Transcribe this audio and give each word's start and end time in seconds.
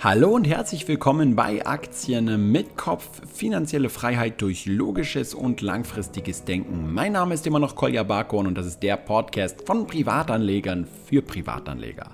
Hallo 0.00 0.28
und 0.28 0.46
herzlich 0.46 0.86
willkommen 0.86 1.34
bei 1.34 1.66
Aktien 1.66 2.52
mit 2.52 2.76
Kopf, 2.76 3.20
finanzielle 3.34 3.88
Freiheit 3.88 4.40
durch 4.40 4.64
logisches 4.64 5.34
und 5.34 5.60
langfristiges 5.60 6.44
Denken. 6.44 6.94
Mein 6.94 7.14
Name 7.14 7.34
ist 7.34 7.44
immer 7.48 7.58
noch 7.58 7.74
Kolja 7.74 8.04
Barkorn 8.04 8.46
und 8.46 8.56
das 8.56 8.66
ist 8.66 8.80
der 8.84 8.96
Podcast 8.96 9.66
von 9.66 9.88
Privatanlegern 9.88 10.86
für 11.06 11.20
Privatanleger. 11.20 12.12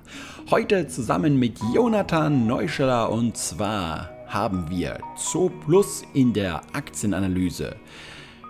Heute 0.49 0.87
zusammen 0.87 1.37
mit 1.37 1.59
Jonathan 1.75 2.47
Neuscheller 2.47 3.11
und 3.11 3.37
zwar 3.37 4.09
haben 4.25 4.67
wir 4.71 4.97
Zooplus 5.15 6.05
in 6.15 6.33
der 6.33 6.61
Aktienanalyse. 6.73 7.75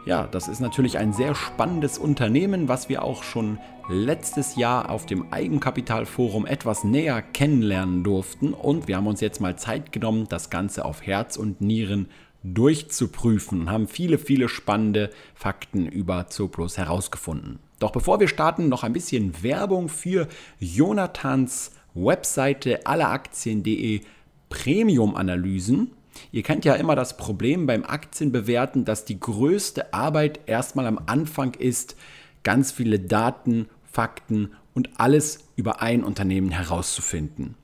Ja, 0.05 0.27
das 0.27 0.47
ist 0.47 0.61
natürlich 0.61 0.97
ein 0.97 1.11
sehr 1.11 1.35
spannendes 1.35 1.97
Unternehmen, 1.97 2.69
was 2.69 2.87
wir 2.87 3.03
auch 3.03 3.23
schon 3.23 3.57
letztes 3.87 4.55
Jahr 4.55 4.89
auf 4.89 5.05
dem 5.05 5.31
Eigenkapitalforum 5.31 6.45
etwas 6.45 6.83
näher 6.83 7.21
kennenlernen 7.21 8.03
durften 8.03 8.53
und 8.53 8.87
wir 8.87 8.97
haben 8.97 9.07
uns 9.07 9.21
jetzt 9.21 9.41
mal 9.41 9.57
Zeit 9.57 9.91
genommen, 9.91 10.27
das 10.29 10.49
Ganze 10.49 10.85
auf 10.85 11.05
Herz 11.05 11.37
und 11.37 11.61
Nieren 11.61 12.09
durchzuprüfen 12.43 13.61
und 13.61 13.71
haben 13.71 13.87
viele, 13.87 14.17
viele 14.17 14.49
spannende 14.49 15.09
Fakten 15.33 15.87
über 15.87 16.27
Zooplus 16.27 16.77
herausgefunden. 16.77 17.59
Doch 17.79 17.91
bevor 17.91 18.19
wir 18.19 18.27
starten, 18.27 18.69
noch 18.69 18.83
ein 18.83 18.93
bisschen 18.93 19.43
Werbung 19.43 19.89
für 19.89 20.27
Jonathans 20.59 21.71
Webseite 21.93 22.85
alleraktien.de 22.85 24.01
Premium-Analysen. 24.49 25.91
Ihr 26.31 26.43
kennt 26.43 26.65
ja 26.65 26.75
immer 26.75 26.95
das 26.95 27.17
Problem 27.17 27.65
beim 27.65 27.83
Aktienbewerten, 27.83 28.85
dass 28.85 29.05
die 29.05 29.19
größte 29.19 29.93
Arbeit 29.93 30.41
erstmal 30.45 30.87
am 30.87 30.99
Anfang 31.07 31.55
ist, 31.55 31.95
ganz 32.43 32.71
viele 32.71 32.99
Daten, 32.99 33.67
Fakten 33.95 34.51
und 34.73 34.99
alles 34.99 35.39
über 35.55 35.81
ein 35.81 36.03
Unternehmen 36.03 36.51
herauszufinden. 36.51 37.55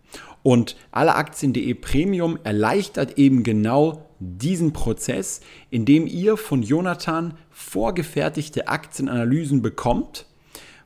Und 0.43 0.77
alleaktien.de 0.91 1.73
Premium 1.73 2.39
erleichtert 2.45 3.17
eben 3.17 3.43
genau 3.43 4.09
diesen 4.19 4.71
Prozess, 4.71 5.41
indem 5.69 6.07
ihr 6.07 6.37
von 6.37 6.63
Jonathan 6.63 7.33
vorgefertigte 7.49 8.69
Aktienanalysen 8.69 9.61
bekommt, 9.61 10.25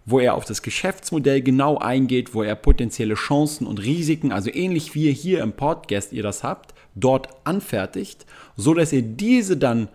wo 0.05 0.19
er 0.19 0.33
auf 0.33 0.45
das 0.45 0.63
Geschäftsmodell 0.63 1.41
genau 1.41 1.77
eingeht, 1.77 2.33
wo 2.33 2.41
er 2.41 2.55
potenzielle 2.55 3.15
Chancen 3.15 3.67
und 3.67 3.83
Risiken, 3.83 4.31
also 4.31 4.49
ähnlich 4.51 4.95
wie 4.95 5.11
hier 5.13 5.41
im 5.41 5.53
Podcast 5.53 6.11
ihr 6.11 6.23
das 6.23 6.43
habt, 6.43 6.73
dort 6.95 7.29
anfertigt, 7.43 8.25
so 8.55 8.73
dass 8.73 8.91
ihr 8.91 9.03
diese 9.03 9.57
dann 9.57 9.89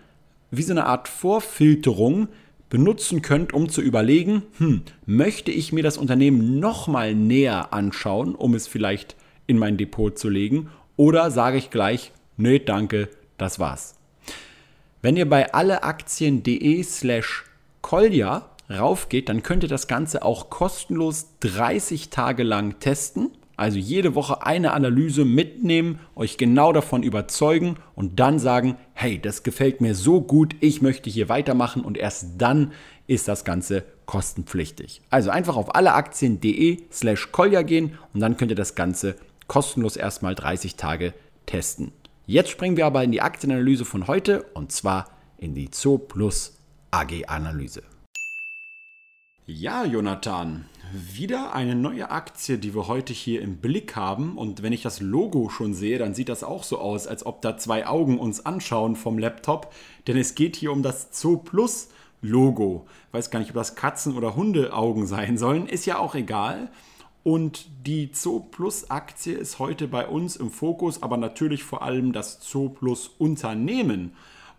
wie 0.51 0.63
so 0.63 0.73
eine 0.73 0.87
Art 0.87 1.09
Vorfilterung 1.09 2.29
benutzen 2.71 3.21
könnt, 3.21 3.53
um 3.53 3.69
zu 3.69 3.83
überlegen, 3.83 4.45
hm, 4.57 4.83
möchte 5.05 5.51
ich 5.51 5.73
mir 5.73 5.83
das 5.83 5.99
Unternehmen 5.99 6.59
nochmal 6.59 7.15
näher 7.15 7.75
anschauen, 7.75 8.35
um 8.35 8.55
es 8.55 8.67
vielleicht 8.67 9.17
in 9.47 9.59
mein 9.59 9.77
Depot 9.77 10.17
zu 10.17 10.31
legen, 10.31 10.71
oder 10.97 11.31
sage 11.31 11.59
ich 11.59 11.71
gleich, 11.71 12.13
nee, 12.37 12.59
danke, 12.59 13.09
das 13.37 13.59
war's. 13.59 13.97
Wenn 15.03 15.17
ihr 15.17 15.29
bei 15.29 15.53
alleaktien.de 15.53 16.83
slash 16.83 17.45
Kolja 17.81 18.51
raufgeht, 18.69 19.29
dann 19.29 19.43
könnt 19.43 19.63
ihr 19.65 19.69
das 19.69 19.89
Ganze 19.89 20.23
auch 20.23 20.51
kostenlos 20.51 21.27
30 21.41 22.11
Tage 22.11 22.43
lang 22.43 22.79
testen. 22.81 23.31
Also 23.61 23.77
jede 23.77 24.15
Woche 24.15 24.47
eine 24.47 24.73
Analyse 24.73 25.27
mitnehmen, 25.27 25.99
euch 26.17 26.39
genau 26.39 26.73
davon 26.73 27.03
überzeugen 27.03 27.77
und 27.95 28.19
dann 28.19 28.39
sagen, 28.39 28.79
hey, 28.95 29.21
das 29.21 29.43
gefällt 29.43 29.83
mir 29.83 29.95
so 29.95 30.23
gut, 30.23 30.57
ich 30.61 30.81
möchte 30.81 31.11
hier 31.11 31.29
weitermachen 31.29 31.85
und 31.85 31.99
erst 31.99 32.41
dann 32.41 32.73
ist 33.07 33.29
das 33.29 33.45
Ganze 33.45 33.85
kostenpflichtig. 34.07 35.03
Also 35.11 35.29
einfach 35.29 35.57
auf 35.57 35.75
alleaktien.de 35.75 36.85
slash 36.91 37.33
kolja 37.33 37.61
gehen 37.61 37.99
und 38.15 38.21
dann 38.21 38.39
könnt 38.39 38.51
ihr 38.51 38.57
das 38.57 38.77
Ganze 38.77 39.17
kostenlos 39.47 39.97
erstmal 39.97 40.35
30 40.35 40.77
Tage 40.77 41.13
testen. 41.45 41.93
Jetzt 42.25 42.49
springen 42.49 42.79
wir 42.79 42.87
aber 42.87 43.05
in 43.05 43.13
die 43.13 43.21
Aktienanalyse 43.21 43.85
von 43.85 44.07
heute 44.07 44.43
und 44.55 44.73
zwar 44.73 45.11
in 45.37 45.55
die 45.55 45.69
Zoo 45.71 45.99
Plus 45.99 46.57
AG 46.93 47.27
Analyse. 47.27 47.83
Ja, 49.45 49.85
Jonathan, 49.85 50.65
wieder 50.93 51.55
eine 51.55 51.75
neue 51.75 52.11
Aktie, 52.11 52.59
die 52.59 52.75
wir 52.75 52.89
heute 52.89 53.13
hier 53.13 53.43
im 53.43 53.57
Blick 53.59 53.97
haben. 53.97 54.37
Und 54.37 54.63
wenn 54.63 54.73
ich 54.73 54.83
das 54.83 55.01
Logo 55.01 55.49
schon 55.49 55.75
sehe, 55.75 55.99
dann 55.99 56.15
sieht 56.15 56.29
das 56.29 56.45
auch 56.45 56.63
so 56.63 56.79
aus, 56.79 57.07
als 57.07 57.25
ob 57.27 57.43
da 57.43 57.57
zwei 57.57 57.87
Augen 57.87 58.19
uns 58.19 58.45
anschauen 58.45 58.97
vom 58.97 59.19
Laptop. 59.19 59.73
Denn 60.07 60.17
es 60.17 60.35
geht 60.35 60.57
hier 60.57 60.73
um 60.73 60.83
das 60.83 61.09
Zoo 61.13 61.39
Plus 61.39 61.89
Logo. 62.23 62.87
Weiß 63.13 63.31
gar 63.31 63.39
nicht, 63.39 63.51
ob 63.51 63.57
das 63.57 63.77
Katzen- 63.77 64.17
oder 64.17 64.37
Hundeaugen 64.37 65.07
sein 65.07 65.39
sollen. 65.39 65.67
Ist 65.67 65.87
ja 65.87 65.99
auch 65.99 66.15
egal. 66.15 66.71
Und 67.23 67.67
die 67.87 68.11
Zoo 68.13 68.41
Plus 68.41 68.91
Aktie 68.91 69.35
ist 69.35 69.59
heute 69.59 69.89
bei 69.89 70.07
uns 70.07 70.37
im 70.37 70.51
Fokus, 70.51 71.03
aber 71.03 71.17
natürlich 71.17 71.65
vor 71.65 71.83
allem 71.83 72.13
das 72.13 72.39
Zoo 72.41 72.71
Plus 72.71 73.09
Unternehmen. 73.19 74.13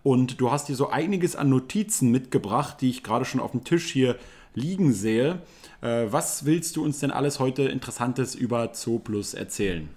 Und 0.03 0.41
du 0.41 0.51
hast 0.51 0.67
hier 0.67 0.75
so 0.75 0.89
einiges 0.89 1.35
an 1.35 1.49
Notizen 1.49 2.11
mitgebracht, 2.11 2.77
die 2.81 2.89
ich 2.89 3.03
gerade 3.03 3.25
schon 3.25 3.39
auf 3.39 3.51
dem 3.51 3.63
Tisch 3.63 3.91
hier 3.91 4.17
liegen 4.53 4.93
sehe. 4.93 5.41
Äh, 5.81 6.11
was 6.11 6.45
willst 6.45 6.75
du 6.75 6.83
uns 6.83 6.99
denn 6.99 7.11
alles 7.11 7.39
heute 7.39 7.63
Interessantes 7.63 8.35
über 8.35 8.73
Zooplus 8.73 9.33
erzählen? 9.33 9.89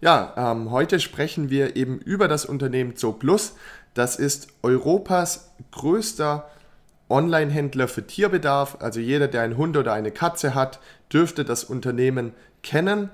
Ja, 0.00 0.34
ähm, 0.36 0.70
heute 0.70 1.00
sprechen 1.00 1.50
wir 1.50 1.76
eben 1.76 1.98
über 1.98 2.28
das 2.28 2.44
Unternehmen 2.44 2.96
Zooplus. 2.96 3.54
Das 3.94 4.16
ist 4.16 4.48
Europas 4.62 5.50
größter 5.72 6.48
Online-Händler 7.10 7.88
für 7.88 8.06
Tierbedarf. 8.06 8.78
Also 8.80 9.00
jeder, 9.00 9.28
der 9.28 9.42
einen 9.42 9.56
Hund 9.56 9.76
oder 9.76 9.92
eine 9.92 10.10
Katze 10.10 10.54
hat, 10.54 10.78
dürfte 11.12 11.44
das 11.44 11.64
Unternehmen 11.64 12.32
kennen. 12.62 13.10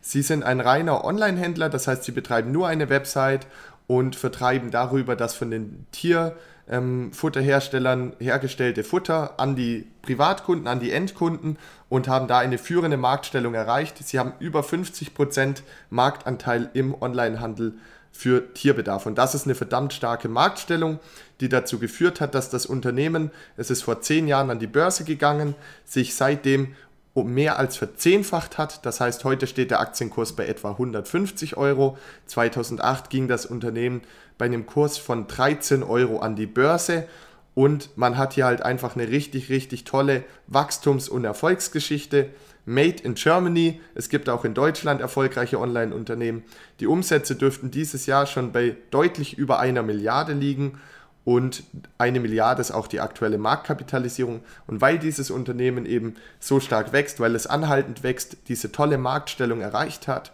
Sie 0.00 0.22
sind 0.22 0.42
ein 0.42 0.60
reiner 0.60 1.04
Online-Händler, 1.04 1.70
das 1.70 1.86
heißt, 1.86 2.04
sie 2.04 2.12
betreiben 2.12 2.52
nur 2.52 2.68
eine 2.68 2.90
Website 2.90 3.46
und 3.86 4.16
vertreiben 4.16 4.70
darüber 4.70 5.16
das 5.16 5.34
von 5.34 5.50
den 5.50 5.86
Tier 5.92 6.36
ähm, 6.68 7.12
Futterherstellern 7.12 8.14
hergestellte 8.18 8.84
Futter 8.84 9.34
an 9.38 9.56
die 9.56 9.86
Privatkunden, 10.02 10.66
an 10.66 10.80
die 10.80 10.92
Endkunden 10.92 11.58
und 11.88 12.08
haben 12.08 12.26
da 12.26 12.38
eine 12.38 12.58
führende 12.58 12.96
Marktstellung 12.96 13.54
erreicht. 13.54 13.98
Sie 13.98 14.18
haben 14.18 14.32
über 14.38 14.60
50% 14.60 15.62
Marktanteil 15.90 16.70
im 16.74 16.94
Onlinehandel 17.00 17.74
für 18.12 18.54
Tierbedarf. 18.54 19.06
Und 19.06 19.18
das 19.18 19.34
ist 19.34 19.44
eine 19.44 19.56
verdammt 19.56 19.92
starke 19.92 20.28
Marktstellung, 20.28 21.00
die 21.40 21.48
dazu 21.48 21.78
geführt 21.80 22.20
hat, 22.20 22.34
dass 22.34 22.48
das 22.48 22.64
Unternehmen, 22.64 23.32
es 23.56 23.70
ist 23.70 23.82
vor 23.82 24.00
zehn 24.02 24.28
Jahren 24.28 24.50
an 24.50 24.60
die 24.60 24.68
Börse 24.68 25.04
gegangen, 25.04 25.56
sich 25.84 26.14
seitdem 26.14 26.74
mehr 27.22 27.58
als 27.58 27.76
verzehnfacht 27.76 28.58
hat. 28.58 28.84
Das 28.84 29.00
heißt, 29.00 29.22
heute 29.24 29.46
steht 29.46 29.70
der 29.70 29.80
Aktienkurs 29.80 30.32
bei 30.32 30.46
etwa 30.46 30.70
150 30.70 31.56
Euro. 31.56 31.96
2008 32.26 33.08
ging 33.08 33.28
das 33.28 33.46
Unternehmen 33.46 34.02
bei 34.36 34.46
einem 34.46 34.66
Kurs 34.66 34.98
von 34.98 35.28
13 35.28 35.84
Euro 35.84 36.18
an 36.18 36.34
die 36.34 36.46
Börse. 36.46 37.06
Und 37.54 37.96
man 37.96 38.18
hat 38.18 38.32
hier 38.32 38.46
halt 38.46 38.62
einfach 38.62 38.96
eine 38.96 39.08
richtig, 39.08 39.48
richtig 39.48 39.84
tolle 39.84 40.24
Wachstums- 40.48 41.08
und 41.08 41.24
Erfolgsgeschichte. 41.24 42.30
Made 42.66 43.02
in 43.02 43.14
Germany. 43.14 43.80
Es 43.94 44.08
gibt 44.08 44.28
auch 44.28 44.44
in 44.44 44.54
Deutschland 44.54 45.00
erfolgreiche 45.00 45.60
Online-Unternehmen. 45.60 46.42
Die 46.80 46.86
Umsätze 46.86 47.36
dürften 47.36 47.70
dieses 47.70 48.06
Jahr 48.06 48.26
schon 48.26 48.50
bei 48.52 48.76
deutlich 48.90 49.38
über 49.38 49.60
einer 49.60 49.82
Milliarde 49.82 50.32
liegen 50.32 50.80
und 51.24 51.64
eine 51.96 52.20
Milliarde 52.20 52.60
ist 52.60 52.70
auch 52.70 52.86
die 52.86 53.00
aktuelle 53.00 53.38
Marktkapitalisierung. 53.38 54.40
Und 54.66 54.80
weil 54.80 54.98
dieses 54.98 55.30
Unternehmen 55.30 55.86
eben 55.86 56.16
so 56.38 56.60
stark 56.60 56.92
wächst, 56.92 57.18
weil 57.18 57.34
es 57.34 57.46
anhaltend 57.46 58.02
wächst, 58.02 58.36
diese 58.48 58.72
tolle 58.72 58.98
Marktstellung 58.98 59.62
erreicht 59.62 60.06
hat, 60.06 60.32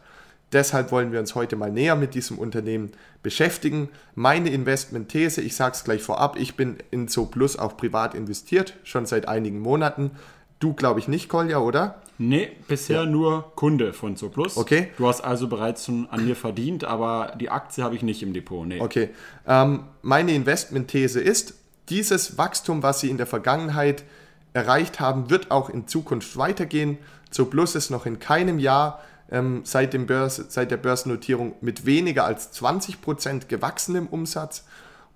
deshalb 0.53 0.91
wollen 0.91 1.13
wir 1.13 1.21
uns 1.21 1.37
heute 1.37 1.55
mal 1.55 1.71
näher 1.71 1.95
mit 1.95 2.15
diesem 2.15 2.39
Unternehmen 2.39 2.91
beschäftigen. 3.23 3.89
Meine 4.17 4.51
Investmentthese, 4.51 5.43
ich 5.43 5.55
sage 5.55 5.77
es 5.77 5.85
gleich 5.85 6.03
vorab, 6.03 6.37
ich 6.37 6.57
bin 6.57 6.79
in 6.91 7.07
ZooPlus 7.07 7.57
auch 7.57 7.77
privat 7.77 8.15
investiert, 8.15 8.75
schon 8.83 9.07
seit 9.07 9.29
einigen 9.29 9.61
Monaten. 9.61 10.11
Du 10.61 10.75
glaube 10.75 11.01
ich 11.01 11.09
nicht, 11.09 11.29
Kolja, 11.29 11.59
oder? 11.59 12.01
Nee, 12.19 12.53
bisher 12.69 13.05
ja. 13.05 13.07
nur 13.07 13.53
Kunde 13.57 13.95
von 13.95 14.15
Zooplus. 14.15 14.59
Okay. 14.59 14.89
Du 14.99 15.09
hast 15.09 15.23
also 15.23 15.49
bereits 15.49 15.87
schon 15.87 16.07
an 16.11 16.27
mir 16.27 16.37
verdient, 16.37 16.85
aber 16.85 17.33
die 17.41 17.49
Aktie 17.49 17.83
habe 17.83 17.97
ich 17.97 18.03
nicht 18.03 18.23
im 18.23 18.35
Depot. 18.35 18.67
Nee. 18.67 18.79
Okay. 18.79 19.09
Ähm, 19.47 19.85
meine 20.03 20.33
Investmentthese 20.33 21.19
ist, 21.19 21.55
dieses 21.89 22.37
Wachstum, 22.37 22.83
was 22.83 23.01
sie 23.01 23.09
in 23.09 23.17
der 23.17 23.27
Vergangenheit 23.27 24.05
erreicht 24.53 25.01
haben, 25.01 25.31
wird 25.31 25.51
auch 25.51 25.71
in 25.71 25.89
Zukunft 25.89 26.37
weitergehen. 26.37 26.99
Zooplus 27.31 27.75
ist 27.75 27.89
noch 27.89 28.05
in 28.05 28.19
keinem 28.19 28.59
Jahr 28.59 29.01
ähm, 29.31 29.63
seit, 29.65 29.93
Börse, 30.07 30.45
seit 30.49 30.71
der 30.71 30.77
Börsennotierung 30.77 31.55
mit 31.63 31.87
weniger 31.87 32.25
als 32.27 32.53
20% 32.53 33.47
gewachsen 33.47 33.97
im 33.97 34.07
Umsatz. 34.09 34.65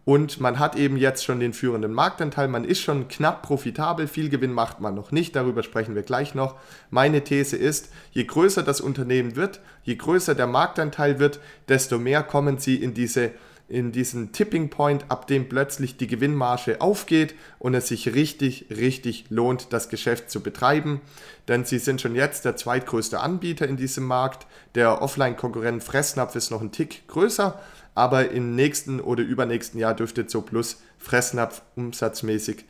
Und 0.05 0.39
man 0.39 0.59
hat 0.59 0.77
eben 0.77 0.99
jetzt 0.99 1.25
schon 1.25 1.41
den 1.41 1.55
führenden 1.55 1.93
Marktanteil, 1.93 2.49
man 2.49 2.65
ist 2.65 2.81
schon 2.81 3.09
knapp 3.09 3.43
profitabel, 3.43 4.07
viel 4.07 4.29
Gewinn 4.29 4.53
macht 4.53 4.81
man 4.81 4.95
noch 4.95 5.13
nicht, 5.13 5.35
darüber 5.35 5.63
sprechen 5.63 5.95
wir 5.95 6.03
gleich 6.03 6.35
noch. 6.35 6.57
Meine 6.91 7.25
These 7.25 7.57
ist, 7.57 7.91
je 8.13 8.25
größer 8.25 8.63
das 8.63 8.83
Unternehmen 8.83 9.35
wird, 9.35 9.61
je 9.83 9.95
größer 9.95 10.35
der 10.35 10.47
Marktanteil 10.47 11.19
wird, 11.19 11.41
desto 11.69 11.99
mehr 11.99 12.23
kommen 12.23 12.59
sie 12.59 12.77
in 12.77 12.93
diese 12.93 13.31
in 13.69 13.93
diesen 13.93 14.33
Tipping 14.33 14.69
Point, 14.69 15.07
ab 15.09 15.27
dem 15.27 15.49
plötzlich 15.49 15.97
die 15.97 16.07
Gewinnmarge 16.07 16.81
aufgeht 16.81 17.35
und 17.59 17.75
es 17.75 17.89
sich 17.89 18.15
richtig, 18.15 18.67
richtig 18.71 19.27
lohnt, 19.31 19.73
das 19.73 19.89
Geschäft 19.89 20.31
zu 20.31 20.43
betreiben. 20.43 21.01
Denn 21.49 21.65
sie 21.65 21.79
sind 21.79 22.01
schon 22.01 22.15
jetzt 22.15 22.45
der 22.45 22.57
zweitgrößte 22.57 23.21
Anbieter 23.21 23.67
in 23.67 23.77
diesem 23.77 24.05
Markt. 24.05 24.47
Der 24.75 25.01
Offline-Konkurrent 25.01 25.83
Fressnapf 25.83 26.35
ist 26.37 26.51
noch 26.51 26.61
ein 26.61 26.73
Tick 26.73 27.09
größer, 27.09 27.59
aber 27.95 28.31
im 28.31 28.55
nächsten 28.55 29.01
oder 29.01 29.23
übernächsten 29.23 29.81
Jahr 29.81 29.95
dürfte 29.95 30.27
Zooplus 30.27 30.83
Fressnapf 30.99 31.63
umsatzmäßig 31.77 32.65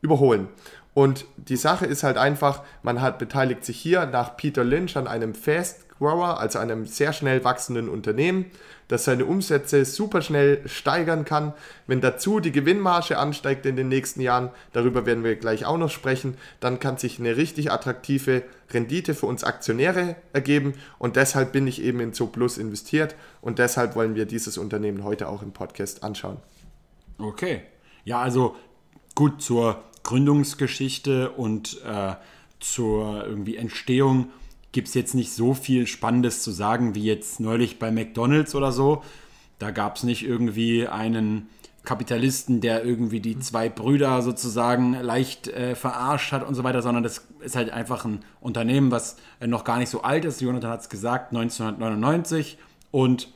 überholen. 0.00 0.48
Und 0.94 1.26
die 1.36 1.56
Sache 1.56 1.86
ist 1.86 2.02
halt 2.02 2.16
einfach, 2.16 2.62
man 2.82 3.00
hat 3.00 3.18
beteiligt 3.18 3.64
sich 3.64 3.78
hier 3.78 4.06
nach 4.06 4.36
Peter 4.36 4.64
Lynch 4.64 4.96
an 4.96 5.06
einem 5.06 5.34
Fast 5.34 5.88
Grower, 5.98 6.40
also 6.40 6.58
einem 6.58 6.86
sehr 6.86 7.12
schnell 7.12 7.44
wachsenden 7.44 7.88
Unternehmen, 7.88 8.46
das 8.90 9.04
seine 9.04 9.24
Umsätze 9.24 9.84
super 9.84 10.20
schnell 10.20 10.68
steigern 10.68 11.24
kann. 11.24 11.52
Wenn 11.86 12.00
dazu 12.00 12.40
die 12.40 12.50
Gewinnmarge 12.50 13.18
ansteigt 13.18 13.64
in 13.64 13.76
den 13.76 13.88
nächsten 13.88 14.20
Jahren, 14.20 14.50
darüber 14.72 15.06
werden 15.06 15.22
wir 15.22 15.36
gleich 15.36 15.64
auch 15.64 15.78
noch 15.78 15.90
sprechen, 15.90 16.36
dann 16.58 16.80
kann 16.80 16.98
sich 16.98 17.20
eine 17.20 17.36
richtig 17.36 17.70
attraktive 17.70 18.42
Rendite 18.72 19.14
für 19.14 19.26
uns 19.26 19.44
Aktionäre 19.44 20.16
ergeben 20.32 20.74
und 20.98 21.14
deshalb 21.14 21.52
bin 21.52 21.68
ich 21.68 21.80
eben 21.80 22.00
in 22.00 22.12
Zooplus 22.12 22.58
investiert 22.58 23.14
und 23.40 23.60
deshalb 23.60 23.94
wollen 23.94 24.16
wir 24.16 24.26
dieses 24.26 24.58
Unternehmen 24.58 25.04
heute 25.04 25.28
auch 25.28 25.42
im 25.42 25.52
Podcast 25.52 26.02
anschauen. 26.02 26.38
Okay. 27.18 27.62
Ja, 28.04 28.20
also 28.20 28.56
gut 29.14 29.40
zur 29.40 29.84
Gründungsgeschichte 30.02 31.30
und 31.30 31.80
äh, 31.86 32.14
zur 32.58 33.24
irgendwie 33.24 33.56
Entstehung 33.56 34.32
gibt 34.72 34.88
es 34.88 34.94
jetzt 34.94 35.14
nicht 35.14 35.32
so 35.32 35.54
viel 35.54 35.86
Spannendes 35.86 36.42
zu 36.42 36.50
sagen 36.50 36.94
wie 36.94 37.04
jetzt 37.04 37.40
neulich 37.40 37.78
bei 37.78 37.90
McDonald's 37.90 38.54
oder 38.54 38.72
so. 38.72 39.02
Da 39.58 39.70
gab 39.70 39.96
es 39.96 40.04
nicht 40.04 40.24
irgendwie 40.24 40.86
einen 40.86 41.48
Kapitalisten, 41.84 42.60
der 42.60 42.84
irgendwie 42.84 43.20
die 43.20 43.38
zwei 43.38 43.68
Brüder 43.68 44.20
sozusagen 44.22 44.92
leicht 44.94 45.48
äh, 45.48 45.74
verarscht 45.74 46.32
hat 46.32 46.46
und 46.46 46.54
so 46.54 46.62
weiter, 46.62 46.82
sondern 46.82 47.02
das 47.02 47.26
ist 47.40 47.56
halt 47.56 47.70
einfach 47.70 48.04
ein 48.04 48.20
Unternehmen, 48.40 48.90
was 48.90 49.16
äh, 49.40 49.46
noch 49.46 49.64
gar 49.64 49.78
nicht 49.78 49.88
so 49.88 50.02
alt 50.02 50.24
ist. 50.24 50.40
Jonathan 50.40 50.70
hat 50.70 50.80
es 50.80 50.88
gesagt, 50.88 51.34
1999 51.34 52.58
und 52.90 53.28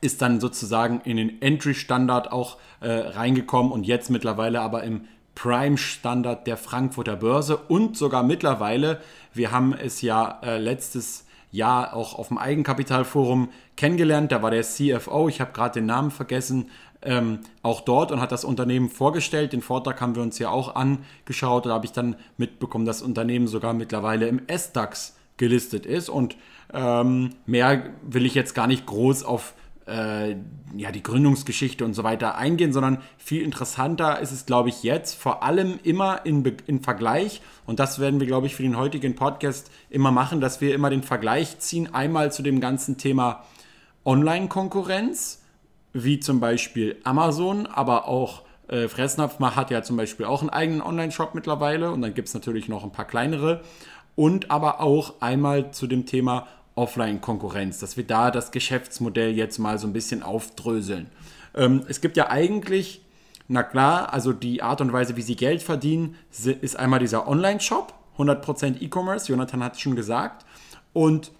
ist 0.00 0.22
dann 0.22 0.40
sozusagen 0.40 1.00
in 1.04 1.16
den 1.16 1.42
Entry-Standard 1.42 2.30
auch 2.30 2.58
äh, 2.80 2.90
reingekommen 2.90 3.72
und 3.72 3.84
jetzt 3.86 4.10
mittlerweile 4.10 4.60
aber 4.60 4.84
im 4.84 5.06
Prime-Standard 5.34 6.46
der 6.46 6.56
Frankfurter 6.56 7.16
Börse 7.16 7.56
und 7.56 7.96
sogar 7.96 8.22
mittlerweile, 8.22 9.00
wir 9.32 9.50
haben 9.50 9.72
es 9.72 10.02
ja 10.02 10.40
äh, 10.42 10.58
letztes 10.58 11.26
Jahr 11.50 11.94
auch 11.94 12.18
auf 12.18 12.28
dem 12.28 12.38
Eigenkapitalforum 12.38 13.50
kennengelernt, 13.76 14.32
da 14.32 14.42
war 14.42 14.50
der 14.50 14.62
CFO, 14.62 15.28
ich 15.28 15.40
habe 15.40 15.52
gerade 15.52 15.80
den 15.80 15.86
Namen 15.86 16.10
vergessen, 16.10 16.70
ähm, 17.04 17.40
auch 17.62 17.82
dort 17.82 18.10
und 18.12 18.20
hat 18.20 18.32
das 18.32 18.44
Unternehmen 18.44 18.88
vorgestellt. 18.88 19.52
Den 19.52 19.62
Vortrag 19.62 20.00
haben 20.00 20.16
wir 20.16 20.22
uns 20.22 20.38
ja 20.38 20.48
auch 20.48 20.74
angeschaut. 20.74 21.66
Da 21.66 21.70
habe 21.70 21.84
ich 21.84 21.92
dann 21.92 22.16
mitbekommen, 22.38 22.86
dass 22.86 22.98
das 22.98 23.06
Unternehmen 23.06 23.46
sogar 23.46 23.74
mittlerweile 23.74 24.26
im 24.26 24.40
S-DAX 24.46 25.16
gelistet 25.36 25.86
ist. 25.86 26.08
Und 26.08 26.36
ähm, 26.72 27.30
mehr 27.46 27.90
will 28.02 28.24
ich 28.24 28.34
jetzt 28.34 28.54
gar 28.54 28.66
nicht 28.66 28.86
groß 28.86 29.22
auf 29.22 29.54
äh, 29.86 30.36
ja, 30.76 30.90
die 30.92 31.02
Gründungsgeschichte 31.02 31.84
und 31.84 31.94
so 31.94 32.04
weiter 32.04 32.36
eingehen, 32.36 32.72
sondern 32.72 32.98
viel 33.18 33.42
interessanter 33.42 34.20
ist 34.20 34.32
es, 34.32 34.46
glaube 34.46 34.68
ich, 34.68 34.82
jetzt 34.82 35.14
vor 35.14 35.42
allem 35.42 35.78
immer 35.82 36.24
in, 36.24 36.44
in 36.66 36.80
Vergleich, 36.80 37.42
und 37.66 37.78
das 37.78 37.98
werden 37.98 38.20
wir, 38.20 38.26
glaube 38.26 38.46
ich, 38.46 38.54
für 38.54 38.62
den 38.62 38.76
heutigen 38.76 39.14
Podcast 39.14 39.70
immer 39.90 40.10
machen, 40.10 40.40
dass 40.40 40.60
wir 40.60 40.74
immer 40.74 40.90
den 40.90 41.02
Vergleich 41.02 41.58
ziehen, 41.58 41.92
einmal 41.94 42.32
zu 42.32 42.42
dem 42.42 42.60
ganzen 42.60 42.98
Thema 42.98 43.44
Online-Konkurrenz, 44.04 45.42
wie 45.92 46.18
zum 46.18 46.40
Beispiel 46.40 46.96
Amazon, 47.04 47.66
aber 47.66 48.08
auch 48.08 48.42
äh, 48.68 48.88
Fressnapf 48.88 49.38
hat 49.38 49.70
ja 49.70 49.82
zum 49.82 49.96
Beispiel 49.96 50.26
auch 50.26 50.40
einen 50.40 50.50
eigenen 50.50 50.82
Online-Shop 50.82 51.34
mittlerweile 51.34 51.90
und 51.90 52.02
dann 52.02 52.14
gibt 52.14 52.28
es 52.28 52.34
natürlich 52.34 52.68
noch 52.68 52.84
ein 52.84 52.92
paar 52.92 53.06
kleinere. 53.06 53.62
Und 54.16 54.50
aber 54.50 54.80
auch 54.80 55.20
einmal 55.20 55.72
zu 55.72 55.86
dem 55.86 56.06
Thema 56.06 56.46
Offline-Konkurrenz, 56.74 57.78
dass 57.78 57.96
wir 57.96 58.04
da 58.04 58.30
das 58.30 58.50
Geschäftsmodell 58.50 59.32
jetzt 59.32 59.58
mal 59.58 59.78
so 59.78 59.86
ein 59.86 59.92
bisschen 59.92 60.22
aufdröseln. 60.22 61.06
Ähm, 61.54 61.82
es 61.88 62.00
gibt 62.00 62.16
ja 62.16 62.30
eigentlich, 62.30 63.02
na 63.48 63.62
klar, 63.62 64.12
also 64.12 64.32
die 64.32 64.62
Art 64.62 64.80
und 64.80 64.92
Weise, 64.92 65.16
wie 65.16 65.22
sie 65.22 65.36
Geld 65.36 65.62
verdienen, 65.62 66.16
ist 66.60 66.76
einmal 66.76 67.00
dieser 67.00 67.28
Online-Shop, 67.28 67.94
100% 68.18 68.80
E-Commerce, 68.80 69.30
Jonathan 69.30 69.62
hat 69.62 69.74
es 69.74 69.80
schon 69.80 69.96
gesagt. 69.96 70.44
Und 70.92 71.32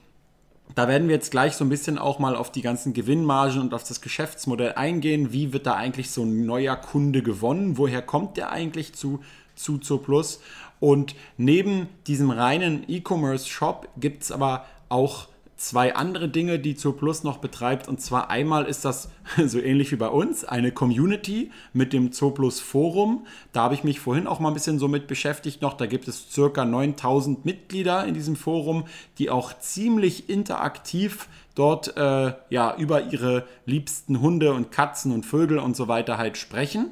da 0.75 0.89
werden 0.89 1.09
wir 1.09 1.15
jetzt 1.15 1.31
gleich 1.31 1.55
so 1.55 1.65
ein 1.65 1.69
bisschen 1.69 1.99
auch 1.99 2.19
mal 2.19 2.35
auf 2.35 2.51
die 2.51 2.63
ganzen 2.63 2.95
Gewinnmargen 2.95 3.61
und 3.61 3.75
auf 3.75 3.85
das 3.85 4.01
Geschäftsmodell 4.01 4.73
eingehen. 4.73 5.33
Wie 5.33 5.53
wird 5.53 5.67
da 5.67 5.75
eigentlich 5.75 6.11
so 6.11 6.23
ein 6.23 6.47
neuer 6.47 6.77
Kunde 6.77 7.23
gewonnen? 7.23 7.79
Woher 7.79 8.03
kommt 8.03 8.37
der 8.37 8.51
eigentlich 8.51 8.95
zu, 8.95 9.21
zu 9.55 9.79
Zooplus? 9.79 10.41
Und 10.81 11.15
neben 11.37 11.89
diesem 12.07 12.31
reinen 12.31 12.85
E-Commerce-Shop 12.89 13.89
gibt 13.97 14.25
es 14.25 14.33
aber 14.33 14.67
auch 14.89 15.29
zwei 15.57 15.95
andere 15.95 16.29
Dinge, 16.29 16.59
die 16.59 16.75
Zooplus 16.75 17.25
noch 17.25 17.39
betreibt. 17.39 17.89
Und 17.89 18.01
zwar 18.01 18.31
einmal 18.31 18.67
ist 18.67 18.85
das 18.85 19.09
so 19.47 19.59
ähnlich 19.59 19.93
wie 19.93 19.97
bei 19.97 20.09
uns 20.09 20.45
eine 20.45 20.73
Community 20.73 21.51
mit 21.73 21.93
dem 21.93 22.13
Zooplus 22.13 22.61
Forum. 22.61 23.27
Da 23.53 23.63
habe 23.63 23.75
ich 23.75 23.85
mich 23.85 24.01
vorhin 24.01 24.27
auch 24.27 24.41
mal 24.41 24.49
ein 24.49 24.55
bisschen 24.55 24.79
so 24.79 24.89
mit 24.89 25.07
beschäftigt 25.07 25.63
noch. 25.63 25.75
Da 25.75 25.87
gibt 25.87 26.09
es 26.09 26.31
circa 26.31 26.65
9000 26.65 27.45
Mitglieder 27.45 28.05
in 28.05 28.15
diesem 28.15 28.37
Forum, 28.37 28.85
die 29.19 29.31
auch 29.31 29.59
ziemlich 29.59 30.29
interaktiv 30.29 31.29
dort 31.55 31.97
äh, 31.97 32.33
ja 32.51 32.77
über 32.77 33.05
ihre 33.13 33.47
liebsten 33.65 34.21
Hunde 34.21 34.53
und 34.53 34.73
Katzen 34.73 35.13
und 35.13 35.25
Vögel 35.25 35.59
und 35.59 35.77
so 35.77 35.89
weiter 35.89 36.19
halt 36.19 36.37
sprechen. 36.37 36.91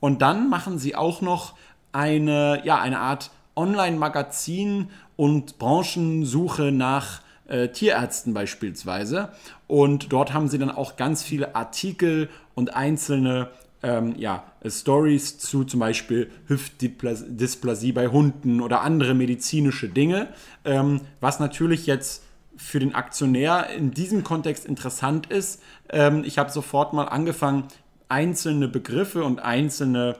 Und 0.00 0.20
dann 0.20 0.50
machen 0.50 0.78
sie 0.78 0.94
auch 0.94 1.22
noch 1.22 1.54
eine 1.92 2.60
ja 2.64 2.78
eine 2.80 3.00
Art 3.00 3.30
Online-Magazin 3.56 4.90
und 5.16 5.58
Branchensuche 5.58 6.72
nach 6.72 7.23
äh, 7.48 7.68
Tierärzten 7.68 8.34
beispielsweise. 8.34 9.30
Und 9.66 10.12
dort 10.12 10.32
haben 10.32 10.48
sie 10.48 10.58
dann 10.58 10.70
auch 10.70 10.96
ganz 10.96 11.22
viele 11.22 11.54
Artikel 11.54 12.28
und 12.54 12.74
einzelne 12.74 13.48
ähm, 13.82 14.14
ja, 14.16 14.44
Stories 14.66 15.38
zu 15.38 15.64
zum 15.64 15.80
Beispiel 15.80 16.30
Hüftdysplasie 16.46 17.92
bei 17.92 18.08
Hunden 18.08 18.60
oder 18.60 18.80
andere 18.80 19.14
medizinische 19.14 19.88
Dinge, 19.88 20.28
ähm, 20.64 21.02
was 21.20 21.38
natürlich 21.38 21.86
jetzt 21.86 22.22
für 22.56 22.78
den 22.78 22.94
Aktionär 22.94 23.68
in 23.76 23.90
diesem 23.90 24.24
Kontext 24.24 24.64
interessant 24.64 25.26
ist. 25.26 25.60
Ähm, 25.90 26.24
ich 26.24 26.38
habe 26.38 26.50
sofort 26.50 26.92
mal 26.92 27.04
angefangen, 27.04 27.64
einzelne 28.08 28.68
Begriffe 28.68 29.24
und 29.24 29.40
einzelne 29.40 30.16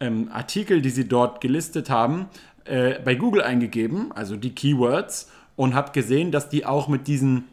ähm, 0.00 0.28
Artikel, 0.32 0.82
die 0.82 0.90
sie 0.90 1.08
dort 1.08 1.40
gelistet 1.40 1.88
haben, 1.88 2.28
äh, 2.64 2.98
bei 3.00 3.14
Google 3.14 3.42
eingegeben, 3.42 4.12
also 4.12 4.36
die 4.36 4.54
Keywords, 4.54 5.30
und 5.56 5.74
habe 5.74 5.92
gesehen, 5.92 6.30
dass 6.30 6.48
die 6.48 6.64
auch 6.64 6.88
mit 6.88 7.06
diesen 7.06 7.44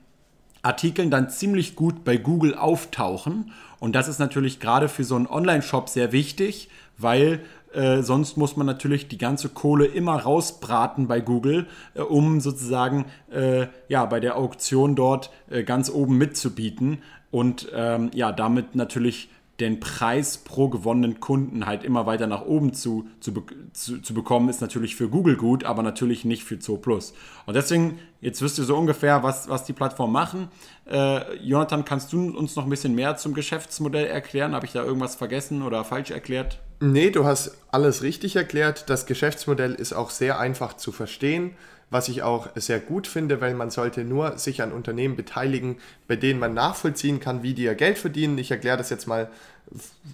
Artikeln 0.62 1.10
dann 1.10 1.30
ziemlich 1.30 1.76
gut 1.76 2.04
bei 2.04 2.18
Google 2.18 2.56
auftauchen. 2.56 3.52
Und 3.80 3.96
das 3.96 4.08
ist 4.08 4.20
natürlich 4.20 4.60
gerade 4.60 4.88
für 4.88 5.04
so 5.04 5.16
einen 5.16 5.28
Online-Shop 5.28 5.90
sehr 5.90 6.12
wichtig, 6.12 6.70
weil 6.98 7.42
äh, 7.74 8.02
sonst 8.02 8.38
muss 8.38 8.56
man 8.56 8.66
natürlich 8.68 9.08
die 9.08 9.18
ganze 9.18 9.50
Kohle 9.50 9.86
immer 9.86 10.16
rausbraten 10.16 11.08
bei 11.08 11.20
Google, 11.20 11.68
äh, 11.96 12.02
um 12.02 12.40
sozusagen 12.40 13.06
äh, 13.32 13.68
ja 13.90 14.06
bei 14.06 14.20
der 14.20 14.38
Auktion 14.38 14.96
dort 14.96 15.32
äh, 15.50 15.64
ganz 15.64 15.90
oben 15.90 16.18
mitzubieten 16.18 17.00
und 17.32 17.68
ähm, 17.74 18.12
ja 18.14 18.32
damit 18.32 18.76
natürlich 18.76 19.30
den 19.60 19.80
Preis 19.80 20.38
pro 20.38 20.68
gewonnenen 20.68 21.20
Kunden 21.20 21.68
halt 21.68 21.84
immer 21.84 22.08
weiter 22.08 22.26
nach 22.26 22.44
oben 22.44 22.74
zu, 22.74 23.08
zu, 23.20 23.32
zu, 23.72 24.02
zu, 24.02 24.14
bekommen, 24.14 24.50
ist 24.50 24.62
natürlich 24.62 24.96
für 24.96 25.10
Google 25.10 25.38
gut, 25.38 25.64
aber 25.64 25.84
natürlich 25.84 26.26
nicht 26.26 26.44
für 26.44 26.60
Zoo 26.60 26.78
Plus. 26.78 27.14
Und 27.46 27.56
deswegen, 27.56 28.00
jetzt 28.20 28.42
wisst 28.42 28.58
ihr 28.58 28.64
so 28.64 28.76
ungefähr, 28.76 29.22
was, 29.22 29.50
was 29.50 29.64
die 29.64 29.74
Plattform 29.74 30.12
machen. 30.12 30.48
Äh, 30.90 31.36
Jonathan, 31.38 31.86
kannst 31.86 32.12
du 32.14 32.36
uns 32.36 32.56
noch 32.56 32.64
ein 32.64 32.70
bisschen 32.70 32.96
mehr 32.96 33.16
zum 33.18 33.36
Geschäftsmodell 33.36 34.08
erklären? 34.08 34.56
Habe 34.56 34.66
ich 34.66 34.72
da 34.72 34.84
irgendwas 34.84 35.16
vergessen 35.16 35.62
oder 35.62 35.84
falsch 35.84 36.10
erklärt? 36.10 36.60
Nee, 36.80 37.12
du 37.12 37.24
hast 37.24 37.56
alles 37.72 38.02
richtig 38.02 38.36
erklärt. 38.36 38.90
Das 38.90 39.06
Geschäftsmodell 39.06 39.74
ist 39.76 39.94
auch 39.94 40.10
sehr 40.10 40.40
einfach 40.40 40.74
zu 40.78 40.92
verstehen 40.92 41.52
was 41.94 42.10
ich 42.10 42.24
auch 42.24 42.50
sehr 42.56 42.80
gut 42.80 43.08
finde, 43.08 43.40
weil 43.40 43.54
man 43.54 43.70
sollte 43.70 44.04
nur 44.04 44.38
sich 44.38 44.62
an 44.62 44.72
Unternehmen 44.72 45.16
beteiligen, 45.16 45.78
bei 46.08 46.16
denen 46.16 46.40
man 46.40 46.54
nachvollziehen 46.54 47.20
kann, 47.20 47.44
wie 47.44 47.54
die 47.54 47.64
ihr 47.64 47.76
Geld 47.76 47.98
verdienen. 47.98 48.38
Ich 48.38 48.52
erkläre 48.52 48.78
das 48.78 48.90
jetzt 48.90 49.08
mal 49.08 49.30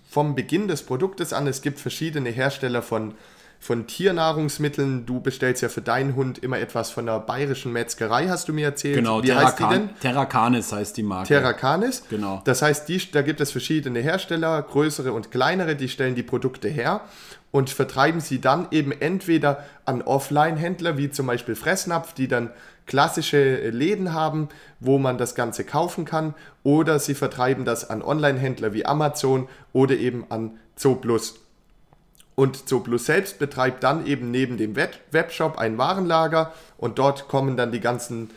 vom 0.09 0.35
Beginn 0.35 0.67
des 0.67 0.83
Produktes 0.83 1.33
an. 1.33 1.47
Es 1.47 1.61
gibt 1.61 1.79
verschiedene 1.79 2.29
Hersteller 2.29 2.81
von 2.81 3.13
von 3.61 3.87
Tiernahrungsmitteln. 3.87 5.05
Du 5.05 5.19
bestellst 5.19 5.61
ja 5.61 5.69
für 5.69 5.81
deinen 5.81 6.15
Hund 6.15 6.37
immer 6.39 6.59
etwas 6.59 6.91
von 6.91 7.05
der 7.05 7.19
bayerischen 7.19 7.73
Metzgerei, 7.73 8.29
hast 8.29 8.47
du 8.47 8.53
mir 8.53 8.65
erzählt. 8.67 8.95
Genau, 8.95 9.21
Wie 9.21 9.27
Terra 9.27 9.47
heißt 9.47 9.59
die 9.59 9.67
denn? 9.67 9.89
Terra 9.99 10.25
Canis 10.25 10.71
heißt 10.71 10.95
die 10.95 11.03
Marke. 11.03 11.27
Terra 11.27 11.53
Canis. 11.53 12.03
Genau. 12.09 12.41
Das 12.45 12.61
heißt, 12.61 12.87
die, 12.87 13.11
da 13.11 13.21
gibt 13.21 13.41
es 13.41 13.51
verschiedene 13.51 13.99
Hersteller, 13.99 14.61
größere 14.61 15.11
und 15.11 15.31
kleinere, 15.31 15.75
die 15.75 15.89
stellen 15.89 16.15
die 16.15 16.23
Produkte 16.23 16.69
her 16.69 17.01
und 17.51 17.69
vertreiben 17.69 18.21
sie 18.21 18.41
dann 18.41 18.67
eben 18.71 18.91
entweder 18.91 19.65
an 19.85 20.01
Offline-Händler, 20.01 20.97
wie 20.97 21.09
zum 21.09 21.27
Beispiel 21.27 21.55
Fressnapf, 21.55 22.13
die 22.13 22.27
dann 22.27 22.51
klassische 22.85 23.69
Läden 23.69 24.13
haben, 24.13 24.49
wo 24.79 24.97
man 24.97 25.17
das 25.17 25.35
Ganze 25.35 25.63
kaufen 25.63 26.05
kann, 26.05 26.33
oder 26.63 26.99
sie 26.99 27.15
vertreiben 27.15 27.65
das 27.65 27.89
an 27.89 28.01
Online-Händler 28.01 28.73
wie 28.73 28.85
Amazon 28.85 29.47
oder 29.73 29.95
eben 29.95 30.25
an 30.29 30.59
Zooplus. 30.75 31.39
Und 32.35 32.69
Zooplus 32.69 33.05
selbst 33.05 33.37
betreibt 33.37 33.83
dann 33.83 34.05
eben 34.05 34.31
neben 34.31 34.57
dem 34.57 34.75
Webshop 34.75 35.57
ein 35.57 35.77
Warenlager 35.77 36.53
und 36.77 36.97
dort 36.97 37.27
kommen 37.27 37.57
dann 37.57 37.73
die 37.73 37.81
ganzen 37.81 38.29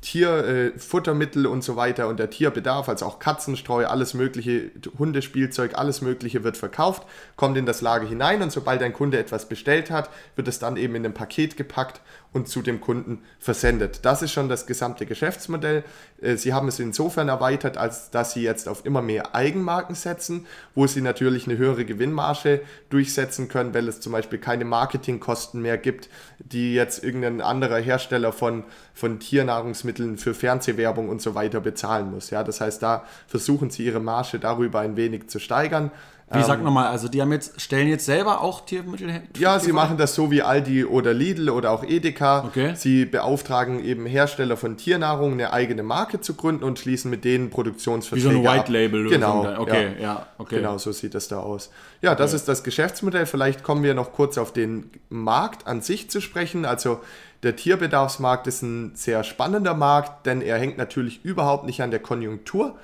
Tierfuttermittel 0.00 1.44
äh, 1.44 1.48
und 1.48 1.62
so 1.62 1.76
weiter 1.76 2.08
und 2.08 2.18
der 2.18 2.30
Tierbedarf, 2.30 2.88
also 2.88 3.04
auch 3.06 3.18
Katzenstreu, 3.18 3.86
alles 3.86 4.14
mögliche, 4.14 4.70
Hundespielzeug, 4.98 5.76
alles 5.76 6.00
mögliche 6.00 6.42
wird 6.42 6.56
verkauft, 6.56 7.06
kommt 7.36 7.58
in 7.58 7.66
das 7.66 7.82
Lager 7.82 8.08
hinein 8.08 8.40
und 8.42 8.50
sobald 8.50 8.82
ein 8.82 8.92
Kunde 8.92 9.18
etwas 9.18 9.48
bestellt 9.48 9.90
hat, 9.90 10.08
wird 10.36 10.48
es 10.48 10.58
dann 10.58 10.76
eben 10.76 10.94
in 10.94 11.04
ein 11.04 11.14
Paket 11.14 11.56
gepackt 11.56 12.00
und 12.32 12.48
zu 12.48 12.62
dem 12.62 12.80
Kunden 12.80 13.22
versendet. 13.40 14.00
Das 14.04 14.22
ist 14.22 14.32
schon 14.32 14.48
das 14.48 14.66
gesamte 14.66 15.04
Geschäftsmodell. 15.04 15.82
Äh, 16.20 16.36
sie 16.36 16.52
haben 16.52 16.68
es 16.68 16.78
insofern 16.78 17.28
erweitert, 17.28 17.76
als 17.76 18.10
dass 18.10 18.32
Sie 18.32 18.42
jetzt 18.42 18.68
auf 18.68 18.86
immer 18.86 19.02
mehr 19.02 19.34
Eigenmarken 19.34 19.96
setzen, 19.96 20.46
wo 20.74 20.86
Sie 20.86 21.00
natürlich 21.00 21.46
eine 21.46 21.58
höhere 21.58 21.84
Gewinnmarge 21.84 22.60
durchsetzen 22.88 23.48
können, 23.48 23.74
weil 23.74 23.88
es 23.88 24.00
zum 24.00 24.12
Beispiel 24.12 24.38
keine 24.38 24.64
Marketingkosten 24.64 25.60
mehr 25.60 25.76
gibt, 25.76 26.08
die 26.38 26.74
jetzt 26.74 27.02
irgendein 27.02 27.40
anderer 27.40 27.78
Hersteller 27.78 28.32
von, 28.32 28.64
von 28.94 29.18
Tiernahrungsmitteln 29.18 30.16
für 30.16 30.34
Fernsehwerbung 30.34 31.08
und 31.08 31.20
so 31.20 31.34
weiter 31.34 31.60
bezahlen 31.60 32.12
muss. 32.12 32.30
Ja, 32.30 32.44
das 32.44 32.60
heißt, 32.60 32.80
da 32.82 33.04
versuchen 33.26 33.70
Sie 33.70 33.84
Ihre 33.84 34.00
Marge 34.00 34.38
darüber 34.38 34.80
ein 34.80 34.96
wenig 34.96 35.28
zu 35.28 35.40
steigern. 35.40 35.90
Wie 36.32 36.44
sag 36.44 36.58
ähm, 36.58 36.64
nochmal, 36.64 36.86
also 36.86 37.08
die 37.08 37.20
haben 37.20 37.32
jetzt, 37.32 37.60
stellen 37.60 37.88
jetzt 37.88 38.06
selber 38.06 38.40
auch 38.40 38.64
Tiermittel 38.64 39.10
her? 39.10 39.22
Ja, 39.36 39.58
sie 39.58 39.72
machen 39.72 39.96
das 39.96 40.14
so 40.14 40.30
wie 40.30 40.42
Aldi 40.42 40.84
oder 40.84 41.12
Lidl 41.12 41.50
oder 41.50 41.72
auch 41.72 41.82
Edeka. 41.82 42.44
Okay. 42.44 42.72
Sie 42.76 43.04
beauftragen 43.04 43.84
eben 43.84 44.06
Hersteller 44.06 44.56
von 44.56 44.76
Tiernahrung, 44.76 45.32
eine 45.32 45.52
eigene 45.52 45.82
Marke 45.82 46.20
zu 46.20 46.34
gründen 46.34 46.62
und 46.62 46.78
schließen 46.78 47.10
mit 47.10 47.24
denen 47.24 47.50
Produktionsverträge 47.50 48.30
Wie 48.30 48.42
so 48.42 48.48
ein 48.48 48.58
White 48.58 48.70
Label 48.70 49.06
oder 49.08 49.16
Genau, 49.16 49.42
so. 49.42 49.60
okay, 49.60 49.94
ja. 49.98 50.02
ja. 50.02 50.26
okay. 50.38 50.56
Genau, 50.56 50.78
so 50.78 50.92
sieht 50.92 51.14
das 51.14 51.26
da 51.26 51.40
aus. 51.40 51.70
Ja, 52.00 52.14
das 52.14 52.30
okay. 52.30 52.36
ist 52.36 52.48
das 52.48 52.62
Geschäftsmodell. 52.62 53.26
Vielleicht 53.26 53.64
kommen 53.64 53.82
wir 53.82 53.94
noch 53.94 54.12
kurz 54.12 54.38
auf 54.38 54.52
den 54.52 54.88
Markt 55.08 55.66
an 55.66 55.80
sich 55.80 56.10
zu 56.10 56.20
sprechen. 56.20 56.64
Also 56.64 57.00
der 57.42 57.56
Tierbedarfsmarkt 57.56 58.46
ist 58.46 58.62
ein 58.62 58.92
sehr 58.94 59.24
spannender 59.24 59.74
Markt, 59.74 60.26
denn 60.26 60.42
er 60.42 60.58
hängt 60.58 60.78
natürlich 60.78 61.24
überhaupt 61.24 61.66
nicht 61.66 61.82
an 61.82 61.90
der 61.90 62.00
Konjunktur 62.00 62.76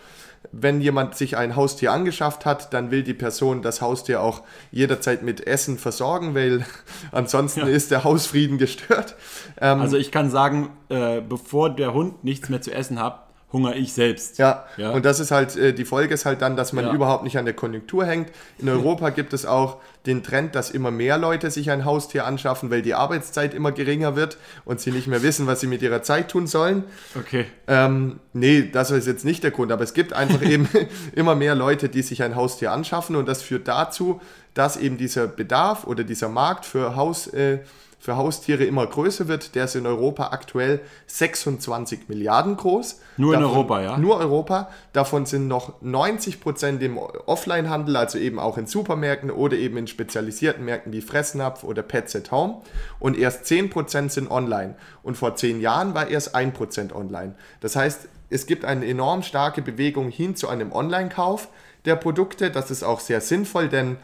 wenn 0.53 0.81
jemand 0.81 1.17
sich 1.17 1.37
ein 1.37 1.57
Haustier 1.57 1.93
angeschafft 1.93 2.47
hat, 2.47 2.73
dann 2.73 2.91
will 2.91 3.03
die 3.03 3.15
Person 3.15 3.63
das 3.63 3.81
Haustier 3.81 4.23
auch 4.23 4.43
jederzeit 4.71 5.23
mit 5.23 5.47
Essen 5.47 5.79
versorgen, 5.79 6.35
weil 6.35 6.65
ansonsten 7.13 7.61
ja. 7.61 7.67
ist 7.67 7.91
der 7.91 8.05
Hausfrieden 8.05 8.59
gestört. 8.59 9.17
Ähm, 9.61 9.81
also 9.81 9.97
ich 9.97 10.11
kann 10.11 10.31
sagen, 10.31 10.71
äh, 10.89 11.21
bevor 11.21 11.71
der 11.71 11.95
Hund 11.95 12.25
nichts 12.25 12.49
mehr 12.49 12.61
zu 12.61 12.73
essen 12.73 13.01
hat, 13.01 13.26
hungere 13.53 13.77
ich 13.77 13.93
selbst. 13.93 14.39
Ja, 14.39 14.67
ja. 14.77 14.91
und 14.91 15.05
das 15.05 15.21
ist 15.21 15.31
halt, 15.31 15.57
äh, 15.57 15.73
die 15.73 15.85
Folge 15.85 16.15
ist 16.15 16.27
halt 16.27 16.43
dann, 16.43 16.57
dass 16.57 16.73
man 16.73 16.87
ja. 16.87 16.93
überhaupt 16.93 17.25
nicht 17.25 17.39
an 17.39 17.45
der 17.45 17.55
Konjunktur 17.55 18.05
hängt. 18.05 18.31
In 18.59 18.69
Europa 18.69 19.11
gibt 19.11 19.33
es 19.33 19.47
auch 19.47 19.79
den 20.07 20.23
Trend, 20.23 20.55
dass 20.55 20.71
immer 20.71 20.91
mehr 20.91 21.17
Leute 21.19 21.51
sich 21.51 21.71
ein 21.71 21.85
Haustier 21.85 22.27
anschaffen, 22.27 22.71
weil 22.71 22.83
die 22.83 22.95
Arbeitszeit 22.95 23.55
immer 23.55 23.73
geringer 23.73 24.17
wird 24.17 24.37
und 24.65 24.81
sie 24.81 24.91
nicht 24.91 25.07
mehr 25.07 25.23
wissen, 25.23 25.47
was 25.47 25.61
sie 25.61 25.67
mit 25.67 25.83
ihrer 25.83 26.03
Zeit 26.03 26.29
tun 26.31 26.47
sollen. 26.47 26.85
Okay. 27.17 27.47
Ähm, 27.67 28.21
nee, 28.33 28.69
das 28.71 28.91
ist 28.91 29.07
jetzt 29.07 29.25
nicht 29.25 29.43
der 29.43 29.51
Grund, 29.53 29.73
aber 29.73 29.85
es 29.85 29.95
gibt 29.95 30.13
einfach 30.13 30.43
eben 30.49 30.69
immer 31.15 31.35
mehr 31.35 31.55
Leute, 31.55 31.89
die 31.89 32.03
sich 32.03 32.23
ein 32.23 32.37
Haustier 32.37 32.73
anschaffen 32.73 33.17
und 33.17 33.27
das 33.27 33.43
führt 33.43 33.69
dazu, 33.69 34.21
dass 34.55 34.77
eben 34.77 34.97
dieser 34.97 35.29
Bedarf 35.29 35.87
oder 35.87 36.05
dieser 36.05 36.29
Markt 36.29 36.65
für 36.65 36.97
Haus... 36.97 37.29
Äh, 37.29 37.61
für 38.07 38.17
Haustiere 38.17 38.63
immer 38.63 38.87
größer 38.87 39.27
wird. 39.27 39.57
Der 39.57 39.65
ist 39.65 39.75
in 39.75 39.85
Europa 39.85 40.29
aktuell 40.29 40.81
26 41.09 42.09
Milliarden 42.09 42.57
groß. 42.57 43.01
Nur 43.17 43.33
Davon, 43.33 43.45
in 43.45 43.57
Europa, 43.57 43.81
ja? 43.83 43.99
Nur 43.99 44.19
Europa. 44.19 44.71
Davon 44.93 45.27
sind 45.27 45.49
noch 45.49 45.83
90 45.83 46.41
Prozent 46.41 46.81
im 46.85 46.99
Offline-Handel, 46.99 47.97
also 47.97 48.19
eben 48.19 48.39
auch 48.39 48.59
in 48.59 48.69
Supermärkten 48.69 49.33
oder 49.33 49.57
eben 49.57 49.77
in 49.77 49.89
spezialisierten 49.89 50.65
Märkten 50.65 50.93
wie 50.93 51.01
Fressnapf 51.01 51.65
oder 51.65 51.83
Pets 51.83 52.15
at 52.15 52.31
Home. 52.31 52.63
Und 53.01 53.19
erst 53.19 53.47
10 53.47 53.71
Prozent 53.71 54.13
sind 54.13 54.31
online. 54.31 54.77
Und 55.03 55.17
vor 55.17 55.35
10 55.35 55.61
Jahren 55.61 55.95
war 55.95 56.07
erst 56.07 56.33
1 56.33 56.57
Prozent 56.57 56.95
online. 56.95 57.35
Das 57.61 57.75
heißt, 57.75 58.07
es 58.31 58.47
gibt 58.47 58.65
eine 58.65 58.87
enorm 58.87 59.25
starke 59.25 59.63
Bewegung 59.63 60.11
hin 60.11 60.37
zu 60.37 60.49
einem 60.49 60.71
Online-Kauf 60.71 61.49
der 61.87 61.97
Produkte. 61.97 62.53
Das 62.53 62.71
ist 62.71 62.85
auch 62.85 63.01
sehr 63.01 63.21
sinnvoll, 63.21 63.69
denn 63.69 63.97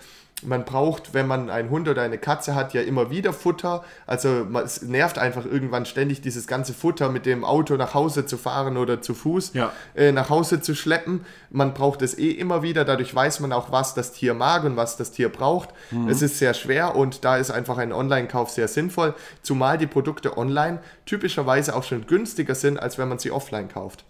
man 0.45 0.65
braucht, 0.65 1.15
wenn 1.15 1.27
man 1.27 1.51
einen 1.51 1.71
Hund 1.71 1.89
oder 1.89 2.03
eine 2.03 2.19
Katze 2.19 2.55
hat, 2.55 2.75
ja 2.75 2.83
immer 2.83 3.11
wieder 3.11 3.33
Futter. 3.33 3.85
Also 4.07 4.47
es 4.65 4.83
nervt 4.83 5.19
einfach 5.19 5.45
irgendwann 5.45 5.87
ständig 5.87 6.21
dieses 6.21 6.47
ganze 6.47 6.75
Futter 6.75 7.09
mit 7.09 7.27
dem 7.27 7.45
Auto 7.45 7.77
nach 7.77 7.95
Hause 7.95 8.27
zu 8.27 8.37
fahren 8.37 8.77
oder 8.77 9.01
zu 9.01 9.15
Fuß 9.15 9.55
ja. 9.55 9.73
äh, 9.95 10.13
nach 10.13 10.31
Hause 10.31 10.61
zu 10.61 10.75
schleppen. 10.75 11.25
Man 11.51 11.75
braucht 11.75 12.03
es 12.03 12.19
eh 12.19 12.31
immer 12.31 12.63
wieder. 12.63 12.85
Dadurch 12.85 13.15
weiß 13.15 13.41
man 13.41 13.53
auch, 13.53 13.73
was 13.73 13.95
das 13.95 14.13
Tier 14.13 14.35
mag 14.35 14.65
und 14.65 14.77
was 14.77 14.97
das 14.97 15.13
Tier 15.13 15.29
braucht. 15.29 15.71
Mhm. 15.91 16.09
Es 16.09 16.23
ist 16.23 16.39
sehr 16.39 16.55
schwer 16.55 16.97
und 16.97 17.25
da 17.25 17.37
ist 17.37 17.51
einfach 17.51 17.79
ein 17.79 17.93
Online-Kauf 17.93 18.51
sehr 18.51 18.69
sinnvoll, 18.69 19.15
zumal 19.43 19.79
die 19.79 19.87
Produkte 19.87 20.37
online 20.37 20.81
typischerweise 21.07 21.75
auch 21.77 21.85
schon 21.85 22.07
günstiger 22.07 22.55
sind, 22.55 22.79
als 22.79 22.99
wenn 22.99 23.09
man 23.09 23.19
sie 23.19 23.31
offline 23.31 23.69
kauft. 23.69 24.05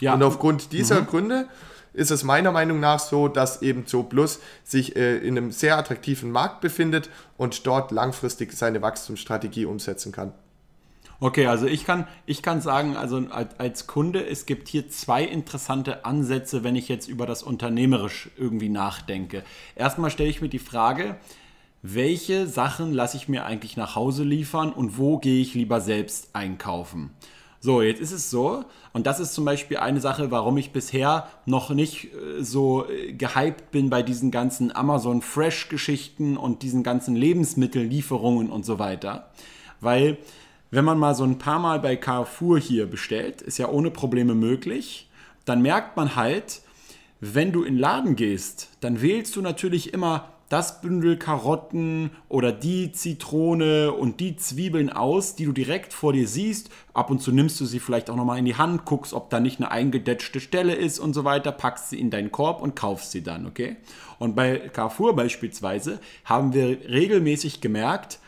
Ja. 0.00 0.14
Und 0.14 0.22
aufgrund 0.22 0.72
dieser 0.72 1.02
mhm. 1.02 1.06
Gründe 1.06 1.48
ist 1.98 2.10
es 2.10 2.22
meiner 2.22 2.52
Meinung 2.52 2.80
nach 2.80 3.00
so, 3.00 3.28
dass 3.28 3.60
eben 3.60 3.86
Zooplus 3.86 4.40
sich 4.64 4.96
äh, 4.96 5.18
in 5.18 5.36
einem 5.36 5.50
sehr 5.50 5.76
attraktiven 5.76 6.30
Markt 6.30 6.60
befindet 6.60 7.10
und 7.36 7.66
dort 7.66 7.90
langfristig 7.90 8.52
seine 8.52 8.80
Wachstumsstrategie 8.80 9.66
umsetzen 9.66 10.12
kann. 10.12 10.32
Okay, 11.20 11.46
also 11.46 11.66
ich 11.66 11.84
kann, 11.84 12.06
ich 12.26 12.42
kann 12.42 12.60
sagen, 12.60 12.96
also 12.96 13.20
als 13.58 13.88
Kunde, 13.88 14.24
es 14.24 14.46
gibt 14.46 14.68
hier 14.68 14.88
zwei 14.88 15.24
interessante 15.24 16.04
Ansätze, 16.04 16.62
wenn 16.62 16.76
ich 16.76 16.88
jetzt 16.88 17.08
über 17.08 17.26
das 17.26 17.42
unternehmerisch 17.42 18.30
irgendwie 18.36 18.68
nachdenke. 18.68 19.42
Erstmal 19.74 20.12
stelle 20.12 20.30
ich 20.30 20.40
mir 20.40 20.48
die 20.48 20.60
Frage, 20.60 21.16
welche 21.82 22.46
Sachen 22.46 22.92
lasse 22.92 23.16
ich 23.16 23.28
mir 23.28 23.44
eigentlich 23.44 23.76
nach 23.76 23.96
Hause 23.96 24.22
liefern 24.22 24.72
und 24.72 24.96
wo 24.96 25.18
gehe 25.18 25.40
ich 25.40 25.54
lieber 25.54 25.80
selbst 25.80 26.30
einkaufen? 26.34 27.10
So, 27.60 27.82
jetzt 27.82 28.00
ist 28.00 28.12
es 28.12 28.30
so, 28.30 28.64
und 28.92 29.06
das 29.08 29.18
ist 29.18 29.34
zum 29.34 29.44
Beispiel 29.44 29.78
eine 29.78 30.00
Sache, 30.00 30.30
warum 30.30 30.58
ich 30.58 30.70
bisher 30.70 31.28
noch 31.44 31.70
nicht 31.70 32.04
äh, 32.04 32.42
so 32.42 32.88
äh, 32.88 33.12
gehypt 33.12 33.72
bin 33.72 33.90
bei 33.90 34.02
diesen 34.02 34.30
ganzen 34.30 34.74
Amazon 34.74 35.22
Fresh-Geschichten 35.22 36.36
und 36.36 36.62
diesen 36.62 36.84
ganzen 36.84 37.16
Lebensmittellieferungen 37.16 38.50
und 38.50 38.64
so 38.64 38.78
weiter. 38.78 39.30
Weil, 39.80 40.18
wenn 40.70 40.84
man 40.84 40.98
mal 40.98 41.16
so 41.16 41.24
ein 41.24 41.38
paar 41.38 41.58
Mal 41.58 41.80
bei 41.80 41.96
Carrefour 41.96 42.60
hier 42.60 42.86
bestellt, 42.86 43.42
ist 43.42 43.58
ja 43.58 43.68
ohne 43.68 43.90
Probleme 43.90 44.34
möglich, 44.34 45.10
dann 45.44 45.60
merkt 45.60 45.96
man 45.96 46.14
halt, 46.14 46.62
wenn 47.20 47.50
du 47.50 47.64
in 47.64 47.74
den 47.74 47.80
Laden 47.80 48.14
gehst, 48.14 48.68
dann 48.80 49.02
wählst 49.02 49.34
du 49.34 49.42
natürlich 49.42 49.92
immer 49.92 50.28
das 50.48 50.80
Bündel 50.80 51.18
Karotten 51.18 52.10
oder 52.28 52.52
die 52.52 52.92
Zitrone 52.92 53.92
und 53.92 54.20
die 54.20 54.36
Zwiebeln 54.36 54.90
aus, 54.90 55.34
die 55.34 55.44
du 55.44 55.52
direkt 55.52 55.92
vor 55.92 56.12
dir 56.12 56.26
siehst. 56.26 56.70
Ab 56.94 57.10
und 57.10 57.20
zu 57.20 57.32
nimmst 57.32 57.60
du 57.60 57.66
sie 57.66 57.80
vielleicht 57.80 58.08
auch 58.08 58.16
nochmal 58.16 58.38
in 58.38 58.46
die 58.46 58.56
Hand, 58.56 58.84
guckst, 58.84 59.12
ob 59.12 59.28
da 59.30 59.40
nicht 59.40 59.58
eine 59.58 59.70
eingedetschte 59.70 60.40
Stelle 60.40 60.74
ist 60.74 60.98
und 60.98 61.12
so 61.12 61.24
weiter, 61.24 61.52
packst 61.52 61.90
sie 61.90 62.00
in 62.00 62.10
deinen 62.10 62.32
Korb 62.32 62.62
und 62.62 62.76
kaufst 62.76 63.12
sie 63.12 63.22
dann, 63.22 63.46
okay? 63.46 63.76
Und 64.18 64.34
bei 64.34 64.58
Carrefour 64.58 65.14
beispielsweise 65.14 66.00
haben 66.24 66.54
wir 66.54 66.66
regelmäßig 66.88 67.60
gemerkt, 67.60 68.18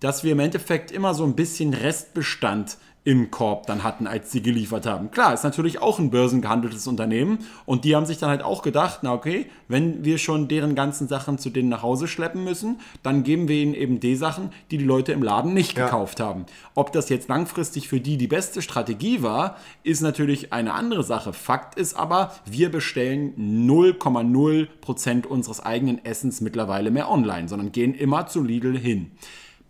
dass 0.00 0.24
wir 0.24 0.32
im 0.32 0.40
Endeffekt 0.40 0.90
immer 0.90 1.14
so 1.14 1.24
ein 1.24 1.36
bisschen 1.36 1.74
Restbestand 1.74 2.78
im 3.10 3.32
Korb 3.32 3.66
dann 3.66 3.82
hatten, 3.82 4.06
als 4.06 4.30
sie 4.30 4.40
geliefert 4.40 4.86
haben. 4.86 5.10
Klar, 5.10 5.34
ist 5.34 5.42
natürlich 5.42 5.82
auch 5.82 5.98
ein 5.98 6.10
börsengehandeltes 6.10 6.86
Unternehmen 6.86 7.40
und 7.66 7.84
die 7.84 7.96
haben 7.96 8.06
sich 8.06 8.18
dann 8.18 8.30
halt 8.30 8.44
auch 8.44 8.62
gedacht, 8.62 9.00
na 9.02 9.12
okay, 9.12 9.46
wenn 9.66 10.04
wir 10.04 10.16
schon 10.16 10.46
deren 10.46 10.76
ganzen 10.76 11.08
Sachen 11.08 11.36
zu 11.36 11.50
denen 11.50 11.70
nach 11.70 11.82
Hause 11.82 12.06
schleppen 12.06 12.44
müssen, 12.44 12.78
dann 13.02 13.24
geben 13.24 13.48
wir 13.48 13.56
ihnen 13.56 13.74
eben 13.74 13.98
die 13.98 14.14
Sachen, 14.14 14.52
die 14.70 14.78
die 14.78 14.84
Leute 14.84 15.10
im 15.10 15.24
Laden 15.24 15.54
nicht 15.54 15.76
ja. 15.76 15.86
gekauft 15.86 16.20
haben. 16.20 16.46
Ob 16.76 16.92
das 16.92 17.08
jetzt 17.08 17.28
langfristig 17.28 17.88
für 17.88 17.98
die 17.98 18.16
die 18.16 18.28
beste 18.28 18.62
Strategie 18.62 19.22
war, 19.22 19.56
ist 19.82 20.02
natürlich 20.02 20.52
eine 20.52 20.74
andere 20.74 21.02
Sache. 21.02 21.32
Fakt 21.32 21.74
ist 21.74 21.94
aber, 21.94 22.32
wir 22.44 22.70
bestellen 22.70 23.34
0,0% 23.68 25.26
unseres 25.26 25.58
eigenen 25.58 26.04
Essens 26.04 26.40
mittlerweile 26.40 26.92
mehr 26.92 27.10
online, 27.10 27.48
sondern 27.48 27.72
gehen 27.72 27.92
immer 27.92 28.28
zu 28.28 28.40
Lidl 28.44 28.78
hin. 28.78 29.10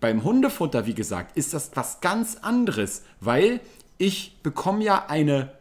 Beim 0.01 0.25
Hundefutter, 0.25 0.87
wie 0.87 0.95
gesagt, 0.95 1.37
ist 1.37 1.53
das 1.53 1.71
was 1.75 2.01
ganz 2.01 2.39
anderes, 2.41 3.03
weil 3.21 3.61
ich 3.99 4.39
bekomme 4.43 4.83
ja 4.83 5.07
eine 5.07 5.53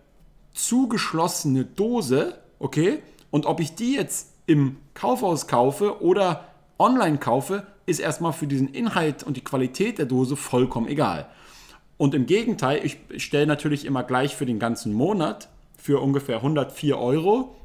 zugeschlossene 0.53 1.65
Dose, 1.65 2.39
okay? 2.57 3.03
Und 3.31 3.45
ob 3.45 3.59
ich 3.59 3.75
die 3.75 3.95
jetzt 3.95 4.33
im 4.45 4.77
Kaufhaus 4.93 5.47
kaufe 5.47 6.01
oder 6.01 6.45
online 6.79 7.17
kaufe, 7.17 7.67
ist 7.85 7.99
erstmal 7.99 8.33
für 8.33 8.47
diesen 8.47 8.69
Inhalt 8.69 9.23
und 9.23 9.35
die 9.35 9.43
Qualität 9.43 9.97
der 9.97 10.05
Dose 10.05 10.37
vollkommen 10.37 10.87
egal. 10.87 11.27
Und 11.97 12.15
im 12.15 12.25
Gegenteil, 12.25 12.79
ich 12.83 12.97
stelle 13.21 13.45
natürlich 13.45 13.83
immer 13.83 14.03
gleich 14.03 14.35
für 14.35 14.45
den 14.45 14.57
ganzen 14.57 14.93
Monat 14.93 15.49
für 15.77 15.99
ungefähr 15.99 16.37
104 16.37 16.97
Euro. 16.97 17.55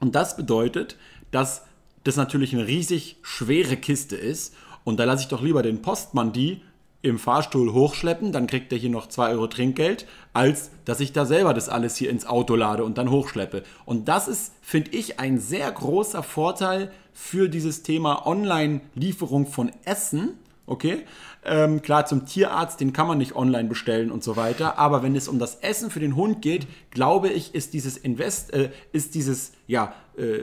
Und 0.00 0.14
das 0.14 0.36
bedeutet, 0.36 0.96
dass 1.30 1.66
das 2.04 2.16
natürlich 2.16 2.54
eine 2.54 2.66
riesig 2.66 3.16
schwere 3.20 3.76
Kiste 3.76 4.16
ist 4.16 4.54
und 4.84 4.98
da 4.98 5.04
lasse 5.04 5.22
ich 5.22 5.28
doch 5.28 5.42
lieber 5.42 5.62
den 5.62 5.82
Postmann 5.82 6.32
die 6.32 6.62
im 7.00 7.18
Fahrstuhl 7.18 7.72
hochschleppen, 7.72 8.32
dann 8.32 8.46
kriegt 8.46 8.72
er 8.72 8.78
hier 8.78 8.90
noch 8.90 9.08
2 9.08 9.30
Euro 9.30 9.46
Trinkgeld, 9.46 10.06
als 10.32 10.70
dass 10.84 11.00
ich 11.00 11.12
da 11.12 11.26
selber 11.26 11.54
das 11.54 11.68
alles 11.68 11.96
hier 11.96 12.10
ins 12.10 12.26
Auto 12.26 12.56
lade 12.56 12.82
und 12.84 12.98
dann 12.98 13.10
hochschleppe. 13.10 13.62
Und 13.84 14.08
das 14.08 14.26
ist, 14.26 14.52
finde 14.62 14.90
ich, 14.90 15.20
ein 15.20 15.38
sehr 15.38 15.70
großer 15.70 16.22
Vorteil 16.22 16.90
für 17.12 17.48
dieses 17.48 17.82
Thema 17.82 18.26
Online-Lieferung 18.26 19.46
von 19.46 19.70
Essen. 19.84 20.38
Okay, 20.66 21.04
ähm, 21.44 21.80
klar, 21.82 22.04
zum 22.04 22.26
Tierarzt, 22.26 22.80
den 22.80 22.92
kann 22.92 23.06
man 23.06 23.16
nicht 23.16 23.34
online 23.34 23.68
bestellen 23.68 24.10
und 24.10 24.22
so 24.22 24.36
weiter. 24.36 24.78
Aber 24.78 25.02
wenn 25.02 25.16
es 25.16 25.28
um 25.28 25.38
das 25.38 25.56
Essen 25.56 25.90
für 25.90 26.00
den 26.00 26.14
Hund 26.16 26.42
geht, 26.42 26.66
glaube 26.90 27.28
ich, 27.28 27.54
ist 27.54 27.74
dieses 27.74 27.96
Invest, 27.96 28.52
äh, 28.52 28.70
ist 28.92 29.14
dieses 29.14 29.52
ja, 29.66 29.94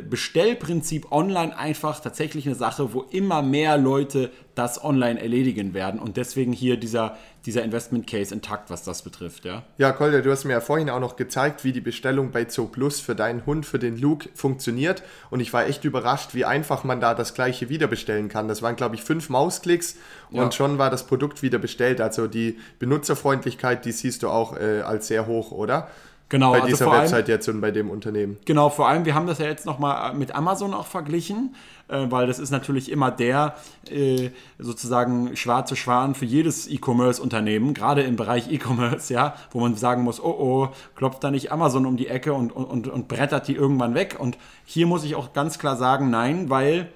Bestellprinzip 0.02 1.12
online 1.12 1.58
einfach 1.58 2.00
tatsächlich 2.00 2.46
eine 2.46 2.56
Sache, 2.56 2.94
wo 2.94 3.02
immer 3.02 3.42
mehr 3.42 3.78
Leute 3.78 4.32
das 4.56 4.82
online 4.82 5.20
erledigen 5.20 5.74
werden. 5.74 6.00
Und 6.00 6.16
deswegen 6.16 6.54
hier 6.54 6.78
dieser, 6.78 7.18
dieser 7.46 7.62
Investment 7.64 8.08
Case 8.08 8.34
intakt, 8.34 8.70
was 8.70 8.84
das 8.84 9.02
betrifft. 9.02 9.44
Ja, 9.44 9.64
ja 9.78 9.92
Kolja, 9.92 10.22
du 10.22 10.32
hast 10.32 10.46
mir 10.46 10.54
ja 10.54 10.62
vorhin 10.62 10.90
auch 10.90 11.02
noch 11.02 11.18
gezeigt, 11.18 11.66
wie 11.66 11.74
die 11.74 11.82
Bestellung 11.82 12.32
bei 12.32 12.48
Zoo 12.48 12.68
Plus 12.68 13.02
für 13.02 13.16
deinen 13.16 13.46
Hund, 13.46 13.66
für 13.66 13.78
den 13.78 13.98
Luke 13.98 14.30
funktioniert. 14.34 15.04
Und 15.30 15.42
ich 15.42 15.52
war 15.52 15.68
echt 15.68 15.84
überrascht, 15.84 16.34
wie 16.34 16.46
einfach 16.46 16.86
man 16.86 17.02
da 17.02 17.14
das 17.14 17.34
gleiche 17.34 17.68
wieder 17.68 17.88
bestellen 17.88 18.30
kann. 18.30 18.48
Das 18.48 18.62
waren, 18.62 18.78
glaube 18.78 18.96
ich, 18.96 19.04
fünf 19.04 19.30
Mausklicks 19.30 19.98
und 20.32 20.38
ja. 20.38 20.52
schon 20.54 20.78
war 20.78 20.90
das 20.90 21.06
Produkt 21.06 21.42
wieder 21.42 21.60
bestellt. 21.60 22.00
Also 22.00 22.28
die 22.28 22.58
Benutzerfreundlichkeit, 22.80 23.84
die 23.84 23.92
siehst 23.92 24.24
du 24.24 24.30
auch 24.30 24.58
äh, 24.58 24.82
als 24.82 25.08
sehr 25.08 25.28
hoch, 25.28 25.52
oder? 25.52 25.90
Genau, 26.30 26.52
bei 26.52 26.62
also 26.62 26.68
dieser 26.68 26.92
Website 26.92 27.26
allem, 27.26 27.28
jetzt 27.28 27.48
und 27.50 27.62
bei 27.62 27.70
dem 27.70 27.90
Unternehmen. 27.90 28.38
Genau, 28.46 28.70
vor 28.70 28.88
allem, 28.88 29.06
wir 29.06 29.14
haben 29.14 29.28
das 29.28 29.38
ja 29.38 29.46
jetzt 29.46 29.66
nochmal 29.66 30.14
mit 30.16 30.34
Amazon 30.34 30.74
auch 30.74 30.88
verglichen, 30.88 31.56
äh, 31.88 32.08
weil 32.10 32.26
das 32.26 32.40
ist 32.40 32.50
natürlich 32.50 32.92
immer 32.92 33.12
der 33.12 33.56
äh, 33.92 34.32
sozusagen 34.58 35.36
schwarze 35.36 35.76
Schwan 35.76 36.16
für 36.16 36.26
jedes 36.26 36.68
E-Commerce-Unternehmen, 36.68 37.76
gerade 37.76 38.02
im 38.02 38.16
Bereich 38.16 38.52
E-Commerce, 38.52 39.14
ja, 39.14 39.36
wo 39.52 39.60
man 39.60 39.76
sagen 39.76 40.02
muss, 40.02 40.20
oh 40.20 40.36
oh, 40.40 40.70
klopft 40.96 41.24
da 41.24 41.30
nicht 41.30 41.52
Amazon 41.52 41.86
um 41.86 41.96
die 41.96 42.08
Ecke 42.08 42.34
und, 42.34 42.52
und, 42.52 42.88
und 42.88 43.08
brettert 43.08 43.48
die 43.48 43.56
irgendwann 43.56 43.94
weg. 43.94 44.18
Und 44.20 44.38
hier 44.66 44.88
muss 44.88 45.04
ich 45.04 45.16
auch 45.16 45.34
ganz 45.34 45.60
klar 45.60 45.78
sagen, 45.78 46.10
nein, 46.10 46.50
weil 46.50 46.90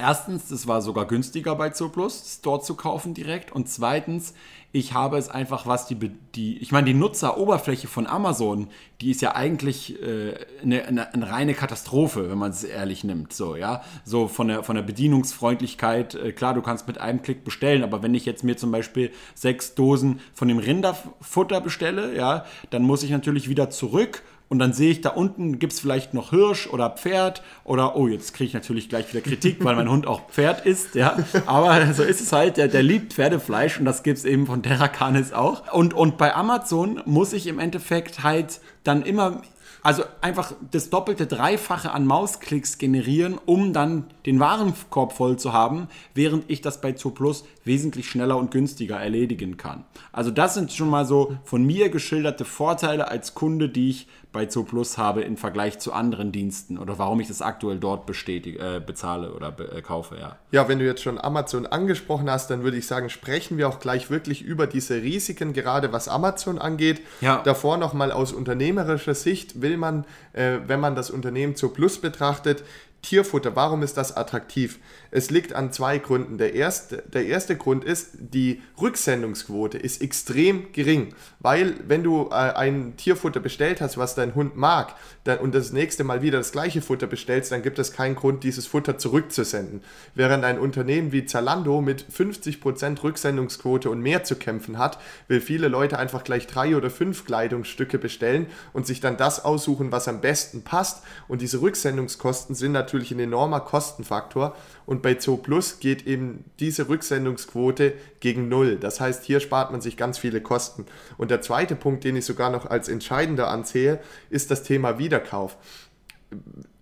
Erstens, 0.00 0.52
es 0.52 0.68
war 0.68 0.80
sogar 0.80 1.06
günstiger 1.06 1.56
bei 1.56 1.70
Zooplus, 1.70 2.40
dort 2.40 2.64
zu 2.64 2.76
kaufen 2.76 3.14
direkt. 3.14 3.50
Und 3.50 3.68
zweitens, 3.68 4.32
ich 4.70 4.92
habe 4.92 5.16
es 5.16 5.30
einfach, 5.30 5.66
was 5.66 5.86
die, 5.86 5.96
die 5.96 6.58
ich 6.58 6.72
meine, 6.72 6.86
die 6.86 6.94
Nutzeroberfläche 6.94 7.88
von 7.88 8.06
Amazon, 8.06 8.68
die 9.00 9.10
ist 9.10 9.22
ja 9.22 9.34
eigentlich 9.34 10.00
äh, 10.02 10.34
eine, 10.62 10.84
eine, 10.84 11.14
eine, 11.14 11.30
reine 11.30 11.54
Katastrophe, 11.54 12.28
wenn 12.28 12.36
man 12.36 12.50
es 12.50 12.64
ehrlich 12.64 13.02
nimmt. 13.02 13.32
So, 13.32 13.56
ja, 13.56 13.82
so 14.04 14.28
von 14.28 14.48
der, 14.48 14.62
von 14.64 14.76
der 14.76 14.82
Bedienungsfreundlichkeit, 14.82 16.14
äh, 16.14 16.32
klar, 16.32 16.52
du 16.52 16.60
kannst 16.60 16.86
mit 16.86 16.98
einem 16.98 17.22
Klick 17.22 17.44
bestellen, 17.44 17.82
aber 17.82 18.02
wenn 18.02 18.14
ich 18.14 18.26
jetzt 18.26 18.44
mir 18.44 18.58
zum 18.58 18.70
Beispiel 18.70 19.10
sechs 19.34 19.74
Dosen 19.74 20.20
von 20.34 20.48
dem 20.48 20.58
Rinderfutter 20.58 21.62
bestelle, 21.62 22.14
ja, 22.14 22.44
dann 22.68 22.82
muss 22.82 23.02
ich 23.02 23.10
natürlich 23.10 23.48
wieder 23.48 23.70
zurück 23.70 24.22
und 24.48 24.58
dann 24.58 24.72
sehe 24.72 24.90
ich 24.90 25.00
da 25.02 25.10
unten, 25.10 25.58
gibt 25.58 25.74
es 25.74 25.80
vielleicht 25.80 26.14
noch 26.14 26.30
Hirsch 26.30 26.68
oder 26.68 26.90
Pferd 26.90 27.42
oder, 27.64 27.96
oh, 27.96 28.08
jetzt 28.08 28.32
kriege 28.32 28.48
ich 28.48 28.54
natürlich 28.54 28.88
gleich 28.88 29.12
wieder 29.12 29.20
Kritik, 29.20 29.62
weil 29.62 29.76
mein 29.76 29.90
Hund 29.90 30.06
auch 30.06 30.28
Pferd 30.30 30.64
isst, 30.64 30.94
ja. 30.94 31.18
Aber 31.46 31.92
so 31.94 32.02
ist 32.02 32.20
es 32.20 32.32
halt, 32.32 32.56
der, 32.56 32.68
der 32.68 32.82
liebt 32.82 33.12
Pferdefleisch 33.12 33.78
und 33.78 33.84
das 33.84 34.02
gibt 34.02 34.18
es 34.18 34.24
eben 34.24 34.46
von 34.46 34.62
Terra 34.62 34.88
Canis 34.88 35.32
auch. 35.32 35.72
Und, 35.72 35.92
und 35.92 36.16
bei 36.16 36.34
Amazon 36.34 37.02
muss 37.04 37.32
ich 37.32 37.46
im 37.46 37.58
Endeffekt 37.58 38.22
halt 38.22 38.60
dann 38.84 39.02
immer 39.02 39.42
also 39.82 40.02
einfach 40.20 40.52
das 40.70 40.90
doppelte, 40.90 41.26
dreifache 41.26 41.92
an 41.92 42.04
Mausklicks 42.04 42.78
generieren, 42.78 43.38
um 43.46 43.72
dann 43.72 44.04
den 44.26 44.40
Warenkorb 44.40 45.12
voll 45.12 45.38
zu 45.38 45.52
haben, 45.52 45.88
während 46.14 46.50
ich 46.50 46.60
das 46.60 46.80
bei 46.80 46.92
Zooplus 46.92 47.44
wesentlich 47.68 48.10
schneller 48.10 48.36
und 48.36 48.50
günstiger 48.50 48.96
erledigen 48.96 49.56
kann. 49.56 49.84
Also 50.10 50.32
das 50.32 50.54
sind 50.54 50.72
schon 50.72 50.90
mal 50.90 51.06
so 51.06 51.36
von 51.44 51.64
mir 51.64 51.88
geschilderte 51.88 52.44
Vorteile 52.44 53.08
als 53.08 53.34
Kunde, 53.34 53.68
die 53.68 53.90
ich 53.90 54.08
bei 54.32 54.46
Zooplus 54.46 54.98
habe 54.98 55.22
im 55.22 55.36
Vergleich 55.36 55.78
zu 55.78 55.92
anderen 55.92 56.32
Diensten 56.32 56.78
oder 56.78 56.98
warum 56.98 57.18
ich 57.20 57.28
das 57.28 57.40
aktuell 57.40 57.78
dort 57.78 58.04
bestätige, 58.04 58.58
äh, 58.58 58.80
bezahle 58.80 59.32
oder 59.32 59.50
be 59.50 59.72
äh, 59.72 59.80
kaufe. 59.80 60.16
Ja. 60.16 60.36
ja, 60.50 60.68
wenn 60.68 60.78
du 60.78 60.84
jetzt 60.84 61.02
schon 61.02 61.18
Amazon 61.18 61.66
angesprochen 61.66 62.30
hast, 62.30 62.50
dann 62.50 62.62
würde 62.62 62.76
ich 62.76 62.86
sagen, 62.86 63.08
sprechen 63.08 63.56
wir 63.56 63.68
auch 63.68 63.80
gleich 63.80 64.10
wirklich 64.10 64.42
über 64.42 64.66
diese 64.66 65.02
Risiken, 65.02 65.54
gerade 65.54 65.92
was 65.92 66.08
Amazon 66.08 66.58
angeht. 66.58 67.00
Ja. 67.20 67.42
Davor 67.42 67.78
nochmal 67.78 68.12
aus 68.12 68.32
unternehmerischer 68.32 69.14
Sicht 69.14 69.62
will 69.62 69.76
man, 69.76 70.04
äh, 70.34 70.58
wenn 70.66 70.80
man 70.80 70.94
das 70.94 71.10
Unternehmen 71.10 71.56
Zooplus 71.56 71.98
betrachtet, 71.98 72.64
Tierfutter, 73.08 73.56
warum 73.56 73.82
ist 73.82 73.96
das 73.96 74.14
attraktiv? 74.14 74.80
Es 75.10 75.30
liegt 75.30 75.54
an 75.54 75.72
zwei 75.72 75.96
Gründen. 75.96 76.36
Der 76.36 76.52
erste, 76.52 77.02
der 77.06 77.24
erste 77.24 77.56
Grund 77.56 77.82
ist, 77.82 78.10
die 78.18 78.60
Rücksendungsquote 78.78 79.78
ist 79.78 80.02
extrem 80.02 80.72
gering, 80.72 81.14
weil 81.40 81.76
wenn 81.86 82.02
du 82.02 82.28
äh, 82.30 82.34
ein 82.34 82.98
Tierfutter 82.98 83.40
bestellt 83.40 83.80
hast, 83.80 83.96
was 83.96 84.14
dein 84.14 84.34
Hund 84.34 84.56
mag, 84.56 84.94
dann, 85.24 85.38
und 85.38 85.54
das 85.54 85.72
nächste 85.72 86.04
Mal 86.04 86.20
wieder 86.20 86.36
das 86.36 86.52
gleiche 86.52 86.82
Futter 86.82 87.06
bestellst, 87.06 87.50
dann 87.50 87.62
gibt 87.62 87.78
es 87.78 87.92
keinen 87.92 88.14
Grund, 88.14 88.44
dieses 88.44 88.66
Futter 88.66 88.98
zurückzusenden. 88.98 89.82
Während 90.14 90.44
ein 90.44 90.58
Unternehmen 90.58 91.10
wie 91.10 91.24
Zalando 91.24 91.80
mit 91.80 92.04
50% 92.04 93.02
Rücksendungsquote 93.02 93.88
und 93.88 94.02
mehr 94.02 94.24
zu 94.24 94.36
kämpfen 94.36 94.76
hat, 94.76 94.98
will 95.28 95.40
viele 95.40 95.68
Leute 95.68 95.98
einfach 95.98 96.24
gleich 96.24 96.46
drei 96.46 96.76
oder 96.76 96.90
fünf 96.90 97.24
Kleidungsstücke 97.24 97.96
bestellen 97.96 98.48
und 98.74 98.86
sich 98.86 99.00
dann 99.00 99.16
das 99.16 99.46
aussuchen, 99.46 99.92
was 99.92 100.08
am 100.08 100.20
besten 100.20 100.62
passt. 100.62 101.02
Und 101.26 101.40
diese 101.40 101.62
Rücksendungskosten 101.62 102.54
sind 102.54 102.72
natürlich 102.72 102.97
ein 103.10 103.20
enormer 103.20 103.60
Kostenfaktor 103.60 104.56
und 104.86 105.02
bei 105.02 105.18
Zoo 105.18 105.36
Plus 105.36 105.80
geht 105.80 106.06
eben 106.06 106.44
diese 106.60 106.88
Rücksendungsquote 106.88 107.94
gegen 108.20 108.48
Null. 108.48 108.76
Das 108.76 109.00
heißt, 109.00 109.24
hier 109.24 109.40
spart 109.40 109.70
man 109.70 109.80
sich 109.80 109.96
ganz 109.96 110.18
viele 110.18 110.40
Kosten. 110.40 110.86
Und 111.16 111.30
der 111.30 111.40
zweite 111.40 111.76
Punkt, 111.76 112.04
den 112.04 112.16
ich 112.16 112.24
sogar 112.24 112.50
noch 112.50 112.66
als 112.66 112.88
entscheidender 112.88 113.48
ansehe, 113.48 114.00
ist 114.30 114.50
das 114.50 114.62
Thema 114.62 114.98
Wiederkauf 114.98 115.56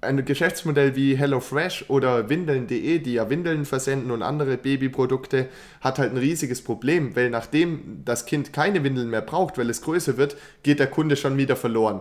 ein 0.01 0.25
Geschäftsmodell 0.25 0.97
wie 0.97 1.17
HelloFresh 1.17 1.87
oder 1.89 2.29
Windeln.de, 2.29 2.99
die 2.99 3.15
ja 3.15 3.31
Windeln 3.31 3.65
versenden 3.65 4.11
und 4.11 4.23
andere 4.23 4.57
Babyprodukte, 4.57 5.49
hat 5.81 5.99
halt 5.99 6.13
ein 6.13 6.19
riesiges 6.19 6.63
Problem, 6.63 7.15
weil 7.17 7.31
nachdem 7.31 8.03
das 8.05 8.27
Kind 8.27 8.53
keine 8.53 8.83
Windeln 8.85 9.11
mehr 9.11 9.23
braucht, 9.23 9.59
weil 9.59 9.71
es 9.71 9.83
größer 9.83 10.17
wird, 10.17 10.37
geht 10.63 10.81
der 10.81 10.89
Kunde 10.89 11.17
schon 11.17 11.37
wieder 11.37 11.57
verloren 11.57 12.01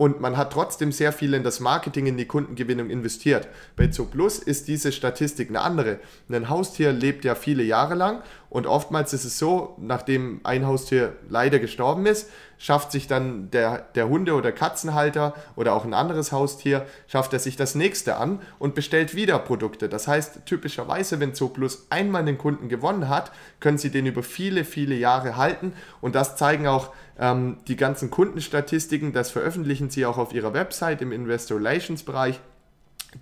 und 0.00 0.18
man 0.18 0.38
hat 0.38 0.54
trotzdem 0.54 0.92
sehr 0.92 1.12
viel 1.12 1.34
in 1.34 1.42
das 1.42 1.60
Marketing, 1.60 2.06
in 2.06 2.16
die 2.16 2.24
Kundengewinnung 2.24 2.88
investiert. 2.88 3.48
Bei 3.76 3.88
Zooplus 3.88 4.38
ist 4.38 4.66
diese 4.66 4.92
Statistik 4.92 5.50
eine 5.50 5.60
andere. 5.60 5.98
Ein 6.30 6.48
Haustier 6.48 6.90
lebt 6.90 7.22
ja 7.22 7.34
viele 7.34 7.62
Jahre 7.62 7.96
lang 7.96 8.22
und 8.50 8.66
oftmals 8.66 9.12
ist 9.12 9.24
es 9.24 9.38
so, 9.38 9.76
nachdem 9.78 10.40
ein 10.42 10.66
Haustier 10.66 11.14
leider 11.28 11.60
gestorben 11.60 12.04
ist, 12.04 12.28
schafft 12.58 12.90
sich 12.90 13.06
dann 13.06 13.48
der, 13.52 13.86
der 13.94 14.08
Hunde- 14.08 14.34
oder 14.34 14.50
Katzenhalter 14.50 15.34
oder 15.54 15.72
auch 15.72 15.84
ein 15.84 15.94
anderes 15.94 16.32
Haustier, 16.32 16.84
schafft 17.06 17.32
er 17.32 17.38
sich 17.38 17.54
das 17.54 17.76
nächste 17.76 18.16
an 18.16 18.40
und 18.58 18.74
bestellt 18.74 19.14
wieder 19.14 19.38
Produkte. 19.38 19.88
Das 19.88 20.08
heißt, 20.08 20.46
typischerweise, 20.46 21.20
wenn 21.20 21.32
Zooplus 21.32 21.86
einmal 21.90 22.22
einen 22.22 22.38
Kunden 22.38 22.68
gewonnen 22.68 23.08
hat, 23.08 23.30
können 23.60 23.78
sie 23.78 23.90
den 23.90 24.06
über 24.06 24.24
viele, 24.24 24.64
viele 24.64 24.96
Jahre 24.96 25.36
halten 25.36 25.72
und 26.00 26.16
das 26.16 26.34
zeigen 26.34 26.66
auch 26.66 26.90
ähm, 27.20 27.58
die 27.68 27.76
ganzen 27.76 28.10
Kundenstatistiken, 28.10 29.12
das 29.12 29.30
veröffentlichen 29.30 29.90
sie 29.90 30.06
auch 30.06 30.18
auf 30.18 30.34
ihrer 30.34 30.54
Website 30.54 31.02
im 31.02 31.12
Investor 31.12 31.58
Relations 31.58 32.02
Bereich. 32.02 32.40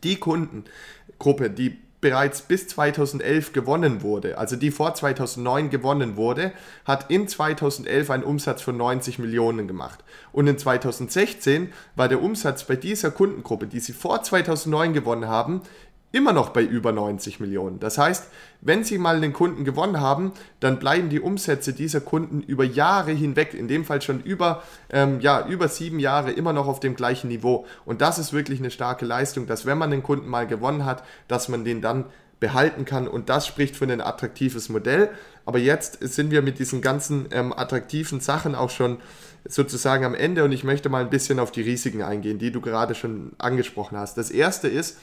Die 0.03 0.17
Kundengruppe, 0.17 1.51
die 1.51 1.79
bereits 2.01 2.43
bis 2.43 2.69
2011 2.69 3.53
gewonnen 3.53 4.03
wurde, 4.03 4.39
also 4.39 4.57
die 4.57 4.71
vor 4.71 4.95
2009 4.95 5.71
gewonnen 5.71 6.17
wurde, 6.17 6.53
hat 6.85 7.11
in 7.11 7.27
2011 7.27 8.11
einen 8.11 8.23
Umsatz 8.23 8.63
von 8.63 8.77
90 8.77 9.19
Millionen 9.19 9.67
gemacht. 9.67 10.05
Und 10.33 10.47
in 10.47 10.59
2016 10.59 11.73
war 11.97 12.09
der 12.09 12.23
Umsatz 12.23 12.65
bei 12.65 12.77
dieser 12.77 13.11
Kundengruppe, 13.11 13.67
die 13.67 13.81
sie 13.81 13.93
vor 13.93 14.23
2009 14.23 14.93
gewonnen 14.93 15.27
haben, 15.27 15.63
immer 16.11 16.33
noch 16.33 16.51
bei 16.51 16.63
über 16.63 16.93
90 16.93 17.39
Millionen. 17.41 17.81
Das 17.81 17.99
heißt, 17.99 18.29
wenn 18.61 18.83
Sie 18.83 18.99
mal 18.99 19.17
einen 19.17 19.33
Kunden 19.33 19.65
gewonnen 19.65 20.01
haben, 20.01 20.33
dann 20.61 20.79
bleiben 20.79 21.11
die 21.11 21.21
Umsätze 21.21 21.73
dieser 21.73 22.01
Kunden 22.01 22.43
über 22.43 22.65
Jahre 22.65 23.13
hinweg, 23.13 23.55
in 23.55 23.69
dem 23.69 23.85
Fall 23.85 24.01
schon 24.01 24.23
über, 24.23 24.63
ähm, 24.91 25.21
ja, 25.21 25.47
über 25.47 25.69
sieben 25.69 26.01
Jahre, 26.01 26.33
immer 26.33 26.53
noch 26.53 26.67
auf 26.67 26.81
dem 26.81 26.97
gleichen 26.97 27.29
Niveau. 27.29 27.67
Und 27.85 28.01
das 28.01 28.19
ist 28.19 28.33
wirklich 28.33 28.59
eine 28.59 28.71
starke 28.71 29.05
Leistung, 29.05 29.47
dass 29.47 29.67
wenn 29.67 29.79
man 29.79 29.91
den 29.91 30.03
Kunden 30.03 30.29
mal 30.29 30.47
gewonnen 30.47 30.85
hat, 30.85 31.05
dass 31.29 31.49
man 31.49 31.65
den 31.65 31.83
dann 31.83 32.07
behalten 32.41 32.85
kann. 32.85 33.09
Und 33.09 33.29
das 33.29 33.47
spricht 33.47 33.77
für 33.77 33.85
ein 33.85 34.01
attraktives 34.01 34.69
Modell. 34.69 35.11
Aber 35.45 35.59
jetzt 35.59 35.99
sind 36.01 36.31
wir 36.31 36.43
mit 36.43 36.59
diesen 36.59 36.81
ganzen 36.81 37.27
ähm, 37.33 37.53
attraktiven 37.53 38.21
Sachen 38.21 38.55
auch 38.55 38.71
schon 38.71 38.99
sozusagen 39.47 40.05
am 40.05 40.15
Ende 40.15 40.45
und 40.45 40.53
ich 40.53 40.65
möchte 40.65 40.89
mal 40.89 41.03
ein 41.03 41.11
bisschen 41.11 41.39
auf 41.39 41.51
die 41.51 41.63
Risiken 41.63 42.03
eingehen, 42.03 42.39
die 42.39 42.51
du 42.51 42.61
gerade 42.61 42.95
schon 42.95 43.33
angesprochen 43.39 43.97
hast. 43.97 44.19
Das 44.19 44.31
erste 44.31 44.69
ist, 44.69 44.99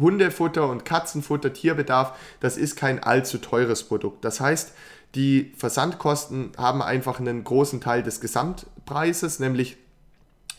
Hundefutter 0.00 0.68
und 0.68 0.84
Katzenfutter, 0.84 1.52
Tierbedarf, 1.52 2.18
das 2.40 2.56
ist 2.56 2.76
kein 2.76 3.02
allzu 3.02 3.38
teures 3.38 3.84
Produkt. 3.84 4.24
Das 4.24 4.40
heißt, 4.40 4.72
die 5.14 5.52
Versandkosten 5.56 6.52
haben 6.56 6.82
einfach 6.82 7.20
einen 7.20 7.44
großen 7.44 7.80
Teil 7.80 8.02
des 8.02 8.20
Gesamtpreises, 8.20 9.38
nämlich 9.40 9.76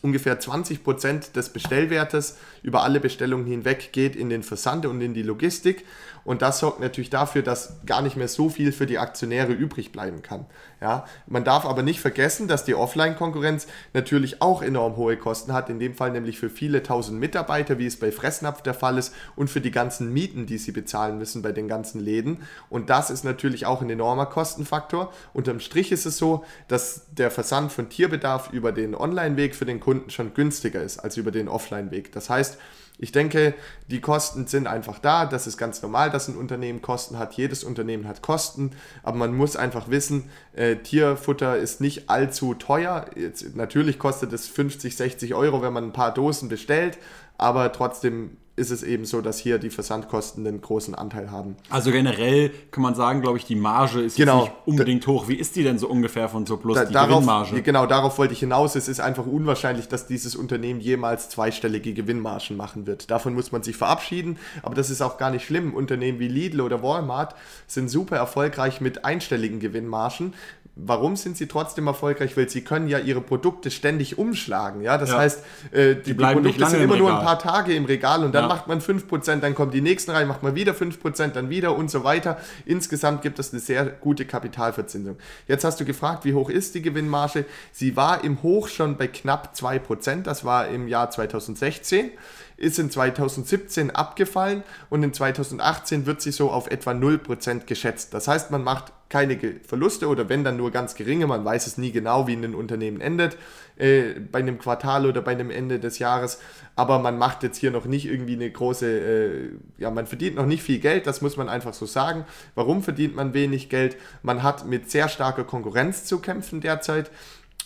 ungefähr 0.01 0.39
20 0.39 0.83
Prozent 0.83 1.35
des 1.35 1.49
Bestellwertes 1.49 2.37
über 2.63 2.83
alle 2.83 2.99
Bestellungen 2.99 3.45
hinweg 3.45 3.91
geht 3.91 4.15
in 4.15 4.29
den 4.29 4.43
Versand 4.43 4.85
und 4.85 5.01
in 5.01 5.13
die 5.13 5.23
Logistik. 5.23 5.85
Und 6.23 6.43
das 6.43 6.59
sorgt 6.59 6.79
natürlich 6.79 7.09
dafür, 7.09 7.41
dass 7.41 7.77
gar 7.85 8.01
nicht 8.03 8.15
mehr 8.15 8.27
so 8.27 8.49
viel 8.49 8.71
für 8.71 8.85
die 8.85 8.99
Aktionäre 8.99 9.53
übrig 9.53 9.91
bleiben 9.91 10.21
kann. 10.21 10.45
Ja, 10.79 11.05
man 11.25 11.43
darf 11.43 11.65
aber 11.65 11.81
nicht 11.81 11.99
vergessen, 11.99 12.47
dass 12.47 12.63
die 12.63 12.75
Offline-Konkurrenz 12.75 13.67
natürlich 13.93 14.41
auch 14.41 14.61
enorm 14.61 14.97
hohe 14.97 15.17
Kosten 15.17 15.53
hat, 15.53 15.69
in 15.69 15.79
dem 15.79 15.95
Fall 15.95 16.11
nämlich 16.11 16.37
für 16.37 16.49
viele 16.49 16.83
tausend 16.83 17.19
Mitarbeiter, 17.19 17.79
wie 17.79 17.87
es 17.87 17.99
bei 17.99 18.11
Fressnapf 18.11 18.61
der 18.61 18.73
Fall 18.73 18.97
ist, 18.97 19.13
und 19.35 19.49
für 19.49 19.61
die 19.61 19.71
ganzen 19.71 20.13
Mieten, 20.13 20.45
die 20.45 20.57
sie 20.57 20.71
bezahlen 20.71 21.17
müssen 21.17 21.41
bei 21.41 21.51
den 21.51 21.67
ganzen 21.67 21.99
Läden. 21.99 22.39
Und 22.69 22.89
das 22.89 23.09
ist 23.09 23.23
natürlich 23.23 23.65
auch 23.65 23.81
ein 23.81 23.89
enormer 23.89 24.27
Kostenfaktor. 24.27 25.11
Unterm 25.33 25.59
Strich 25.59 25.91
ist 25.91 26.05
es 26.05 26.17
so, 26.17 26.43
dass 26.67 27.07
der 27.11 27.31
Versand 27.31 27.71
von 27.71 27.89
Tierbedarf 27.89 28.51
über 28.51 28.71
den 28.71 28.93
Online-Weg 28.95 29.55
für 29.55 29.65
den 29.65 29.79
Kunden 29.79 29.90
schon 30.07 30.33
günstiger 30.33 30.81
ist 30.81 30.99
als 30.99 31.17
über 31.17 31.31
den 31.31 31.47
Offline-Weg. 31.47 32.11
Das 32.11 32.29
heißt, 32.29 32.57
ich 32.97 33.11
denke, 33.11 33.55
die 33.87 33.99
Kosten 33.99 34.45
sind 34.45 34.67
einfach 34.67 34.99
da. 34.99 35.25
Das 35.25 35.47
ist 35.47 35.57
ganz 35.57 35.81
normal, 35.81 36.11
dass 36.11 36.27
ein 36.27 36.37
Unternehmen 36.37 36.83
Kosten 36.83 37.17
hat. 37.17 37.33
Jedes 37.33 37.63
Unternehmen 37.63 38.07
hat 38.07 38.21
Kosten. 38.21 38.71
Aber 39.01 39.17
man 39.17 39.35
muss 39.35 39.55
einfach 39.55 39.89
wissen, 39.89 40.29
äh, 40.53 40.75
Tierfutter 40.75 41.57
ist 41.57 41.81
nicht 41.81 42.11
allzu 42.11 42.53
teuer. 42.53 43.05
Jetzt, 43.15 43.55
natürlich 43.55 43.97
kostet 43.97 44.33
es 44.33 44.47
50, 44.47 44.95
60 44.95 45.33
Euro, 45.33 45.63
wenn 45.63 45.73
man 45.73 45.85
ein 45.85 45.93
paar 45.93 46.13
Dosen 46.13 46.47
bestellt. 46.47 46.99
Aber 47.39 47.71
trotzdem 47.71 48.37
ist 48.57 48.69
es 48.69 48.83
eben 48.83 49.05
so, 49.05 49.21
dass 49.21 49.39
hier 49.39 49.59
die 49.59 49.69
Versandkosten 49.69 50.45
einen 50.45 50.59
großen 50.59 50.93
Anteil 50.93 51.31
haben. 51.31 51.55
Also 51.69 51.91
generell 51.91 52.49
kann 52.71 52.83
man 52.83 52.95
sagen, 52.95 53.21
glaube 53.21 53.37
ich, 53.37 53.45
die 53.45 53.55
Marge 53.55 54.01
ist 54.01 54.17
genau. 54.17 54.41
nicht 54.41 54.53
unbedingt 54.65 55.07
hoch. 55.07 55.29
Wie 55.29 55.35
ist 55.35 55.55
die 55.55 55.63
denn 55.63 55.79
so 55.79 55.87
ungefähr 55.87 56.27
von 56.27 56.45
so 56.45 56.57
plus 56.57 56.75
da, 56.75 56.85
die 56.85 56.93
darauf, 56.93 57.09
Gewinnmarge? 57.09 57.61
Genau, 57.61 57.85
darauf 57.85 58.17
wollte 58.17 58.33
ich 58.33 58.39
hinaus. 58.41 58.75
Es 58.75 58.89
ist 58.89 58.99
einfach 58.99 59.25
unwahrscheinlich, 59.25 59.87
dass 59.87 60.05
dieses 60.05 60.35
Unternehmen 60.35 60.81
jemals 60.81 61.29
zweistellige 61.29 61.93
Gewinnmargen 61.93 62.57
machen 62.57 62.85
wird. 62.87 63.09
Davon 63.09 63.33
muss 63.33 63.51
man 63.51 63.63
sich 63.63 63.77
verabschieden, 63.77 64.37
aber 64.63 64.75
das 64.75 64.89
ist 64.89 65.01
auch 65.01 65.17
gar 65.17 65.31
nicht 65.31 65.45
schlimm. 65.45 65.73
Unternehmen 65.73 66.19
wie 66.19 66.27
Lidl 66.27 66.61
oder 66.61 66.83
Walmart 66.83 67.35
sind 67.67 67.89
super 67.89 68.17
erfolgreich 68.17 68.81
mit 68.81 69.05
einstelligen 69.05 69.59
Gewinnmargen, 69.59 70.33
Warum 70.75 71.17
sind 71.17 71.35
sie 71.35 71.47
trotzdem 71.47 71.87
erfolgreich? 71.87 72.37
Weil 72.37 72.49
sie 72.49 72.63
können 72.63 72.87
ja 72.87 72.97
ihre 72.97 73.19
Produkte 73.19 73.69
ständig 73.69 74.17
umschlagen. 74.17 74.81
Ja? 74.81 74.97
Das 74.97 75.09
ja. 75.09 75.17
heißt, 75.17 75.43
äh, 75.71 75.95
die, 75.95 76.01
die, 76.01 76.17
die, 76.17 76.23
Produkte 76.23 76.65
sind 76.65 76.81
immer 76.81 76.95
nur 76.95 77.13
ein 77.13 77.25
paar 77.25 77.39
Tage 77.39 77.73
im 77.73 77.85
Regal 77.85 78.23
und 78.23 78.33
dann 78.33 78.43
ja. 78.43 78.47
macht 78.47 78.67
man 78.67 78.79
5%, 78.79 79.41
dann 79.41 79.53
kommen 79.53 79.71
die 79.71 79.81
nächsten 79.81 80.11
rein, 80.11 80.27
macht 80.27 80.43
man 80.43 80.55
wieder 80.55 80.71
5%, 80.71 81.27
dann 81.29 81.49
wieder 81.49 81.75
und 81.75 81.91
so 81.91 82.05
weiter. 82.05 82.37
Insgesamt 82.65 83.21
gibt 83.21 83.37
es 83.37 83.51
eine 83.51 83.59
sehr 83.59 83.85
gute 83.85 84.25
Kapitalverzinsung. 84.25 85.17
Jetzt 85.47 85.65
hast 85.65 85.79
du 85.79 85.85
gefragt, 85.85 86.23
wie 86.23 86.33
hoch 86.33 86.49
ist 86.49 86.73
die 86.73 86.81
Gewinnmarge? 86.81 87.45
Sie 87.73 87.97
war 87.97 88.23
im 88.23 88.41
Hoch 88.41 88.69
schon 88.69 88.95
bei 88.95 89.07
knapp 89.07 89.53
2%, 89.55 90.23
das 90.23 90.45
war 90.45 90.69
im 90.69 90.87
Jahr 90.87 91.11
2016 91.11 92.11
ist 92.57 92.79
in 92.79 92.89
2017 92.89 93.91
abgefallen 93.91 94.63
und 94.89 95.03
in 95.03 95.13
2018 95.13 96.05
wird 96.05 96.21
sie 96.21 96.31
so 96.31 96.51
auf 96.51 96.69
etwa 96.69 96.91
0% 96.91 97.65
geschätzt. 97.65 98.13
Das 98.13 98.27
heißt, 98.27 98.51
man 98.51 98.63
macht 98.63 98.93
keine 99.11 99.37
Verluste 99.67 100.07
oder 100.07 100.29
wenn 100.29 100.45
dann 100.45 100.55
nur 100.55 100.71
ganz 100.71 100.95
geringe, 100.95 101.27
man 101.27 101.43
weiß 101.43 101.67
es 101.67 101.77
nie 101.77 101.91
genau, 101.91 102.27
wie 102.27 102.33
ein 102.33 102.55
Unternehmen 102.55 103.01
endet, 103.01 103.37
äh, 103.75 104.13
bei 104.31 104.39
einem 104.39 104.57
Quartal 104.57 105.05
oder 105.05 105.21
bei 105.21 105.31
einem 105.31 105.51
Ende 105.51 105.79
des 105.79 105.99
Jahres, 105.99 106.39
aber 106.77 106.97
man 106.99 107.17
macht 107.17 107.43
jetzt 107.43 107.57
hier 107.57 107.71
noch 107.71 107.85
nicht 107.85 108.05
irgendwie 108.05 108.35
eine 108.35 108.49
große, 108.49 108.87
äh, 108.87 109.49
ja, 109.77 109.91
man 109.91 110.07
verdient 110.07 110.37
noch 110.37 110.45
nicht 110.45 110.63
viel 110.63 110.79
Geld, 110.79 111.07
das 111.07 111.21
muss 111.21 111.35
man 111.35 111.49
einfach 111.49 111.73
so 111.73 111.85
sagen. 111.85 112.25
Warum 112.55 112.83
verdient 112.83 113.13
man 113.15 113.33
wenig 113.33 113.69
Geld? 113.69 113.97
Man 114.23 114.43
hat 114.43 114.65
mit 114.65 114.89
sehr 114.89 115.09
starker 115.09 115.43
Konkurrenz 115.43 116.05
zu 116.05 116.19
kämpfen 116.19 116.61
derzeit 116.61 117.11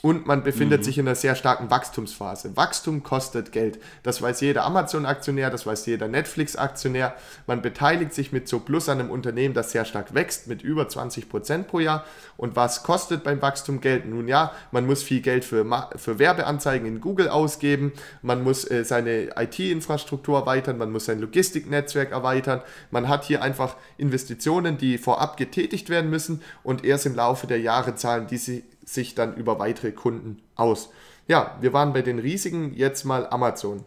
und 0.06 0.28
man 0.28 0.44
befindet 0.44 0.82
mhm. 0.82 0.84
sich 0.84 1.00
in 1.00 1.08
einer 1.08 1.16
sehr 1.16 1.34
starken 1.34 1.72
Wachstumsphase. 1.72 2.56
Wachstum 2.56 3.02
kostet 3.02 3.52
Geld. 3.52 3.80
Das 4.04 4.22
weiß 4.22 4.40
jeder 4.42 4.64
Amazon-Aktionär, 4.66 5.50
das 5.50 5.66
weiß 5.66 5.88
jeder 5.88 6.08
Netflix-Aktionär. 6.08 7.16
Man 7.48 7.64
beteiligt 7.64 8.14
sich 8.14 8.32
mit 8.32 8.48
so 8.48 8.60
Plus 8.60 8.88
an 8.88 9.00
einem 9.00 9.10
Unternehmen, 9.10 9.56
das 9.56 9.72
sehr 9.72 9.84
stark 9.84 10.14
wächst, 10.14 10.46
mit 10.46 10.62
über 10.62 10.88
20 10.88 11.28
Prozent 11.28 11.68
pro 11.68 11.80
Jahr. 11.80 12.06
Und 12.38 12.56
was 12.56 12.84
kostet 12.84 13.24
beim 13.24 13.42
Wachstum 13.42 13.82
Geld? 13.82 14.06
Nun 14.06 14.28
ja, 14.28 14.52
man 14.72 14.86
muss 14.86 15.02
viel 15.02 15.22
Geld 15.22 15.44
für, 15.44 15.66
für 15.96 16.20
Werbeanzeigen 16.20 16.86
in 16.86 17.02
Google 17.02 17.28
ausgeben, 17.28 17.92
man 18.22 18.44
muss 18.44 18.70
äh, 18.70 18.86
seine 18.86 19.32
IT-Infrastruktur 19.36 20.38
erweitern, 20.38 20.78
man 20.78 20.92
muss 20.92 21.06
sein 21.06 21.20
Logistiknetzwerk 21.20 22.12
erweitern. 22.12 22.62
Man 22.92 23.10
hat 23.10 23.24
hier 23.24 23.42
einfach 23.42 23.76
Investitionen, 23.98 24.78
die 24.78 25.00
vorab 25.00 25.36
getätigt 25.36 25.90
werden 25.90 26.12
müssen 26.12 26.44
und 26.62 26.86
erst 26.86 27.08
im 27.08 27.16
Laufe 27.16 27.48
der 27.48 27.60
Jahre 27.60 27.96
zahlen 27.96 28.28
diese 28.28 28.62
sich 28.86 29.16
dann 29.16 29.36
über 29.36 29.60
weitere 29.60 29.92
Kunden 29.92 30.42
aus. 30.56 30.90
Ja, 31.28 31.58
wir 31.60 31.74
waren 31.74 31.94
bei 31.94 32.02
den 32.02 32.20
riesigen, 32.20 32.74
jetzt 32.74 33.04
mal 33.04 33.28
Amazon. 33.28 33.84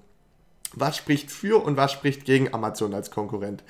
Was 0.75 0.97
spricht 0.97 1.31
für 1.31 1.65
und 1.65 1.77
was 1.77 1.93
spricht 1.93 2.25
gegen 2.25 2.53
Amazon 2.53 2.93
als 2.93 3.11
Konkurrent? 3.11 3.65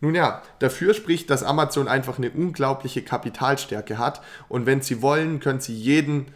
Nun 0.00 0.14
ja, 0.14 0.42
dafür 0.58 0.94
spricht, 0.94 1.30
dass 1.30 1.42
Amazon 1.42 1.88
einfach 1.88 2.18
eine 2.18 2.30
unglaubliche 2.30 3.02
Kapitalstärke 3.02 3.98
hat 3.98 4.20
und 4.48 4.66
wenn 4.66 4.82
sie 4.82 5.00
wollen, 5.00 5.40
können 5.40 5.60
sie 5.60 5.74
jeden 5.74 6.26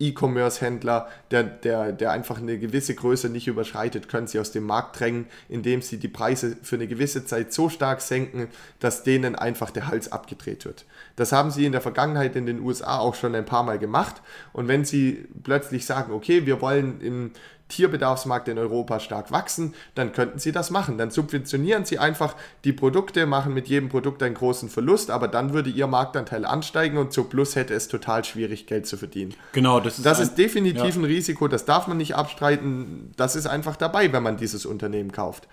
E-Commerce-Händler, 0.00 1.08
der, 1.30 1.44
der, 1.44 1.92
der 1.92 2.10
einfach 2.10 2.38
eine 2.38 2.58
gewisse 2.58 2.94
Größe 2.94 3.28
nicht 3.28 3.46
überschreitet, 3.46 4.08
können 4.08 4.26
sie 4.26 4.40
aus 4.40 4.50
dem 4.50 4.64
Markt 4.64 4.98
drängen, 4.98 5.26
indem 5.48 5.82
sie 5.82 5.98
die 5.98 6.08
Preise 6.08 6.56
für 6.62 6.76
eine 6.76 6.86
gewisse 6.86 7.24
Zeit 7.24 7.52
so 7.52 7.68
stark 7.68 8.00
senken, 8.00 8.48
dass 8.80 9.02
denen 9.02 9.36
einfach 9.36 9.70
der 9.70 9.86
Hals 9.88 10.10
abgedreht 10.10 10.64
wird. 10.64 10.86
Das 11.16 11.32
haben 11.32 11.50
sie 11.50 11.66
in 11.66 11.72
der 11.72 11.82
Vergangenheit 11.82 12.34
in 12.34 12.46
den 12.46 12.60
USA 12.60 12.98
auch 12.98 13.14
schon 13.14 13.34
ein 13.34 13.44
paar 13.44 13.62
Mal 13.62 13.78
gemacht. 13.78 14.22
Und 14.52 14.68
wenn 14.68 14.84
sie 14.84 15.28
plötzlich 15.42 15.84
sagen, 15.84 16.12
okay, 16.12 16.46
wir 16.46 16.60
wollen 16.60 17.00
im 17.00 17.32
Tierbedarfsmarkt 17.70 18.48
in 18.48 18.58
Europa 18.58 19.00
stark 19.00 19.32
wachsen, 19.32 19.74
dann 19.94 20.12
könnten 20.12 20.38
sie 20.38 20.52
das 20.52 20.70
machen. 20.70 20.98
Dann 20.98 21.10
subventionieren 21.10 21.86
sie 21.86 21.98
einfach 21.98 22.36
die 22.64 22.74
Produkte, 22.74 23.24
machen 23.24 23.54
mit 23.54 23.68
jedem 23.68 23.88
Produkt 23.88 24.22
einen 24.22 24.34
großen 24.34 24.68
Verlust, 24.68 25.10
aber 25.10 25.28
dann 25.28 25.54
würde 25.54 25.70
ihr 25.70 25.86
Marktanteil 25.86 26.44
ansteigen 26.44 26.98
und 26.98 27.12
zu 27.14 27.24
Plus 27.24 27.56
hätte 27.56 27.72
es 27.72 27.88
total 27.88 28.24
schwierig, 28.24 28.66
Geld 28.66 28.86
zu 28.86 28.98
verdienen. 28.98 29.34
Genau, 29.52 29.80
das 29.80 29.96
ist, 29.96 30.04
das 30.04 30.20
ist 30.20 30.36
definitiv 30.36 30.96
ja. 30.96 31.00
ein 31.00 31.04
Risiko, 31.04 31.48
das 31.48 31.64
darf 31.64 31.86
man 31.86 31.96
nicht 31.96 32.14
abstreiten. 32.14 33.12
Das 33.16 33.36
ist 33.36 33.46
einfach 33.46 33.76
dabei, 33.76 34.12
wenn 34.12 34.22
man 34.22 34.36
dieses 34.36 34.66
Unternehmen 34.66 35.12
kauft. 35.12 35.48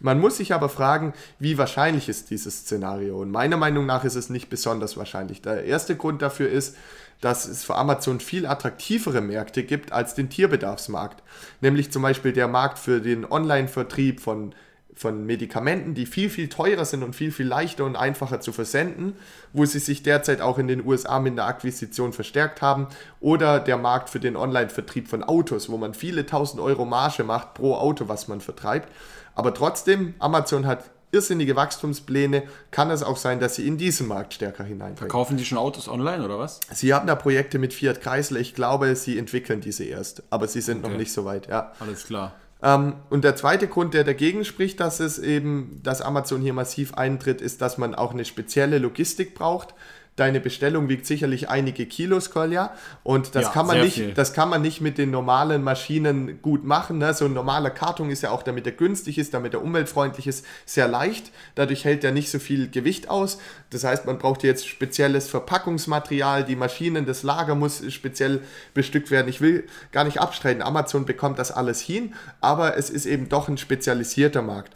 Man 0.00 0.20
muss 0.20 0.38
sich 0.38 0.52
aber 0.52 0.68
fragen, 0.68 1.14
wie 1.38 1.56
wahrscheinlich 1.56 2.08
ist 2.08 2.30
dieses 2.30 2.60
Szenario? 2.60 3.20
Und 3.20 3.30
meiner 3.30 3.56
Meinung 3.56 3.86
nach 3.86 4.04
ist 4.04 4.16
es 4.16 4.28
nicht 4.28 4.50
besonders 4.50 4.96
wahrscheinlich. 4.96 5.40
Der 5.42 5.64
erste 5.64 5.96
Grund 5.96 6.20
dafür 6.20 6.48
ist, 6.48 6.76
dass 7.24 7.46
es 7.46 7.64
für 7.64 7.76
Amazon 7.76 8.20
viel 8.20 8.44
attraktivere 8.44 9.22
Märkte 9.22 9.64
gibt 9.64 9.92
als 9.92 10.14
den 10.14 10.28
Tierbedarfsmarkt. 10.28 11.22
Nämlich 11.62 11.90
zum 11.90 12.02
Beispiel 12.02 12.34
der 12.34 12.48
Markt 12.48 12.78
für 12.78 13.00
den 13.00 13.24
Online-Vertrieb 13.24 14.20
von, 14.20 14.54
von 14.94 15.24
Medikamenten, 15.24 15.94
die 15.94 16.04
viel, 16.04 16.28
viel 16.28 16.50
teurer 16.50 16.84
sind 16.84 17.02
und 17.02 17.16
viel, 17.16 17.32
viel 17.32 17.46
leichter 17.46 17.86
und 17.86 17.96
einfacher 17.96 18.42
zu 18.42 18.52
versenden, 18.52 19.16
wo 19.54 19.64
sie 19.64 19.78
sich 19.78 20.02
derzeit 20.02 20.42
auch 20.42 20.58
in 20.58 20.68
den 20.68 20.84
USA 20.84 21.18
mit 21.18 21.38
der 21.38 21.46
Akquisition 21.46 22.12
verstärkt 22.12 22.60
haben. 22.60 22.88
Oder 23.20 23.58
der 23.58 23.78
Markt 23.78 24.10
für 24.10 24.20
den 24.20 24.36
Online-Vertrieb 24.36 25.08
von 25.08 25.24
Autos, 25.24 25.70
wo 25.70 25.78
man 25.78 25.94
viele 25.94 26.26
tausend 26.26 26.60
Euro 26.60 26.84
Marge 26.84 27.24
macht 27.24 27.54
pro 27.54 27.76
Auto, 27.76 28.06
was 28.06 28.28
man 28.28 28.42
vertreibt. 28.42 28.92
Aber 29.34 29.54
trotzdem, 29.54 30.12
Amazon 30.18 30.66
hat 30.66 30.90
irrsinnige 31.14 31.56
Wachstumspläne, 31.56 32.42
kann 32.70 32.90
es 32.90 33.02
auch 33.02 33.16
sein, 33.16 33.40
dass 33.40 33.54
sie 33.54 33.66
in 33.66 33.78
diesen 33.78 34.08
Markt 34.08 34.34
stärker 34.34 34.64
hineinbringen. 34.64 34.98
Verkaufen 34.98 35.36
die 35.36 35.44
schon 35.44 35.58
Autos 35.58 35.88
online 35.88 36.24
oder 36.24 36.38
was? 36.38 36.60
Sie 36.72 36.92
haben 36.92 37.06
da 37.06 37.14
Projekte 37.14 37.58
mit 37.58 37.72
Fiat 37.72 38.00
Chrysler. 38.00 38.40
Ich 38.40 38.54
glaube, 38.54 38.94
sie 38.96 39.18
entwickeln 39.18 39.60
diese 39.60 39.84
erst, 39.84 40.22
aber 40.30 40.48
sie 40.48 40.60
sind 40.60 40.84
okay. 40.84 40.92
noch 40.92 40.98
nicht 40.98 41.12
so 41.12 41.24
weit. 41.24 41.48
Ja. 41.48 41.72
Alles 41.78 42.06
klar. 42.06 42.34
Ähm, 42.62 42.94
und 43.10 43.24
der 43.24 43.36
zweite 43.36 43.68
Grund, 43.68 43.94
der 43.94 44.04
dagegen 44.04 44.44
spricht, 44.44 44.80
dass 44.80 44.98
es 44.98 45.18
eben, 45.18 45.80
dass 45.82 46.00
Amazon 46.00 46.40
hier 46.40 46.54
massiv 46.54 46.94
eintritt, 46.94 47.40
ist, 47.42 47.60
dass 47.60 47.78
man 47.78 47.94
auch 47.94 48.12
eine 48.12 48.24
spezielle 48.24 48.78
Logistik 48.78 49.34
braucht. 49.34 49.74
Deine 50.16 50.38
Bestellung 50.38 50.88
wiegt 50.88 51.06
sicherlich 51.06 51.48
einige 51.48 51.86
Kilos, 51.86 52.30
Kolja. 52.30 52.72
Und 53.02 53.34
das, 53.34 53.46
ja, 53.46 53.50
kann 53.50 53.66
man 53.66 53.80
nicht, 53.80 54.16
das 54.16 54.32
kann 54.32 54.48
man 54.48 54.62
nicht 54.62 54.80
mit 54.80 54.96
den 54.96 55.10
normalen 55.10 55.64
Maschinen 55.64 56.40
gut 56.40 56.64
machen. 56.64 56.98
Ne? 56.98 57.12
So 57.14 57.24
ein 57.24 57.32
normaler 57.32 57.70
Karton 57.70 58.10
ist 58.10 58.22
ja 58.22 58.30
auch, 58.30 58.44
damit 58.44 58.64
er 58.64 58.72
günstig 58.72 59.18
ist, 59.18 59.34
damit 59.34 59.54
er 59.54 59.62
umweltfreundlich 59.62 60.28
ist, 60.28 60.46
sehr 60.66 60.86
leicht. 60.86 61.32
Dadurch 61.56 61.84
hält 61.84 62.04
er 62.04 62.12
nicht 62.12 62.30
so 62.30 62.38
viel 62.38 62.70
Gewicht 62.70 63.10
aus. 63.10 63.38
Das 63.70 63.82
heißt, 63.82 64.06
man 64.06 64.18
braucht 64.18 64.44
jetzt 64.44 64.68
spezielles 64.68 65.28
Verpackungsmaterial. 65.28 66.44
Die 66.44 66.54
Maschinen, 66.54 67.06
das 67.06 67.24
Lager 67.24 67.56
muss 67.56 67.82
speziell 67.92 68.42
bestückt 68.72 69.10
werden. 69.10 69.26
Ich 69.26 69.40
will 69.40 69.66
gar 69.90 70.04
nicht 70.04 70.20
abstreiten, 70.20 70.62
Amazon 70.62 71.06
bekommt 71.06 71.40
das 71.40 71.50
alles 71.50 71.80
hin, 71.80 72.14
aber 72.40 72.76
es 72.76 72.88
ist 72.88 73.06
eben 73.06 73.28
doch 73.28 73.48
ein 73.48 73.58
spezialisierter 73.58 74.42
Markt. 74.42 74.74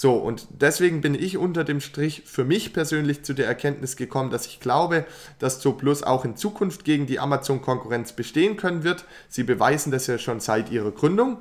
So, 0.00 0.14
und 0.14 0.46
deswegen 0.52 1.00
bin 1.00 1.16
ich 1.16 1.38
unter 1.38 1.64
dem 1.64 1.80
Strich 1.80 2.22
für 2.24 2.44
mich 2.44 2.72
persönlich 2.72 3.24
zu 3.24 3.34
der 3.34 3.48
Erkenntnis 3.48 3.96
gekommen, 3.96 4.30
dass 4.30 4.46
ich 4.46 4.60
glaube, 4.60 5.04
dass 5.40 5.58
Zooplus 5.58 6.04
auch 6.04 6.24
in 6.24 6.36
Zukunft 6.36 6.84
gegen 6.84 7.06
die 7.06 7.18
Amazon-Konkurrenz 7.18 8.12
bestehen 8.12 8.56
können 8.56 8.84
wird. 8.84 9.06
Sie 9.28 9.42
beweisen 9.42 9.90
das 9.90 10.06
ja 10.06 10.16
schon 10.16 10.38
seit 10.38 10.70
ihrer 10.70 10.92
Gründung. 10.92 11.38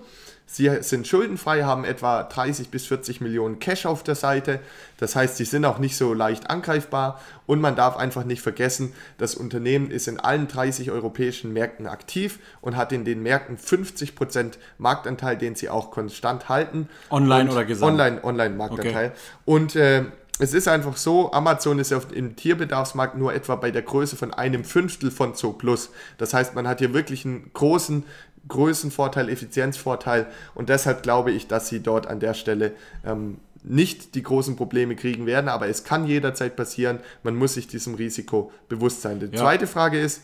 Sie 0.49 0.71
sind 0.81 1.05
schuldenfrei, 1.05 1.63
haben 1.63 1.83
etwa 1.83 2.23
30 2.23 2.69
bis 2.69 2.86
40 2.88 3.19
Millionen 3.19 3.60
Cash 3.60 3.86
auf 3.86 4.01
der 4.01 4.15
Seite. 4.15 4.62
Das 4.97 5.13
heißt, 5.13 5.36
sie 5.36 5.43
sind 5.43 5.65
auch 5.65 5.77
nicht 5.77 5.97
so 5.97 6.13
leicht 6.13 6.49
angreifbar. 6.49 7.19
Und 7.45 7.60
man 7.60 7.75
darf 7.75 7.97
einfach 7.97 8.23
nicht 8.23 8.41
vergessen, 8.41 8.93
das 9.17 9.36
Unternehmen 9.36 9.91
ist 9.91 10.07
in 10.07 10.21
allen 10.21 10.47
30 10.47 10.89
europäischen 10.89 11.51
Märkten 11.51 11.86
aktiv 11.86 12.39
und 12.62 12.77
hat 12.77 12.93
in 12.93 13.03
den 13.03 13.21
Märkten 13.21 13.57
50 13.57 14.15
Prozent 14.15 14.57
Marktanteil, 14.77 15.38
den 15.38 15.55
sie 15.55 15.69
auch 15.69 15.91
konstant 15.91 16.47
halten. 16.47 16.88
Online 17.10 17.51
oder 17.51 17.65
gesamt? 17.65 17.91
Online, 17.91 18.23
Online-Marktanteil. 18.23 19.07
Okay. 19.07 19.17
Und 19.43 19.75
äh, 19.75 20.05
es 20.39 20.53
ist 20.53 20.67
einfach 20.67 20.97
so, 20.97 21.31
Amazon 21.31 21.79
ist 21.79 21.91
im 21.91 22.36
Tierbedarfsmarkt 22.36 23.17
nur 23.17 23.33
etwa 23.33 23.55
bei 23.55 23.71
der 23.71 23.81
Größe 23.81 24.15
von 24.15 24.33
einem 24.33 24.63
Fünftel 24.63 25.10
von 25.10 25.33
Zooplus. 25.33 25.89
Das 26.19 26.33
heißt, 26.33 26.53
man 26.53 26.67
hat 26.67 26.77
hier 26.77 26.93
wirklich 26.93 27.25
einen 27.25 27.49
großen 27.53 28.03
Größenvorteil, 28.47 29.29
Effizienzvorteil 29.29 30.27
und 30.55 30.69
deshalb 30.69 31.03
glaube 31.03 31.31
ich, 31.31 31.47
dass 31.47 31.67
sie 31.67 31.81
dort 31.81 32.07
an 32.07 32.19
der 32.19 32.33
Stelle 32.33 32.73
ähm, 33.05 33.38
nicht 33.63 34.15
die 34.15 34.23
großen 34.23 34.55
Probleme 34.55 34.95
kriegen 34.95 35.25
werden, 35.25 35.49
aber 35.49 35.67
es 35.67 35.83
kann 35.83 36.07
jederzeit 36.07 36.55
passieren. 36.55 36.99
Man 37.23 37.36
muss 37.36 37.55
sich 37.55 37.67
diesem 37.67 37.95
Risiko 37.95 38.51
bewusst 38.69 39.01
sein. 39.01 39.19
Die 39.19 39.25
ja. 39.25 39.41
zweite 39.41 39.67
Frage 39.67 39.99
ist, 39.99 40.21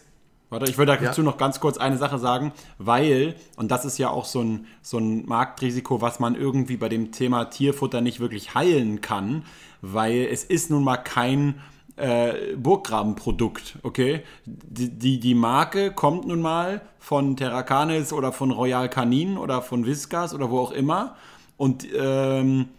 Warte, 0.53 0.69
ich 0.69 0.77
würde 0.77 0.97
dazu 1.01 1.21
ja. 1.21 1.25
noch 1.25 1.38
ganz 1.38 1.59
kurz 1.59 1.77
eine 1.77 1.97
Sache 1.97 2.19
sagen, 2.19 2.51
weil, 2.77 3.36
und 3.55 3.71
das 3.71 3.86
ist 3.86 3.97
ja 3.97 4.12
auch 4.12 4.25
so 4.25 4.41
ein, 4.41 4.67
so 4.83 4.99
ein 4.99 5.25
Marktrisiko, 5.25 5.99
was 5.99 6.19
man 6.19 6.36
irgendwie 6.36 6.77
bei 6.77 6.89
dem 6.89 7.12
Thema 7.12 7.45
Tierfutter 7.45 8.01
nicht 8.01 8.19
wirklich 8.19 8.53
heilen 8.53 9.01
kann, 9.01 9.45
weil 9.81 10.27
es 10.31 10.43
ist 10.43 10.69
nun 10.69 10.83
mal 10.83 10.97
kein 10.97 11.55
äh, 11.95 12.56
Burggrabenprodukt, 12.56 13.79
okay? 13.84 14.23
Die, 14.45 14.89
die, 14.89 15.19
die, 15.19 15.36
Marke 15.36 15.91
kommt 15.91 16.25
nun 16.25 16.41
mal 16.41 16.82
von 16.99 17.38
Terracanis 17.38 18.13
oder 18.13 18.32
von 18.32 18.51
Royal 18.51 18.89
Canin 18.89 19.38
oder 19.38 19.62
von 19.62 19.86
Whiskas 19.86 20.34
oder 20.34 20.49
wo 20.49 20.60
auch 20.60 20.71
immer 20.71 21.15
und 21.58 21.88
ähm, 21.95 22.69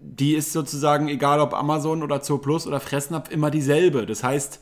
die 0.00 0.34
ist 0.34 0.52
sozusagen, 0.52 1.08
egal 1.08 1.40
ob 1.40 1.54
Amazon 1.54 2.02
oder 2.02 2.22
Zooplus 2.22 2.66
oder 2.66 2.80
Fressnapf, 2.80 3.30
immer 3.30 3.50
dieselbe. 3.50 4.06
Das 4.06 4.22
heißt, 4.22 4.60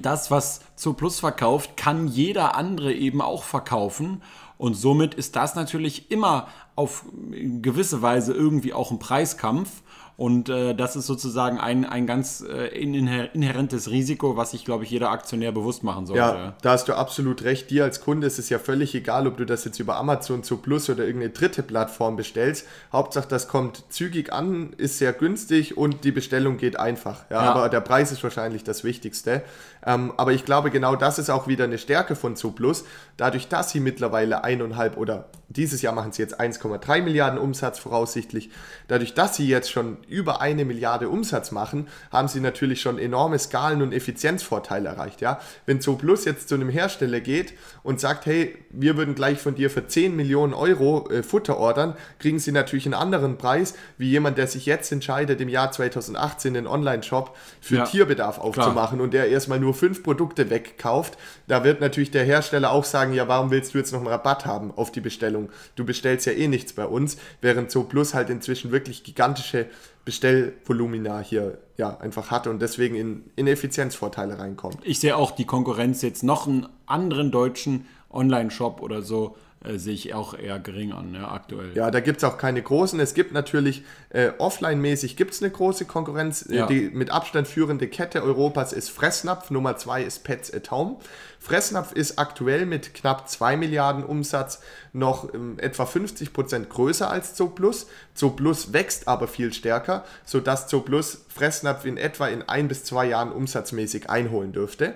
das, 0.00 0.30
was 0.30 0.62
Zooplus 0.74 1.20
verkauft, 1.20 1.76
kann 1.76 2.08
jeder 2.08 2.56
andere 2.56 2.92
eben 2.92 3.20
auch 3.20 3.44
verkaufen. 3.44 4.22
Und 4.56 4.74
somit 4.74 5.14
ist 5.14 5.36
das 5.36 5.54
natürlich 5.54 6.10
immer 6.10 6.48
auf 6.76 7.04
gewisse 7.30 8.02
Weise 8.02 8.32
irgendwie 8.32 8.72
auch 8.72 8.90
ein 8.90 8.98
Preiskampf. 8.98 9.82
Und 10.16 10.48
äh, 10.48 10.74
das 10.74 10.94
ist 10.94 11.06
sozusagen 11.06 11.58
ein, 11.58 11.84
ein 11.84 12.06
ganz 12.06 12.40
äh, 12.40 12.68
inhärentes 12.68 13.90
Risiko, 13.90 14.36
was 14.36 14.52
sich, 14.52 14.64
glaube 14.64 14.84
ich, 14.84 14.90
jeder 14.90 15.10
Aktionär 15.10 15.50
bewusst 15.50 15.82
machen 15.82 16.06
sollte. 16.06 16.20
Ja, 16.20 16.54
da 16.62 16.70
hast 16.70 16.86
du 16.86 16.94
absolut 16.94 17.42
recht. 17.42 17.68
Dir 17.70 17.82
als 17.82 18.00
Kunde 18.00 18.28
ist 18.28 18.38
es 18.38 18.48
ja 18.48 18.60
völlig 18.60 18.94
egal, 18.94 19.26
ob 19.26 19.36
du 19.38 19.44
das 19.44 19.64
jetzt 19.64 19.80
über 19.80 19.96
Amazon 19.96 20.44
zu 20.44 20.58
Plus 20.58 20.88
oder 20.88 21.04
irgendeine 21.04 21.32
dritte 21.32 21.64
Plattform 21.64 22.14
bestellst. 22.14 22.66
Hauptsache, 22.92 23.26
das 23.28 23.48
kommt 23.48 23.84
zügig 23.88 24.32
an, 24.32 24.72
ist 24.76 24.98
sehr 24.98 25.12
günstig 25.12 25.76
und 25.76 26.04
die 26.04 26.12
Bestellung 26.12 26.58
geht 26.58 26.78
einfach. 26.78 27.28
Ja, 27.28 27.42
ja. 27.42 27.50
Aber 27.50 27.68
der 27.68 27.80
Preis 27.80 28.12
ist 28.12 28.22
wahrscheinlich 28.22 28.62
das 28.62 28.84
Wichtigste. 28.84 29.42
Ähm, 29.86 30.12
aber 30.16 30.32
ich 30.32 30.44
glaube, 30.44 30.70
genau 30.70 30.96
das 30.96 31.18
ist 31.18 31.30
auch 31.30 31.46
wieder 31.46 31.64
eine 31.64 31.78
Stärke 31.78 32.16
von 32.16 32.36
Zooplus. 32.36 32.84
Dadurch, 33.16 33.48
dass 33.48 33.70
sie 33.70 33.80
mittlerweile 33.80 34.44
eineinhalb 34.44 34.96
oder 34.96 35.28
dieses 35.48 35.82
Jahr 35.82 35.94
machen 35.94 36.12
sie 36.12 36.22
jetzt 36.22 36.40
1,3 36.40 37.02
Milliarden 37.02 37.38
Umsatz 37.38 37.78
voraussichtlich. 37.78 38.50
Dadurch, 38.88 39.14
dass 39.14 39.36
sie 39.36 39.46
jetzt 39.46 39.70
schon 39.70 39.98
über 40.08 40.40
eine 40.40 40.64
Milliarde 40.64 41.08
Umsatz 41.08 41.52
machen, 41.52 41.88
haben 42.10 42.28
sie 42.28 42.40
natürlich 42.40 42.80
schon 42.80 42.98
enorme 42.98 43.38
Skalen- 43.38 43.82
und 43.82 43.92
Effizienzvorteile 43.92 44.88
erreicht. 44.88 45.20
Ja? 45.20 45.38
Wenn 45.66 45.80
Zooplus 45.80 46.24
jetzt 46.24 46.48
zu 46.48 46.54
einem 46.54 46.70
Hersteller 46.70 47.20
geht 47.20 47.54
und 47.82 48.00
sagt, 48.00 48.26
hey, 48.26 48.56
wir 48.70 48.96
würden 48.96 49.14
gleich 49.14 49.38
von 49.38 49.54
dir 49.54 49.70
für 49.70 49.86
10 49.86 50.16
Millionen 50.16 50.54
Euro 50.54 51.08
äh, 51.10 51.22
Futter 51.22 51.58
ordern, 51.58 51.94
kriegen 52.18 52.38
sie 52.38 52.52
natürlich 52.52 52.86
einen 52.86 52.94
anderen 52.94 53.38
Preis, 53.38 53.74
wie 53.98 54.08
jemand, 54.08 54.38
der 54.38 54.46
sich 54.46 54.66
jetzt 54.66 54.90
entscheidet, 54.90 55.40
im 55.40 55.48
Jahr 55.48 55.70
2018 55.70 56.56
einen 56.56 56.66
Online-Shop 56.66 57.36
für 57.60 57.76
ja, 57.76 57.84
Tierbedarf 57.84 58.38
aufzumachen 58.38 58.96
klar. 58.96 59.04
und 59.04 59.14
der 59.14 59.28
erstmal 59.28 59.60
nur 59.60 59.73
fünf 59.74 60.02
Produkte 60.02 60.50
wegkauft. 60.50 61.18
Da 61.46 61.64
wird 61.64 61.80
natürlich 61.80 62.10
der 62.10 62.24
Hersteller 62.24 62.72
auch 62.72 62.84
sagen, 62.84 63.12
ja, 63.12 63.28
warum 63.28 63.50
willst 63.50 63.74
du 63.74 63.78
jetzt 63.78 63.92
noch 63.92 64.00
einen 64.00 64.08
Rabatt 64.08 64.46
haben 64.46 64.72
auf 64.74 64.92
die 64.92 65.00
Bestellung? 65.00 65.50
Du 65.76 65.84
bestellst 65.84 66.26
ja 66.26 66.32
eh 66.32 66.48
nichts 66.48 66.72
bei 66.72 66.86
uns, 66.86 67.16
während 67.40 67.70
Zooplus 67.70 68.14
halt 68.14 68.30
inzwischen 68.30 68.72
wirklich 68.72 69.04
gigantische 69.04 69.66
Bestellvolumina 70.04 71.20
hier 71.20 71.58
ja, 71.76 71.96
einfach 71.98 72.30
hat 72.30 72.46
und 72.46 72.60
deswegen 72.60 72.94
in, 72.94 73.24
in 73.36 73.46
Effizienzvorteile 73.46 74.38
reinkommt. 74.38 74.78
Ich 74.82 75.00
sehe 75.00 75.16
auch 75.16 75.30
die 75.30 75.46
Konkurrenz 75.46 76.02
jetzt 76.02 76.22
noch 76.22 76.46
einen 76.46 76.68
anderen 76.86 77.30
deutschen 77.30 77.86
Online-Shop 78.10 78.80
oder 78.80 79.02
so 79.02 79.36
äh, 79.64 79.78
sehe 79.78 79.94
ich 79.94 80.14
auch 80.14 80.34
eher 80.34 80.58
gering 80.58 80.92
an, 80.92 81.14
ja, 81.14 81.30
aktuell. 81.30 81.72
Ja, 81.74 81.90
da 81.90 82.00
gibt 82.00 82.18
es 82.18 82.24
auch 82.24 82.38
keine 82.38 82.62
großen. 82.62 83.00
Es 83.00 83.14
gibt 83.14 83.32
natürlich 83.32 83.82
äh, 84.10 84.30
offline-mäßig 84.38 85.16
gibt 85.16 85.34
es 85.34 85.42
eine 85.42 85.50
große 85.50 85.86
Konkurrenz. 85.86 86.48
Äh, 86.48 86.56
ja. 86.56 86.66
Die 86.66 86.90
mit 86.90 87.10
Abstand 87.10 87.48
führende 87.48 87.88
Kette 87.88 88.22
Europas 88.22 88.72
ist 88.72 88.90
Fressnapf, 88.90 89.50
Nummer 89.50 89.76
zwei 89.76 90.02
ist 90.02 90.24
Pets 90.24 90.52
at 90.52 90.70
Home. 90.70 90.96
Fressnapf 91.40 91.92
ist 91.92 92.18
aktuell 92.18 92.64
mit 92.64 92.94
knapp 92.94 93.28
2 93.28 93.56
Milliarden 93.56 94.04
Umsatz 94.04 94.60
noch 94.92 95.32
ähm, 95.34 95.58
etwa 95.58 95.84
50 95.84 96.32
Prozent 96.32 96.70
größer 96.70 97.10
als 97.10 97.34
Zooplus. 97.34 97.86
Zooplus 98.14 98.72
wächst 98.72 99.08
aber 99.08 99.28
viel 99.28 99.52
stärker, 99.52 100.04
sodass 100.24 100.68
Zooplus 100.68 101.24
Fressnapf 101.28 101.84
in 101.84 101.96
etwa 101.96 102.28
in 102.28 102.42
ein 102.42 102.68
bis 102.68 102.84
zwei 102.84 103.06
Jahren 103.06 103.32
umsatzmäßig 103.32 104.08
einholen 104.08 104.52
dürfte. 104.52 104.94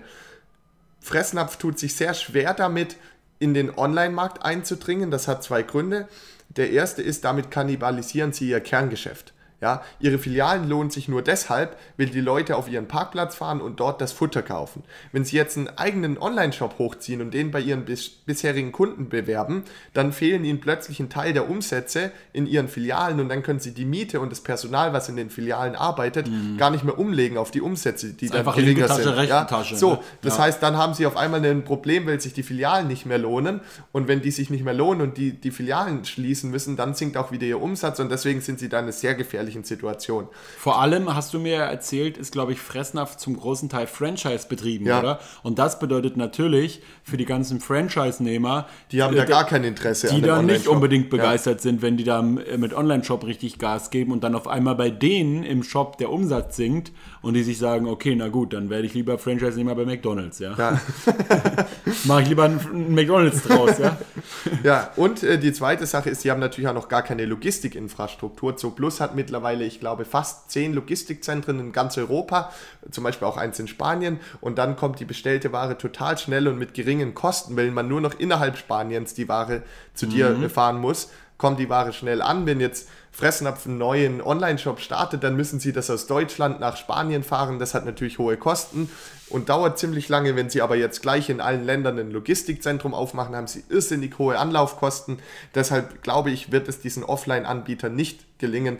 Fressnapf 1.00 1.56
tut 1.56 1.78
sich 1.78 1.94
sehr 1.94 2.14
schwer 2.14 2.54
damit, 2.54 2.96
in 3.38 3.54
den 3.54 3.76
Online-Markt 3.76 4.42
einzudringen. 4.44 5.10
Das 5.10 5.28
hat 5.28 5.42
zwei 5.42 5.62
Gründe. 5.62 6.08
Der 6.48 6.70
erste 6.70 7.02
ist, 7.02 7.24
damit 7.24 7.50
kannibalisieren 7.50 8.32
sie 8.32 8.48
ihr 8.48 8.60
Kerngeschäft. 8.60 9.32
Ja, 9.60 9.82
ihre 9.98 10.18
Filialen 10.18 10.68
lohnen 10.68 10.90
sich 10.90 11.08
nur 11.08 11.20
deshalb, 11.20 11.76
weil 11.96 12.06
die 12.06 12.20
Leute 12.20 12.54
auf 12.54 12.68
ihren 12.68 12.86
Parkplatz 12.86 13.34
fahren 13.34 13.60
und 13.60 13.80
dort 13.80 14.00
das 14.00 14.12
Futter 14.12 14.40
kaufen. 14.40 14.84
Wenn 15.10 15.24
sie 15.24 15.34
jetzt 15.34 15.56
einen 15.56 15.68
eigenen 15.76 16.16
Online-Shop 16.16 16.78
hochziehen 16.78 17.20
und 17.20 17.34
den 17.34 17.50
bei 17.50 17.60
ihren 17.60 17.84
bis 17.84 18.08
bisherigen 18.08 18.70
Kunden 18.70 19.08
bewerben, 19.08 19.64
dann 19.94 20.12
fehlen 20.12 20.44
ihnen 20.44 20.60
plötzlich 20.60 21.00
ein 21.00 21.10
Teil 21.10 21.32
der 21.32 21.50
Umsätze 21.50 22.12
in 22.32 22.46
ihren 22.46 22.68
Filialen 22.68 23.18
und 23.18 23.28
dann 23.28 23.42
können 23.42 23.58
sie 23.58 23.74
die 23.74 23.84
Miete 23.84 24.20
und 24.20 24.30
das 24.30 24.42
Personal, 24.42 24.92
was 24.92 25.08
in 25.08 25.16
den 25.16 25.28
Filialen 25.28 25.74
arbeitet, 25.74 26.28
mhm. 26.28 26.56
gar 26.56 26.70
nicht 26.70 26.84
mehr 26.84 26.96
umlegen 26.96 27.36
auf 27.36 27.50
die 27.50 27.60
Umsätze, 27.60 28.12
die 28.12 28.28
dann 28.28 28.44
geringer 28.44 28.86
Tasche, 28.86 29.02
sind. 29.02 29.28
Ja? 29.28 29.44
Tasche, 29.44 29.76
so, 29.76 29.94
ne? 29.94 29.98
das 30.22 30.36
ja. 30.36 30.44
heißt, 30.44 30.62
dann 30.62 30.76
haben 30.76 30.94
sie 30.94 31.04
auf 31.04 31.16
einmal 31.16 31.44
ein 31.44 31.64
Problem, 31.64 32.06
weil 32.06 32.20
sich 32.20 32.32
die 32.32 32.44
Filialen 32.44 32.86
nicht 32.86 33.06
mehr 33.06 33.18
lohnen 33.18 33.60
und 33.90 34.06
wenn 34.06 34.22
die 34.22 34.30
sich 34.30 34.50
nicht 34.50 34.64
mehr 34.64 34.74
lohnen 34.74 35.00
und 35.00 35.16
die, 35.16 35.32
die 35.32 35.50
Filialen 35.50 36.04
schließen 36.04 36.48
müssen, 36.52 36.76
dann 36.76 36.94
sinkt 36.94 37.16
auch 37.16 37.32
wieder 37.32 37.44
ihr 37.44 37.60
Umsatz 37.60 37.98
und 37.98 38.08
deswegen 38.08 38.40
sind 38.40 38.60
sie 38.60 38.68
dann 38.68 38.84
eine 38.84 38.92
sehr 38.92 39.16
gefährliche 39.16 39.47
gefährlichen 39.48 39.64
Situation. 39.64 40.28
Vor 40.58 40.80
allem 40.80 41.14
hast 41.14 41.34
du 41.34 41.38
mir 41.38 41.56
erzählt, 41.56 42.18
ist 42.18 42.32
glaube 42.32 42.52
ich 42.52 42.60
Fressnapf 42.60 43.16
zum 43.16 43.36
großen 43.36 43.68
Teil 43.68 43.86
Franchise 43.86 44.46
betrieben, 44.48 44.86
ja. 44.86 45.00
oder? 45.00 45.20
Und 45.42 45.58
das 45.58 45.78
bedeutet 45.78 46.16
natürlich 46.16 46.82
für 47.02 47.16
die 47.16 47.24
ganzen 47.24 47.60
Franchise-Nehmer, 47.60 48.66
die 48.92 49.02
haben 49.02 49.14
äh, 49.14 49.18
da 49.18 49.24
gar 49.24 49.46
kein 49.46 49.64
Interesse, 49.64 50.08
die 50.08 50.20
da 50.20 50.42
nicht 50.42 50.68
unbedingt 50.68 51.10
begeistert 51.10 51.58
ja. 51.58 51.62
sind, 51.62 51.82
wenn 51.82 51.96
die 51.96 52.04
da 52.04 52.22
mit 52.22 52.74
Online-Shop 52.74 53.24
richtig 53.26 53.58
Gas 53.58 53.90
geben 53.90 54.12
und 54.12 54.22
dann 54.24 54.34
auf 54.34 54.46
einmal 54.46 54.74
bei 54.74 54.90
denen 54.90 55.42
im 55.42 55.62
Shop 55.62 55.98
der 55.98 56.10
Umsatz 56.10 56.56
sinkt 56.56 56.92
und 57.22 57.34
die 57.34 57.42
sich 57.42 57.58
sagen, 57.58 57.88
okay, 57.88 58.14
na 58.16 58.28
gut, 58.28 58.52
dann 58.52 58.70
werde 58.70 58.86
ich 58.86 58.94
lieber 58.94 59.18
Franchise-Nehmer 59.18 59.74
bei 59.74 59.84
McDonalds, 59.84 60.38
ja. 60.38 60.54
ja. 60.56 60.80
Mache 62.04 62.22
ich 62.22 62.28
lieber 62.28 62.44
einen 62.44 62.94
McDonalds 62.94 63.42
draus, 63.42 63.78
ja. 63.78 63.96
ja, 64.62 64.90
und 64.96 65.22
äh, 65.22 65.38
die 65.38 65.52
zweite 65.52 65.86
Sache 65.86 66.10
ist, 66.10 66.22
sie 66.22 66.30
haben 66.30 66.40
natürlich 66.40 66.68
auch 66.68 66.74
noch 66.74 66.88
gar 66.88 67.02
keine 67.02 67.24
Logistikinfrastruktur. 67.24 68.48
Plus 68.74 69.00
hat 69.00 69.14
mittlerweile, 69.14 69.37
ich 69.60 69.80
glaube, 69.80 70.04
fast 70.04 70.50
zehn 70.50 70.74
Logistikzentren 70.74 71.58
in 71.60 71.72
ganz 71.72 71.96
Europa, 71.98 72.52
zum 72.90 73.04
Beispiel 73.04 73.26
auch 73.26 73.36
eins 73.36 73.58
in 73.58 73.68
Spanien. 73.68 74.20
Und 74.40 74.58
dann 74.58 74.76
kommt 74.76 75.00
die 75.00 75.04
bestellte 75.04 75.52
Ware 75.52 75.78
total 75.78 76.18
schnell 76.18 76.48
und 76.48 76.58
mit 76.58 76.74
geringen 76.74 77.14
Kosten, 77.14 77.56
weil 77.56 77.70
man 77.70 77.88
nur 77.88 78.00
noch 78.00 78.18
innerhalb 78.18 78.56
Spaniens 78.56 79.14
die 79.14 79.28
Ware 79.28 79.62
zu 79.94 80.06
mhm. 80.06 80.10
dir 80.10 80.50
fahren 80.50 80.80
muss 80.80 81.08
kommt 81.38 81.58
die 81.60 81.70
Ware 81.70 81.92
schnell 81.92 82.20
an. 82.20 82.44
Wenn 82.44 82.60
jetzt 82.60 82.90
Fressnapf 83.18 83.66
neuen 83.66 84.22
Online-Shop 84.22 84.78
startet, 84.78 85.24
dann 85.24 85.34
müssen 85.34 85.58
sie 85.58 85.72
das 85.72 85.90
aus 85.90 86.06
Deutschland 86.06 86.60
nach 86.60 86.76
Spanien 86.76 87.24
fahren. 87.24 87.58
Das 87.58 87.74
hat 87.74 87.84
natürlich 87.84 88.20
hohe 88.20 88.36
Kosten 88.36 88.88
und 89.28 89.48
dauert 89.48 89.76
ziemlich 89.76 90.08
lange. 90.08 90.36
Wenn 90.36 90.50
sie 90.50 90.62
aber 90.62 90.76
jetzt 90.76 91.02
gleich 91.02 91.28
in 91.28 91.40
allen 91.40 91.64
Ländern 91.64 91.98
ein 91.98 92.12
Logistikzentrum 92.12 92.94
aufmachen, 92.94 93.34
haben 93.34 93.48
sie 93.48 93.64
irrsinnig 93.70 94.16
hohe 94.18 94.38
Anlaufkosten. 94.38 95.18
Deshalb 95.52 96.00
glaube 96.04 96.30
ich, 96.30 96.52
wird 96.52 96.68
es 96.68 96.78
diesen 96.78 97.02
Offline-Anbietern 97.02 97.92
nicht 97.92 98.38
gelingen, 98.38 98.78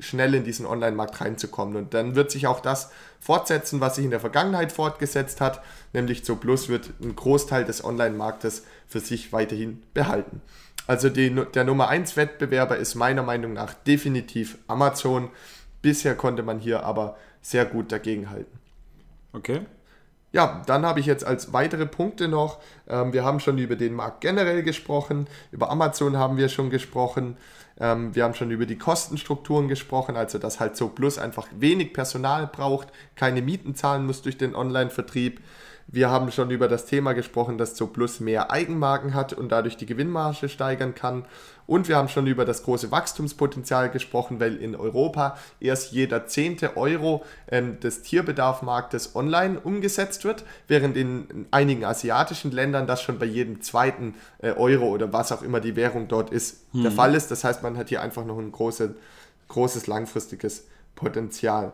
schnell 0.00 0.34
in 0.34 0.44
diesen 0.44 0.66
Online-Markt 0.66 1.22
reinzukommen. 1.22 1.76
Und 1.76 1.94
dann 1.94 2.14
wird 2.16 2.30
sich 2.30 2.46
auch 2.46 2.60
das 2.60 2.90
fortsetzen, 3.20 3.80
was 3.80 3.96
sich 3.96 4.04
in 4.04 4.10
der 4.10 4.20
Vergangenheit 4.20 4.70
fortgesetzt 4.70 5.40
hat, 5.40 5.62
nämlich 5.94 6.26
Zo 6.26 6.36
Plus 6.36 6.68
wird 6.68 6.90
einen 7.00 7.16
Großteil 7.16 7.64
des 7.64 7.82
Online-Marktes 7.82 8.64
für 8.86 9.00
sich 9.00 9.32
weiterhin 9.32 9.82
behalten. 9.94 10.42
Also 10.90 11.08
die, 11.08 11.32
der 11.54 11.62
Nummer 11.62 11.86
1 11.86 12.16
Wettbewerber 12.16 12.76
ist 12.76 12.96
meiner 12.96 13.22
Meinung 13.22 13.52
nach 13.52 13.74
definitiv 13.74 14.58
Amazon. 14.66 15.30
Bisher 15.82 16.16
konnte 16.16 16.42
man 16.42 16.58
hier 16.58 16.82
aber 16.82 17.16
sehr 17.40 17.64
gut 17.64 17.92
dagegenhalten. 17.92 18.58
Okay. 19.32 19.60
Ja, 20.32 20.64
dann 20.66 20.84
habe 20.84 20.98
ich 20.98 21.06
jetzt 21.06 21.24
als 21.24 21.52
weitere 21.52 21.86
Punkte 21.86 22.26
noch, 22.26 22.58
ähm, 22.88 23.12
wir 23.12 23.24
haben 23.24 23.38
schon 23.38 23.58
über 23.58 23.76
den 23.76 23.94
Markt 23.94 24.20
generell 24.20 24.64
gesprochen, 24.64 25.28
über 25.52 25.70
Amazon 25.70 26.16
haben 26.16 26.36
wir 26.36 26.48
schon 26.48 26.70
gesprochen, 26.70 27.36
ähm, 27.78 28.12
wir 28.16 28.24
haben 28.24 28.34
schon 28.34 28.50
über 28.50 28.66
die 28.66 28.78
Kostenstrukturen 28.78 29.68
gesprochen, 29.68 30.16
also 30.16 30.38
dass 30.38 30.58
halt 30.58 30.76
so 30.76 30.88
Plus 30.88 31.18
einfach 31.18 31.46
wenig 31.52 31.92
Personal 31.92 32.48
braucht, 32.48 32.88
keine 33.14 33.42
Mieten 33.42 33.76
zahlen 33.76 34.06
muss 34.06 34.22
durch 34.22 34.38
den 34.38 34.56
Online-Vertrieb. 34.56 35.40
Wir 35.92 36.08
haben 36.08 36.30
schon 36.30 36.52
über 36.52 36.68
das 36.68 36.86
Thema 36.86 37.14
gesprochen, 37.14 37.58
dass 37.58 37.74
Zooplus 37.74 38.20
mehr 38.20 38.52
Eigenmarken 38.52 39.12
hat 39.12 39.32
und 39.32 39.50
dadurch 39.50 39.76
die 39.76 39.86
Gewinnmarge 39.86 40.48
steigern 40.48 40.94
kann. 40.94 41.24
Und 41.66 41.88
wir 41.88 41.96
haben 41.96 42.08
schon 42.08 42.28
über 42.28 42.44
das 42.44 42.62
große 42.62 42.92
Wachstumspotenzial 42.92 43.90
gesprochen, 43.90 44.38
weil 44.38 44.56
in 44.56 44.76
Europa 44.76 45.36
erst 45.58 45.90
jeder 45.90 46.28
zehnte 46.28 46.76
Euro 46.76 47.24
ähm, 47.50 47.80
des 47.80 48.02
Tierbedarfmarktes 48.02 49.16
online 49.16 49.58
umgesetzt 49.58 50.24
wird, 50.24 50.44
während 50.68 50.96
in 50.96 51.46
einigen 51.50 51.84
asiatischen 51.84 52.52
Ländern 52.52 52.86
das 52.86 53.02
schon 53.02 53.18
bei 53.18 53.26
jedem 53.26 53.60
zweiten 53.60 54.14
äh, 54.38 54.52
Euro 54.52 54.86
oder 54.86 55.12
was 55.12 55.32
auch 55.32 55.42
immer 55.42 55.58
die 55.58 55.74
Währung 55.74 56.06
dort 56.06 56.30
ist, 56.30 56.66
hm. 56.70 56.82
der 56.82 56.92
Fall 56.92 57.16
ist. 57.16 57.32
Das 57.32 57.42
heißt, 57.42 57.64
man 57.64 57.76
hat 57.76 57.88
hier 57.88 58.00
einfach 58.00 58.24
noch 58.24 58.38
ein 58.38 58.52
große, 58.52 58.94
großes 59.48 59.88
langfristiges 59.88 60.68
Potenzial. 60.94 61.72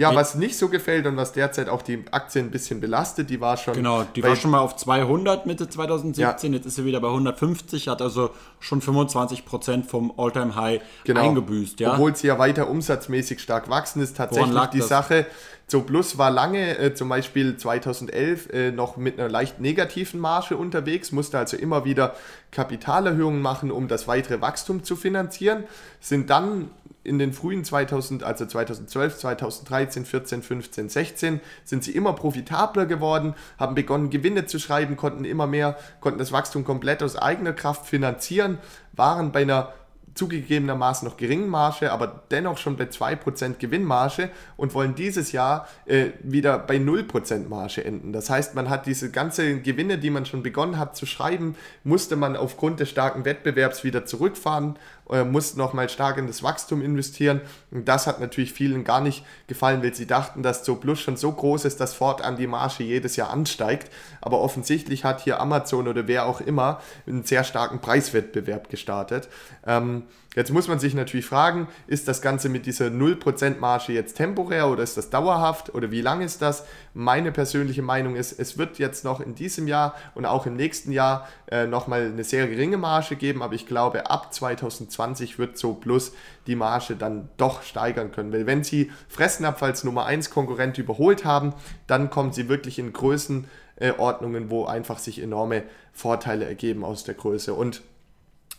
Ja, 0.00 0.14
was 0.14 0.34
nicht 0.34 0.56
so 0.56 0.68
gefällt 0.68 1.06
und 1.06 1.16
was 1.16 1.32
derzeit 1.32 1.68
auch 1.68 1.82
die 1.82 2.04
Aktien 2.10 2.46
ein 2.46 2.50
bisschen 2.50 2.80
belastet, 2.80 3.28
die 3.28 3.40
war 3.40 3.56
schon. 3.56 3.74
Genau, 3.74 4.04
die 4.04 4.22
war 4.22 4.34
schon 4.34 4.50
mal 4.50 4.60
auf 4.60 4.76
200 4.76 5.44
Mitte 5.44 5.68
2017, 5.68 6.52
ja. 6.52 6.56
jetzt 6.56 6.66
ist 6.66 6.76
sie 6.76 6.84
wieder 6.86 7.00
bei 7.00 7.08
150, 7.08 7.88
hat 7.88 8.00
also 8.00 8.30
schon 8.60 8.80
25 8.80 9.44
Prozent 9.44 9.86
vom 9.86 10.12
Alltime 10.16 10.56
high 10.56 10.80
genau. 11.04 11.20
eingebüßt. 11.20 11.80
Ja? 11.80 11.92
Obwohl 11.92 12.16
sie 12.16 12.28
ja 12.28 12.38
weiter 12.38 12.70
umsatzmäßig 12.70 13.40
stark 13.40 13.68
wachsen, 13.68 14.00
ist 14.00 14.16
tatsächlich 14.16 14.66
die 14.72 14.78
das? 14.78 14.88
Sache. 14.88 15.26
So 15.66 15.82
Plus 15.82 16.18
war 16.18 16.32
lange, 16.32 16.78
äh, 16.78 16.94
zum 16.94 17.08
Beispiel 17.08 17.56
2011, 17.56 18.52
äh, 18.52 18.72
noch 18.72 18.96
mit 18.96 19.20
einer 19.20 19.28
leicht 19.28 19.60
negativen 19.60 20.18
Marge 20.18 20.56
unterwegs, 20.56 21.12
musste 21.12 21.38
also 21.38 21.56
immer 21.56 21.84
wieder 21.84 22.16
Kapitalerhöhungen 22.50 23.40
machen, 23.40 23.70
um 23.70 23.86
das 23.86 24.08
weitere 24.08 24.40
Wachstum 24.40 24.82
zu 24.82 24.96
finanzieren, 24.96 25.64
sind 26.00 26.28
dann 26.28 26.70
in 27.02 27.18
den 27.18 27.32
frühen 27.32 27.64
2000, 27.64 28.22
also 28.24 28.46
2012, 28.46 29.18
2013, 29.18 30.04
14, 30.04 30.42
15, 30.42 30.88
16, 30.88 31.40
sind 31.64 31.84
sie 31.84 31.92
immer 31.92 32.12
profitabler 32.12 32.86
geworden, 32.86 33.34
haben 33.58 33.74
begonnen 33.74 34.10
Gewinne 34.10 34.46
zu 34.46 34.58
schreiben, 34.58 34.96
konnten 34.96 35.24
immer 35.24 35.46
mehr, 35.46 35.78
konnten 36.00 36.18
das 36.18 36.32
Wachstum 36.32 36.64
komplett 36.64 37.02
aus 37.02 37.16
eigener 37.16 37.52
Kraft 37.52 37.86
finanzieren, 37.86 38.58
waren 38.92 39.32
bei 39.32 39.42
einer 39.42 39.72
zugegebenermaßen 40.14 41.08
noch 41.08 41.16
geringen 41.16 41.48
Marge, 41.48 41.92
aber 41.92 42.22
dennoch 42.30 42.58
schon 42.58 42.76
bei 42.76 42.84
2% 42.84 43.54
Gewinnmarge 43.58 44.30
und 44.56 44.74
wollen 44.74 44.94
dieses 44.94 45.32
Jahr 45.32 45.68
äh, 45.86 46.08
wieder 46.22 46.58
bei 46.58 46.76
0% 46.76 47.48
Marge 47.48 47.84
enden. 47.84 48.12
Das 48.12 48.28
heißt, 48.28 48.54
man 48.54 48.68
hat 48.68 48.86
diese 48.86 49.10
ganzen 49.10 49.62
Gewinne, 49.62 49.98
die 49.98 50.10
man 50.10 50.26
schon 50.26 50.42
begonnen 50.42 50.78
hat 50.78 50.96
zu 50.96 51.06
schreiben, 51.06 51.54
musste 51.84 52.16
man 52.16 52.36
aufgrund 52.36 52.80
des 52.80 52.90
starken 52.90 53.24
Wettbewerbs 53.24 53.84
wieder 53.84 54.04
zurückfahren 54.04 54.76
äh, 55.10 55.24
mussten 55.24 55.58
nochmal 55.58 55.88
stark 55.88 56.18
in 56.18 56.26
das 56.26 56.42
Wachstum 56.42 56.82
investieren. 56.82 57.40
Und 57.70 57.86
das 57.88 58.06
hat 58.06 58.20
natürlich 58.20 58.52
vielen 58.52 58.84
gar 58.84 59.00
nicht 59.00 59.24
gefallen, 59.46 59.82
weil 59.82 59.94
sie 59.94 60.06
dachten, 60.06 60.42
dass 60.42 60.62
Zo 60.62 60.76
Plus 60.76 61.00
schon 61.00 61.16
so 61.16 61.32
groß 61.32 61.64
ist, 61.64 61.80
dass 61.80 61.94
fortan 61.94 62.36
die 62.36 62.46
Marge 62.46 62.84
jedes 62.84 63.16
Jahr 63.16 63.30
ansteigt. 63.30 63.90
Aber 64.20 64.40
offensichtlich 64.40 65.04
hat 65.04 65.20
hier 65.20 65.40
Amazon 65.40 65.88
oder 65.88 66.06
wer 66.06 66.26
auch 66.26 66.40
immer 66.40 66.80
einen 67.06 67.24
sehr 67.24 67.44
starken 67.44 67.80
Preiswettbewerb 67.80 68.70
gestartet. 68.70 69.28
Ähm, 69.66 70.04
Jetzt 70.36 70.52
muss 70.52 70.68
man 70.68 70.78
sich 70.78 70.94
natürlich 70.94 71.26
fragen, 71.26 71.66
ist 71.88 72.06
das 72.06 72.22
Ganze 72.22 72.48
mit 72.48 72.64
dieser 72.64 72.86
0% 72.86 73.58
Marge 73.58 73.92
jetzt 73.92 74.16
temporär 74.16 74.68
oder 74.68 74.84
ist 74.84 74.96
das 74.96 75.10
dauerhaft 75.10 75.74
oder 75.74 75.90
wie 75.90 76.02
lang 76.02 76.20
ist 76.20 76.40
das? 76.40 76.64
Meine 76.94 77.32
persönliche 77.32 77.82
Meinung 77.82 78.14
ist, 78.14 78.38
es 78.38 78.56
wird 78.56 78.78
jetzt 78.78 79.04
noch 79.04 79.18
in 79.18 79.34
diesem 79.34 79.66
Jahr 79.66 79.96
und 80.14 80.26
auch 80.26 80.46
im 80.46 80.54
nächsten 80.54 80.92
Jahr 80.92 81.26
äh, 81.50 81.66
nochmal 81.66 82.12
eine 82.12 82.22
sehr 82.22 82.46
geringe 82.46 82.76
Marge 82.76 83.16
geben, 83.16 83.42
aber 83.42 83.54
ich 83.54 83.66
glaube, 83.66 84.08
ab 84.08 84.32
2020 84.32 85.40
wird 85.40 85.58
so 85.58 85.74
plus 85.74 86.12
die 86.46 86.54
Marge 86.54 86.94
dann 86.94 87.28
doch 87.36 87.64
steigern 87.64 88.12
können. 88.12 88.32
Weil 88.32 88.46
wenn 88.46 88.62
sie 88.62 88.92
Fressnapf 89.08 89.60
als 89.64 89.82
Nummer 89.82 90.06
1 90.06 90.30
Konkurrent 90.30 90.78
überholt 90.78 91.24
haben, 91.24 91.54
dann 91.88 92.08
kommen 92.08 92.32
sie 92.32 92.48
wirklich 92.48 92.78
in 92.78 92.92
Größenordnungen, 92.92 94.48
wo 94.48 94.64
einfach 94.66 95.00
sich 95.00 95.20
enorme 95.20 95.64
Vorteile 95.92 96.44
ergeben 96.44 96.84
aus 96.84 97.02
der 97.02 97.14
Größe. 97.14 97.52
Und 97.52 97.82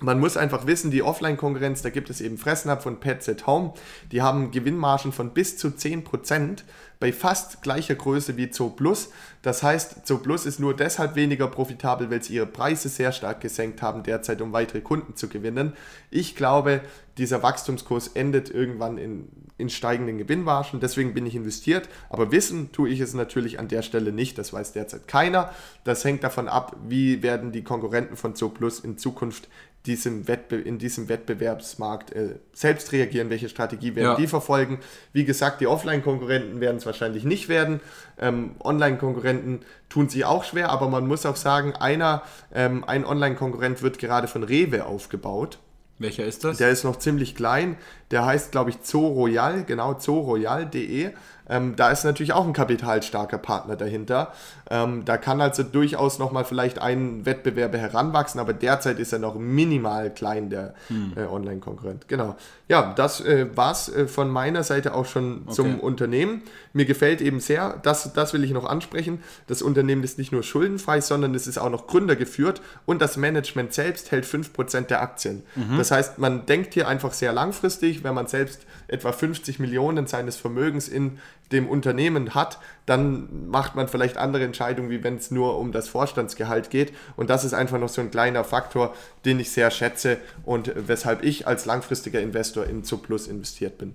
man 0.01 0.19
muss 0.19 0.37
einfach 0.37 0.65
wissen, 0.65 0.91
die 0.91 1.03
Offline-Konkurrenz, 1.03 1.81
da 1.81 1.89
gibt 1.89 2.09
es 2.09 2.21
eben 2.21 2.37
Fressnapf 2.37 2.85
und 2.85 2.99
Pets 2.99 3.29
at 3.29 3.47
Home, 3.47 3.73
die 4.11 4.21
haben 4.21 4.51
Gewinnmargen 4.51 5.11
von 5.11 5.31
bis 5.31 5.57
zu 5.57 5.69
10% 5.69 6.63
bei 7.01 7.11
fast 7.11 7.63
gleicher 7.63 7.95
Größe 7.95 8.37
wie 8.37 8.53
Zoo 8.53 8.69
Plus. 8.69 9.09
Das 9.41 9.63
heißt, 9.63 10.07
Zoo 10.07 10.19
Plus 10.19 10.45
ist 10.45 10.59
nur 10.59 10.75
deshalb 10.75 11.15
weniger 11.15 11.47
profitabel, 11.47 12.11
weil 12.11 12.21
sie 12.21 12.35
ihre 12.35 12.45
Preise 12.45 12.89
sehr 12.89 13.11
stark 13.11 13.41
gesenkt 13.41 13.81
haben 13.81 14.03
derzeit, 14.03 14.39
um 14.39 14.53
weitere 14.53 14.81
Kunden 14.81 15.15
zu 15.15 15.27
gewinnen. 15.27 15.73
Ich 16.11 16.35
glaube, 16.35 16.81
dieser 17.17 17.41
Wachstumskurs 17.41 18.09
endet 18.09 18.51
irgendwann 18.51 18.99
in, 18.99 19.27
in 19.57 19.69
steigenden 19.69 20.19
Gewinnmargen. 20.19 20.79
Deswegen 20.79 21.15
bin 21.15 21.25
ich 21.25 21.35
investiert. 21.35 21.89
Aber 22.09 22.31
wissen 22.31 22.71
tue 22.71 22.89
ich 22.89 22.99
es 22.99 23.15
natürlich 23.15 23.59
an 23.59 23.67
der 23.67 23.81
Stelle 23.81 24.11
nicht. 24.11 24.37
Das 24.37 24.53
weiß 24.53 24.71
derzeit 24.73 25.07
keiner. 25.07 25.51
Das 25.83 26.05
hängt 26.05 26.23
davon 26.23 26.47
ab, 26.47 26.75
wie 26.87 27.23
werden 27.23 27.51
die 27.51 27.63
Konkurrenten 27.63 28.15
von 28.15 28.35
Zoo 28.35 28.49
Plus 28.49 28.79
in 28.79 28.99
Zukunft 28.99 29.49
diesem 29.85 30.27
Wettbe 30.27 30.57
in 30.57 30.77
diesem 30.77 31.09
Wettbewerbsmarkt 31.09 32.11
äh, 32.11 32.35
selbst 32.53 32.91
reagieren, 32.91 33.29
welche 33.29 33.49
Strategie 33.49 33.95
werden 33.95 34.11
ja. 34.11 34.15
die 34.15 34.27
verfolgen. 34.27 34.79
Wie 35.11 35.25
gesagt, 35.25 35.59
die 35.59 35.67
Offline-Konkurrenten 35.67 36.59
werden 36.61 36.77
es 36.77 36.85
wahrscheinlich 36.85 37.23
nicht 37.23 37.49
werden. 37.49 37.79
Ähm, 38.19 38.55
Online-Konkurrenten 38.63 39.61
tun 39.89 40.07
sich 40.07 40.25
auch 40.25 40.43
schwer, 40.43 40.69
aber 40.69 40.87
man 40.87 41.07
muss 41.07 41.25
auch 41.25 41.35
sagen, 41.35 41.73
einer, 41.75 42.21
ähm, 42.53 42.83
ein 42.83 43.05
Online-Konkurrent 43.05 43.81
wird 43.81 43.97
gerade 43.97 44.27
von 44.27 44.43
Rewe 44.43 44.85
aufgebaut. 44.85 45.57
Welcher 45.97 46.25
ist 46.25 46.43
das? 46.43 46.57
Der 46.57 46.69
ist 46.69 46.83
noch 46.83 46.97
ziemlich 46.97 47.35
klein. 47.35 47.77
Der 48.11 48.25
heißt, 48.25 48.51
glaube 48.51 48.69
ich, 48.69 48.77
Zoo 48.83 49.07
Royal, 49.07 49.63
genau, 49.63 49.93
zooroyal.de. 49.93 51.11
Ähm, 51.51 51.75
da 51.75 51.89
ist 51.89 52.05
natürlich 52.05 52.31
auch 52.31 52.47
ein 52.47 52.53
kapitalstarker 52.53 53.37
Partner 53.37 53.75
dahinter. 53.75 54.31
Ähm, 54.69 55.03
da 55.03 55.17
kann 55.17 55.41
also 55.41 55.63
durchaus 55.63 56.17
nochmal 56.17 56.45
vielleicht 56.45 56.79
ein 56.79 57.25
Wettbewerber 57.25 57.77
heranwachsen, 57.77 58.39
aber 58.39 58.53
derzeit 58.53 58.99
ist 58.99 59.11
er 59.11 59.19
noch 59.19 59.35
minimal 59.35 60.13
klein, 60.13 60.49
der 60.49 60.73
hm. 60.87 61.13
äh, 61.17 61.25
Online-Konkurrent. 61.25 62.07
Genau. 62.07 62.37
Ja, 62.69 62.93
das 62.93 63.19
äh, 63.19 63.47
war 63.53 63.73
es 63.73 63.89
äh, 63.89 64.07
von 64.07 64.29
meiner 64.29 64.63
Seite 64.63 64.95
auch 64.95 65.05
schon 65.05 65.41
okay. 65.43 65.53
zum 65.55 65.79
Unternehmen. 65.81 66.43
Mir 66.71 66.85
gefällt 66.85 67.19
eben 67.19 67.41
sehr, 67.41 67.77
das, 67.83 68.13
das 68.13 68.31
will 68.31 68.45
ich 68.45 68.51
noch 68.51 68.65
ansprechen, 68.65 69.21
das 69.47 69.61
Unternehmen 69.61 70.03
ist 70.03 70.17
nicht 70.17 70.31
nur 70.31 70.43
schuldenfrei, 70.43 71.01
sondern 71.01 71.35
es 71.35 71.47
ist 71.47 71.57
auch 71.57 71.69
noch 71.69 71.85
gründergeführt 71.87 72.61
und 72.85 73.01
das 73.01 73.17
Management 73.17 73.73
selbst 73.73 74.11
hält 74.11 74.25
5% 74.25 74.87
der 74.87 75.01
Aktien. 75.01 75.43
Mhm. 75.55 75.77
Das 75.77 75.91
heißt, 75.91 76.17
man 76.17 76.45
denkt 76.45 76.75
hier 76.75 76.87
einfach 76.87 77.11
sehr 77.11 77.33
langfristig, 77.33 78.00
wenn 78.03 78.13
man 78.13 78.27
selbst 78.27 78.65
etwa 78.87 79.11
50 79.11 79.59
Millionen 79.59 80.07
seines 80.07 80.37
Vermögens 80.37 80.87
in 80.87 81.19
dem 81.51 81.67
Unternehmen 81.67 82.33
hat, 82.33 82.59
dann 82.85 83.49
macht 83.49 83.75
man 83.75 83.87
vielleicht 83.87 84.17
andere 84.17 84.43
Entscheidungen, 84.43 84.89
wie 84.89 85.03
wenn 85.03 85.15
es 85.15 85.31
nur 85.31 85.57
um 85.57 85.71
das 85.71 85.89
Vorstandsgehalt 85.89 86.69
geht. 86.69 86.93
Und 87.15 87.29
das 87.29 87.43
ist 87.43 87.53
einfach 87.53 87.79
noch 87.79 87.89
so 87.89 88.01
ein 88.01 88.11
kleiner 88.11 88.43
Faktor, 88.43 88.93
den 89.25 89.39
ich 89.39 89.51
sehr 89.51 89.71
schätze 89.71 90.17
und 90.43 90.71
weshalb 90.75 91.23
ich 91.23 91.47
als 91.47 91.65
langfristiger 91.65 92.21
Investor 92.21 92.65
in 92.65 92.83
Zuplus 92.83 93.27
investiert 93.27 93.77
bin. 93.77 93.93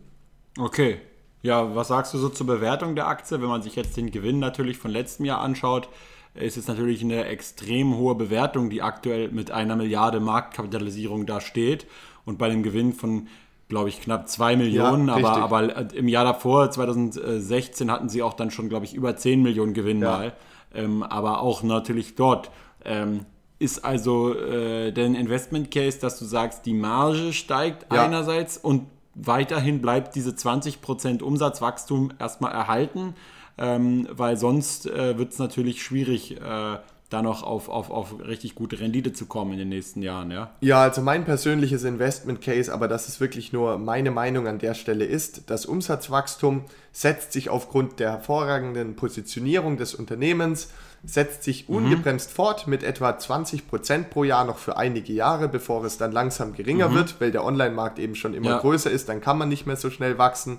Okay. 0.58 1.00
Ja, 1.42 1.74
was 1.76 1.88
sagst 1.88 2.12
du 2.12 2.18
so 2.18 2.28
zur 2.28 2.46
Bewertung 2.46 2.96
der 2.96 3.06
Aktie? 3.06 3.40
Wenn 3.40 3.48
man 3.48 3.62
sich 3.62 3.76
jetzt 3.76 3.96
den 3.96 4.10
Gewinn 4.10 4.38
natürlich 4.38 4.78
von 4.78 4.90
letztem 4.90 5.26
Jahr 5.26 5.40
anschaut, 5.40 5.88
ist 6.34 6.56
es 6.56 6.66
natürlich 6.66 7.02
eine 7.02 7.26
extrem 7.26 7.96
hohe 7.96 8.14
Bewertung, 8.14 8.68
die 8.70 8.82
aktuell 8.82 9.30
mit 9.30 9.50
einer 9.50 9.76
Milliarde 9.76 10.20
Marktkapitalisierung 10.20 11.26
da 11.26 11.40
steht. 11.40 11.86
Und 12.24 12.38
bei 12.38 12.48
dem 12.48 12.62
Gewinn 12.62 12.92
von 12.92 13.28
glaube 13.68 13.88
ich, 13.88 14.00
knapp 14.00 14.28
2 14.28 14.56
Millionen, 14.56 15.08
ja, 15.08 15.14
aber, 15.14 15.36
aber 15.36 15.76
äh, 15.76 15.96
im 15.96 16.08
Jahr 16.08 16.24
davor, 16.24 16.70
2016, 16.70 17.90
hatten 17.90 18.08
sie 18.08 18.22
auch 18.22 18.34
dann 18.34 18.50
schon, 18.50 18.68
glaube 18.68 18.84
ich, 18.84 18.94
über 18.94 19.16
10 19.16 19.42
Millionen 19.42 19.74
Gewinn 19.74 20.00
ja. 20.00 20.10
mal. 20.10 20.32
Ähm, 20.74 21.02
aber 21.02 21.40
auch 21.40 21.62
natürlich 21.62 22.14
dort. 22.14 22.50
Ähm, 22.84 23.26
ist 23.58 23.84
also 23.84 24.34
äh, 24.34 24.92
der 24.92 25.06
Investment 25.06 25.70
Case, 25.70 25.98
dass 25.98 26.18
du 26.18 26.24
sagst, 26.26 26.66
die 26.66 26.74
Marge 26.74 27.32
steigt 27.32 27.86
ja. 27.92 28.04
einerseits 28.04 28.58
und 28.58 28.86
weiterhin 29.14 29.80
bleibt 29.80 30.14
diese 30.14 30.30
20% 30.30 31.22
Umsatzwachstum 31.22 32.12
erstmal 32.18 32.52
erhalten, 32.52 33.14
ähm, 33.56 34.06
weil 34.10 34.36
sonst 34.36 34.86
äh, 34.86 35.16
wird 35.16 35.32
es 35.32 35.38
natürlich 35.38 35.82
schwierig, 35.82 36.38
äh, 36.38 36.78
da 37.08 37.22
noch 37.22 37.44
auf, 37.44 37.68
auf, 37.68 37.90
auf 37.90 38.18
richtig 38.26 38.56
gute 38.56 38.80
Rendite 38.80 39.12
zu 39.12 39.26
kommen 39.26 39.52
in 39.52 39.58
den 39.58 39.68
nächsten 39.68 40.02
Jahren, 40.02 40.32
ja? 40.32 40.50
Ja, 40.60 40.82
also 40.82 41.02
mein 41.02 41.24
persönliches 41.24 41.84
Investment 41.84 42.40
Case, 42.40 42.72
aber 42.72 42.88
das 42.88 43.06
ist 43.06 43.20
wirklich 43.20 43.52
nur 43.52 43.78
meine 43.78 44.10
Meinung 44.10 44.48
an 44.48 44.58
der 44.58 44.74
Stelle 44.74 45.04
ist, 45.04 45.48
das 45.48 45.66
Umsatzwachstum 45.66 46.64
setzt 46.90 47.32
sich 47.32 47.48
aufgrund 47.48 48.00
der 48.00 48.10
hervorragenden 48.10 48.96
Positionierung 48.96 49.76
des 49.76 49.94
Unternehmens, 49.94 50.70
setzt 51.04 51.44
sich 51.44 51.68
mhm. 51.68 51.76
ungebremst 51.76 52.32
fort 52.32 52.66
mit 52.66 52.82
etwa 52.82 53.10
20% 53.10 54.04
pro 54.04 54.24
Jahr 54.24 54.44
noch 54.44 54.58
für 54.58 54.76
einige 54.76 55.12
Jahre, 55.12 55.48
bevor 55.48 55.84
es 55.84 55.98
dann 55.98 56.10
langsam 56.10 56.54
geringer 56.54 56.88
mhm. 56.88 56.94
wird, 56.94 57.20
weil 57.20 57.30
der 57.30 57.44
Online-Markt 57.44 58.00
eben 58.00 58.16
schon 58.16 58.34
immer 58.34 58.50
ja. 58.50 58.58
größer 58.58 58.90
ist, 58.90 59.08
dann 59.08 59.20
kann 59.20 59.38
man 59.38 59.48
nicht 59.48 59.66
mehr 59.66 59.76
so 59.76 59.90
schnell 59.90 60.18
wachsen. 60.18 60.58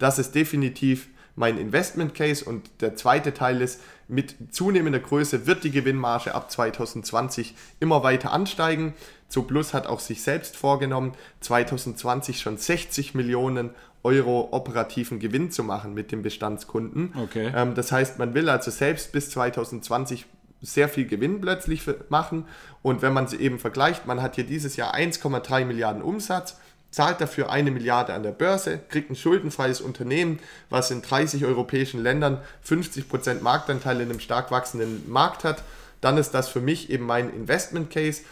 Das 0.00 0.18
ist 0.18 0.34
definitiv 0.34 1.08
mein 1.36 1.58
Investment 1.58 2.14
Case 2.14 2.44
und 2.44 2.68
der 2.80 2.96
zweite 2.96 3.34
Teil 3.34 3.60
ist, 3.60 3.80
mit 4.08 4.36
zunehmender 4.50 5.00
Größe 5.00 5.46
wird 5.46 5.64
die 5.64 5.70
Gewinnmarge 5.70 6.34
ab 6.34 6.50
2020 6.50 7.54
immer 7.80 8.02
weiter 8.02 8.32
ansteigen. 8.32 8.94
Zooplus 9.28 9.74
hat 9.74 9.86
auch 9.86 10.00
sich 10.00 10.22
selbst 10.22 10.56
vorgenommen, 10.56 11.12
2020 11.40 12.40
schon 12.40 12.56
60 12.56 13.14
Millionen 13.14 13.70
Euro 14.02 14.48
operativen 14.52 15.18
Gewinn 15.18 15.50
zu 15.50 15.64
machen 15.64 15.94
mit 15.94 16.12
den 16.12 16.22
Bestandskunden. 16.22 17.14
Okay. 17.16 17.50
Ähm, 17.54 17.74
das 17.74 17.90
heißt, 17.90 18.18
man 18.18 18.34
will 18.34 18.48
also 18.48 18.70
selbst 18.70 19.12
bis 19.12 19.30
2020 19.30 20.26
sehr 20.60 20.88
viel 20.88 21.06
Gewinn 21.06 21.40
plötzlich 21.40 21.82
machen. 22.08 22.46
Und 22.82 23.02
wenn 23.02 23.12
man 23.12 23.28
sie 23.28 23.36
eben 23.36 23.58
vergleicht, 23.58 24.06
man 24.06 24.22
hat 24.22 24.34
hier 24.34 24.44
dieses 24.44 24.76
Jahr 24.76 24.94
1,3 24.94 25.64
Milliarden 25.64 26.02
Umsatz, 26.02 26.58
zahlt 26.94 27.20
dafür 27.20 27.50
eine 27.50 27.72
Milliarde 27.72 28.14
an 28.14 28.22
der 28.22 28.30
Börse, 28.30 28.78
kriegt 28.88 29.10
ein 29.10 29.16
schuldenfreies 29.16 29.80
Unternehmen, 29.80 30.38
was 30.70 30.92
in 30.92 31.02
30 31.02 31.44
europäischen 31.44 32.00
Ländern 32.00 32.40
50% 32.66 33.40
Marktanteil 33.40 34.00
in 34.00 34.10
einem 34.10 34.20
stark 34.20 34.52
wachsenden 34.52 35.10
Markt 35.10 35.42
hat, 35.42 35.64
dann 36.00 36.18
ist 36.18 36.32
das 36.32 36.48
für 36.48 36.60
mich 36.60 36.90
eben 36.90 37.04
mein 37.04 37.34
Investment 37.34 37.90
Case. 37.90 38.22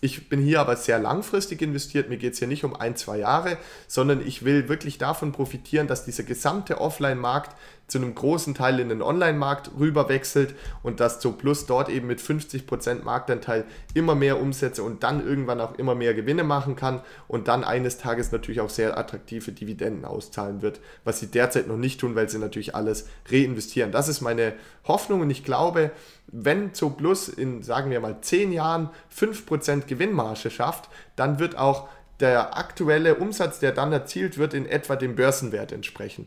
Ich 0.00 0.28
bin 0.28 0.40
hier 0.40 0.60
aber 0.60 0.76
sehr 0.76 0.98
langfristig 0.98 1.62
investiert. 1.62 2.08
Mir 2.08 2.16
geht 2.16 2.32
es 2.32 2.38
hier 2.38 2.48
nicht 2.48 2.64
um 2.64 2.74
ein, 2.74 2.96
zwei 2.96 3.18
Jahre, 3.18 3.56
sondern 3.86 4.26
ich 4.26 4.44
will 4.44 4.68
wirklich 4.68 4.98
davon 4.98 5.30
profitieren, 5.32 5.86
dass 5.86 6.04
dieser 6.04 6.22
gesamte 6.24 6.80
Offline-Markt 6.80 7.54
zu 7.88 7.98
einem 7.98 8.14
großen 8.14 8.54
Teil 8.54 8.80
in 8.80 8.90
den 8.90 9.02
Online-Markt 9.02 9.70
rüberwechselt 9.78 10.54
und 10.82 11.00
dass 11.00 11.20
Zooplus 11.20 11.66
dort 11.66 11.88
eben 11.88 12.06
mit 12.06 12.20
50% 12.20 13.02
Marktanteil 13.02 13.64
immer 13.94 14.14
mehr 14.14 14.40
Umsätze 14.40 14.82
und 14.82 15.02
dann 15.02 15.26
irgendwann 15.26 15.60
auch 15.60 15.76
immer 15.78 15.94
mehr 15.94 16.14
Gewinne 16.14 16.44
machen 16.44 16.76
kann 16.76 17.00
und 17.26 17.48
dann 17.48 17.64
eines 17.64 17.96
Tages 17.96 18.30
natürlich 18.30 18.60
auch 18.60 18.70
sehr 18.70 18.96
attraktive 18.98 19.52
Dividenden 19.52 20.04
auszahlen 20.04 20.60
wird, 20.60 20.80
was 21.04 21.18
sie 21.18 21.28
derzeit 21.28 21.66
noch 21.66 21.78
nicht 21.78 21.98
tun, 22.00 22.14
weil 22.14 22.28
sie 22.28 22.38
natürlich 22.38 22.74
alles 22.74 23.08
reinvestieren. 23.30 23.90
Das 23.90 24.08
ist 24.08 24.20
meine 24.20 24.52
Hoffnung 24.84 25.22
und 25.22 25.30
ich 25.30 25.42
glaube, 25.42 25.90
wenn 26.26 26.74
Zooplus 26.74 27.28
in, 27.28 27.62
sagen 27.62 27.90
wir 27.90 28.00
mal, 28.00 28.20
10 28.20 28.52
Jahren 28.52 28.90
5% 29.16 29.86
Gewinnmarge 29.86 30.50
schafft, 30.50 30.90
dann 31.16 31.38
wird 31.38 31.56
auch 31.56 31.88
der 32.20 32.58
aktuelle 32.58 33.14
Umsatz, 33.14 33.60
der 33.60 33.72
dann 33.72 33.92
erzielt 33.92 34.36
wird, 34.36 34.52
in 34.52 34.66
etwa 34.66 34.96
dem 34.96 35.14
Börsenwert 35.14 35.72
entsprechen. 35.72 36.26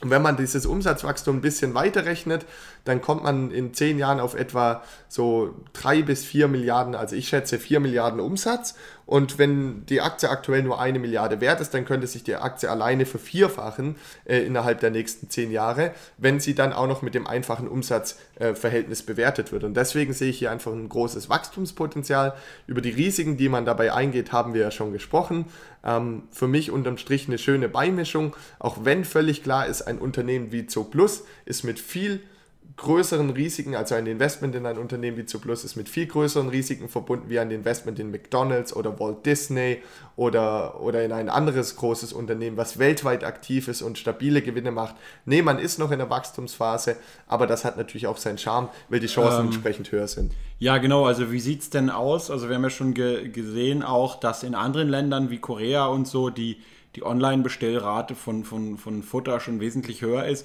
Und 0.00 0.10
wenn 0.10 0.20
man 0.22 0.36
dieses 0.36 0.66
Umsatzwachstum 0.66 1.36
ein 1.36 1.40
bisschen 1.40 1.74
weiterrechnet, 1.74 2.44
dann 2.84 3.00
kommt 3.00 3.24
man 3.24 3.50
in 3.50 3.72
zehn 3.72 3.98
Jahren 3.98 4.20
auf 4.20 4.34
etwa 4.34 4.82
so 5.08 5.54
drei 5.72 6.02
bis 6.02 6.24
vier 6.24 6.48
Milliarden, 6.48 6.94
also 6.94 7.16
ich 7.16 7.28
schätze 7.28 7.58
vier 7.58 7.80
Milliarden 7.80 8.20
Umsatz. 8.20 8.74
Und 9.06 9.38
wenn 9.38 9.86
die 9.86 10.00
Aktie 10.00 10.28
aktuell 10.28 10.64
nur 10.64 10.80
eine 10.80 10.98
Milliarde 10.98 11.40
wert 11.40 11.60
ist, 11.60 11.72
dann 11.72 11.84
könnte 11.84 12.08
sich 12.08 12.24
die 12.24 12.34
Aktie 12.34 12.68
alleine 12.68 13.06
vervierfachen 13.06 13.94
äh, 14.24 14.38
innerhalb 14.38 14.80
der 14.80 14.90
nächsten 14.90 15.30
zehn 15.30 15.52
Jahre, 15.52 15.92
wenn 16.18 16.40
sie 16.40 16.56
dann 16.56 16.72
auch 16.72 16.88
noch 16.88 17.02
mit 17.02 17.14
dem 17.14 17.26
einfachen 17.26 17.68
Umsatzverhältnis 17.68 19.02
äh, 19.02 19.04
bewertet 19.04 19.52
wird. 19.52 19.62
Und 19.62 19.74
deswegen 19.74 20.12
sehe 20.12 20.30
ich 20.30 20.40
hier 20.40 20.50
einfach 20.50 20.72
ein 20.72 20.88
großes 20.88 21.28
Wachstumspotenzial. 21.28 22.34
Über 22.66 22.80
die 22.80 22.90
Risiken, 22.90 23.36
die 23.36 23.48
man 23.48 23.64
dabei 23.64 23.92
eingeht, 23.92 24.32
haben 24.32 24.54
wir 24.54 24.62
ja 24.62 24.70
schon 24.72 24.92
gesprochen. 24.92 25.46
Ähm, 25.84 26.24
für 26.32 26.48
mich 26.48 26.72
unterm 26.72 26.98
Strich 26.98 27.28
eine 27.28 27.38
schöne 27.38 27.68
Beimischung, 27.68 28.34
auch 28.58 28.84
wenn 28.84 29.04
völlig 29.04 29.44
klar 29.44 29.66
ist, 29.66 29.82
ein 29.82 29.98
Unternehmen 29.98 30.50
wie 30.50 30.66
Zooplus 30.66 31.24
ist 31.44 31.62
mit 31.62 31.78
viel 31.78 32.20
größeren 32.76 33.30
Risiken, 33.30 33.74
also 33.74 33.94
ein 33.94 34.06
Investment 34.06 34.54
in 34.54 34.66
ein 34.66 34.76
Unternehmen 34.76 35.16
wie 35.16 35.24
Zooplus 35.24 35.64
ist 35.64 35.76
mit 35.76 35.88
viel 35.88 36.06
größeren 36.06 36.50
Risiken 36.50 36.90
verbunden 36.90 37.30
wie 37.30 37.38
ein 37.38 37.50
Investment 37.50 37.98
in 37.98 38.10
McDonald's 38.10 38.76
oder 38.76 39.00
Walt 39.00 39.24
Disney 39.24 39.78
oder, 40.14 40.80
oder 40.82 41.02
in 41.02 41.10
ein 41.12 41.30
anderes 41.30 41.76
großes 41.76 42.12
Unternehmen, 42.12 42.58
was 42.58 42.78
weltweit 42.78 43.24
aktiv 43.24 43.68
ist 43.68 43.80
und 43.80 43.96
stabile 43.96 44.42
Gewinne 44.42 44.72
macht. 44.72 44.94
Nee, 45.24 45.40
man 45.40 45.58
ist 45.58 45.78
noch 45.78 45.90
in 45.90 45.98
der 45.98 46.10
Wachstumsphase, 46.10 46.96
aber 47.26 47.46
das 47.46 47.64
hat 47.64 47.78
natürlich 47.78 48.06
auch 48.08 48.18
seinen 48.18 48.36
Charme, 48.36 48.68
weil 48.90 49.00
die 49.00 49.06
Chancen 49.06 49.40
ähm, 49.40 49.46
entsprechend 49.46 49.90
höher 49.90 50.08
sind. 50.08 50.32
Ja, 50.58 50.76
genau. 50.76 51.06
Also 51.06 51.32
wie 51.32 51.40
sieht 51.40 51.62
es 51.62 51.70
denn 51.70 51.88
aus? 51.88 52.30
Also 52.30 52.48
wir 52.48 52.56
haben 52.56 52.64
ja 52.64 52.70
schon 52.70 52.92
ge 52.92 53.28
gesehen 53.30 53.82
auch, 53.82 54.20
dass 54.20 54.42
in 54.42 54.54
anderen 54.54 54.90
Ländern 54.90 55.30
wie 55.30 55.38
Korea 55.38 55.86
und 55.86 56.06
so 56.06 56.28
die, 56.28 56.58
die 56.94 57.04
Online-Bestellrate 57.04 58.14
von, 58.14 58.44
von, 58.44 58.76
von 58.76 59.02
Futter 59.02 59.40
schon 59.40 59.60
wesentlich 59.60 60.02
höher 60.02 60.26
ist. 60.26 60.44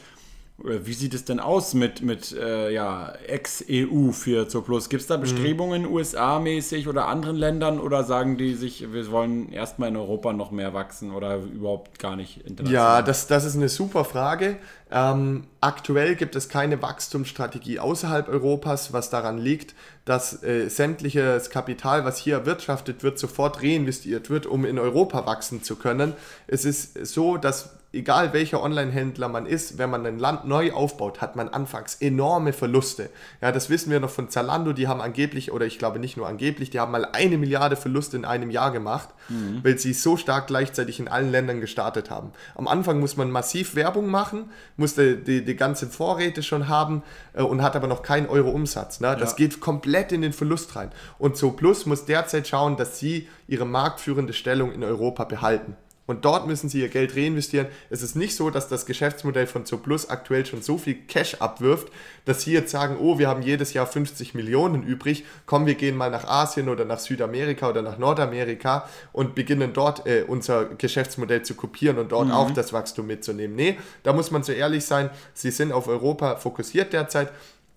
Wie 0.63 0.93
sieht 0.93 1.13
es 1.13 1.25
denn 1.25 1.39
aus 1.39 1.73
mit, 1.73 2.01
mit 2.01 2.33
äh, 2.33 2.71
ja, 2.71 3.13
Ex-EU 3.27 4.11
für 4.11 4.47
Zooplus? 4.47 4.89
Gibt 4.89 5.01
es 5.01 5.07
da 5.07 5.17
mhm. 5.17 5.21
Bestrebungen 5.21 5.83
mhm. 5.83 5.93
USA-mäßig 5.93 6.87
oder 6.87 7.07
anderen 7.07 7.35
Ländern 7.35 7.79
oder 7.79 8.03
sagen 8.03 8.37
die 8.37 8.53
sich, 8.53 8.93
wir 8.93 9.09
wollen 9.11 9.51
erstmal 9.51 9.89
in 9.89 9.97
Europa 9.97 10.33
noch 10.33 10.51
mehr 10.51 10.73
wachsen 10.73 11.11
oder 11.11 11.37
überhaupt 11.37 11.97
gar 11.99 12.15
nicht 12.15 12.45
international? 12.45 12.73
Ja, 12.73 13.01
das, 13.01 13.27
das 13.27 13.45
ist 13.45 13.55
eine 13.55 13.69
super 13.69 14.05
Frage. 14.05 14.57
Ähm, 14.91 15.45
aktuell 15.61 16.15
gibt 16.15 16.35
es 16.35 16.49
keine 16.49 16.81
Wachstumsstrategie 16.81 17.79
außerhalb 17.79 18.27
Europas, 18.27 18.93
was 18.93 19.09
daran 19.09 19.37
liegt, 19.37 19.73
dass 20.05 20.43
äh, 20.43 20.69
sämtliches 20.69 21.49
Kapital, 21.49 22.05
was 22.05 22.17
hier 22.17 22.35
erwirtschaftet 22.35 23.01
wird, 23.01 23.17
sofort 23.17 23.63
reinvestiert 23.63 24.29
wird, 24.29 24.45
um 24.45 24.65
in 24.65 24.77
Europa 24.77 25.25
wachsen 25.25 25.63
zu 25.63 25.75
können. 25.75 26.13
Es 26.47 26.65
ist 26.65 27.05
so, 27.05 27.37
dass 27.37 27.80
egal 27.93 28.31
welcher 28.31 28.61
Online-Händler 28.63 29.27
man 29.27 29.45
ist, 29.45 29.77
wenn 29.77 29.89
man 29.89 30.05
ein 30.05 30.17
Land 30.17 30.45
neu 30.45 30.71
aufbaut, 30.71 31.19
hat 31.19 31.35
man 31.35 31.49
anfangs 31.49 31.95
enorme 31.95 32.53
Verluste. 32.53 33.09
Ja, 33.41 33.51
das 33.51 33.69
wissen 33.69 33.91
wir 33.91 33.99
noch 33.99 34.09
von 34.09 34.29
Zalando, 34.29 34.71
die 34.71 34.87
haben 34.87 35.01
angeblich, 35.01 35.51
oder 35.51 35.65
ich 35.65 35.77
glaube 35.77 35.99
nicht 35.99 36.15
nur 36.15 36.27
angeblich, 36.27 36.69
die 36.69 36.79
haben 36.79 36.91
mal 36.91 37.05
eine 37.05 37.37
Milliarde 37.37 37.75
Verluste 37.75 38.15
in 38.15 38.23
einem 38.23 38.49
Jahr 38.49 38.71
gemacht, 38.71 39.09
mhm. 39.27 39.59
weil 39.63 39.77
sie 39.77 39.93
so 39.93 40.15
stark 40.15 40.47
gleichzeitig 40.47 40.99
in 40.99 41.09
allen 41.09 41.31
Ländern 41.31 41.59
gestartet 41.59 42.09
haben. 42.09 42.31
Am 42.55 42.67
Anfang 42.67 42.99
muss 42.99 43.17
man 43.17 43.29
massiv 43.29 43.75
Werbung 43.75 44.07
machen, 44.07 44.45
musste 44.77 45.17
die, 45.17 45.43
die 45.43 45.55
ganze 45.55 45.87
Vorräte 45.87 46.43
schon 46.43 46.69
haben 46.69 47.03
äh, 47.33 47.41
und 47.41 47.61
hat 47.61 47.75
aber 47.75 47.87
noch 47.87 48.03
keinen 48.03 48.27
Euro 48.27 48.51
Umsatz. 48.51 49.01
Ne? 49.01 49.17
Das 49.19 49.31
ja. 49.31 49.37
geht 49.37 49.59
komplett 49.59 50.13
in 50.13 50.21
den 50.21 50.33
Verlust 50.33 50.75
rein. 50.77 50.91
Und 51.17 51.35
So 51.35 51.51
Plus 51.51 51.85
muss 51.85 52.05
derzeit 52.05 52.47
schauen, 52.47 52.77
dass 52.77 52.99
sie 52.99 53.27
ihre 53.47 53.65
marktführende 53.65 54.33
Stellung 54.33 54.71
in 54.71 54.83
Europa 54.83 55.25
behalten. 55.25 55.75
Und 56.11 56.25
dort 56.25 56.45
müssen 56.45 56.67
sie 56.67 56.81
ihr 56.81 56.89
Geld 56.89 57.15
reinvestieren. 57.15 57.67
Es 57.89 58.01
ist 58.01 58.17
nicht 58.17 58.35
so, 58.35 58.49
dass 58.49 58.67
das 58.67 58.85
Geschäftsmodell 58.85 59.47
von 59.47 59.65
Zooplus 59.65 60.09
aktuell 60.09 60.45
schon 60.45 60.61
so 60.61 60.77
viel 60.77 60.95
Cash 60.95 61.35
abwirft, 61.35 61.87
dass 62.25 62.41
sie 62.41 62.51
jetzt 62.51 62.69
sagen, 62.69 62.97
oh, 62.99 63.17
wir 63.17 63.29
haben 63.29 63.41
jedes 63.41 63.71
Jahr 63.71 63.87
50 63.87 64.33
Millionen 64.33 64.83
übrig, 64.83 65.23
komm, 65.45 65.65
wir 65.65 65.75
gehen 65.75 65.95
mal 65.95 66.11
nach 66.11 66.25
Asien 66.25 66.67
oder 66.67 66.83
nach 66.83 66.99
Südamerika 66.99 67.69
oder 67.69 67.81
nach 67.81 67.97
Nordamerika 67.97 68.89
und 69.13 69.35
beginnen 69.35 69.71
dort 69.71 70.05
äh, 70.05 70.25
unser 70.27 70.65
Geschäftsmodell 70.65 71.43
zu 71.43 71.55
kopieren 71.55 71.97
und 71.97 72.11
dort 72.11 72.27
mhm. 72.27 72.33
auch 72.33 72.51
das 72.51 72.73
Wachstum 72.73 73.07
mitzunehmen. 73.07 73.55
Nee, 73.55 73.77
da 74.03 74.11
muss 74.11 74.31
man 74.31 74.43
so 74.43 74.51
ehrlich 74.51 74.83
sein, 74.83 75.11
sie 75.33 75.51
sind 75.51 75.71
auf 75.71 75.87
Europa 75.87 76.35
fokussiert 76.35 76.91
derzeit. 76.91 77.31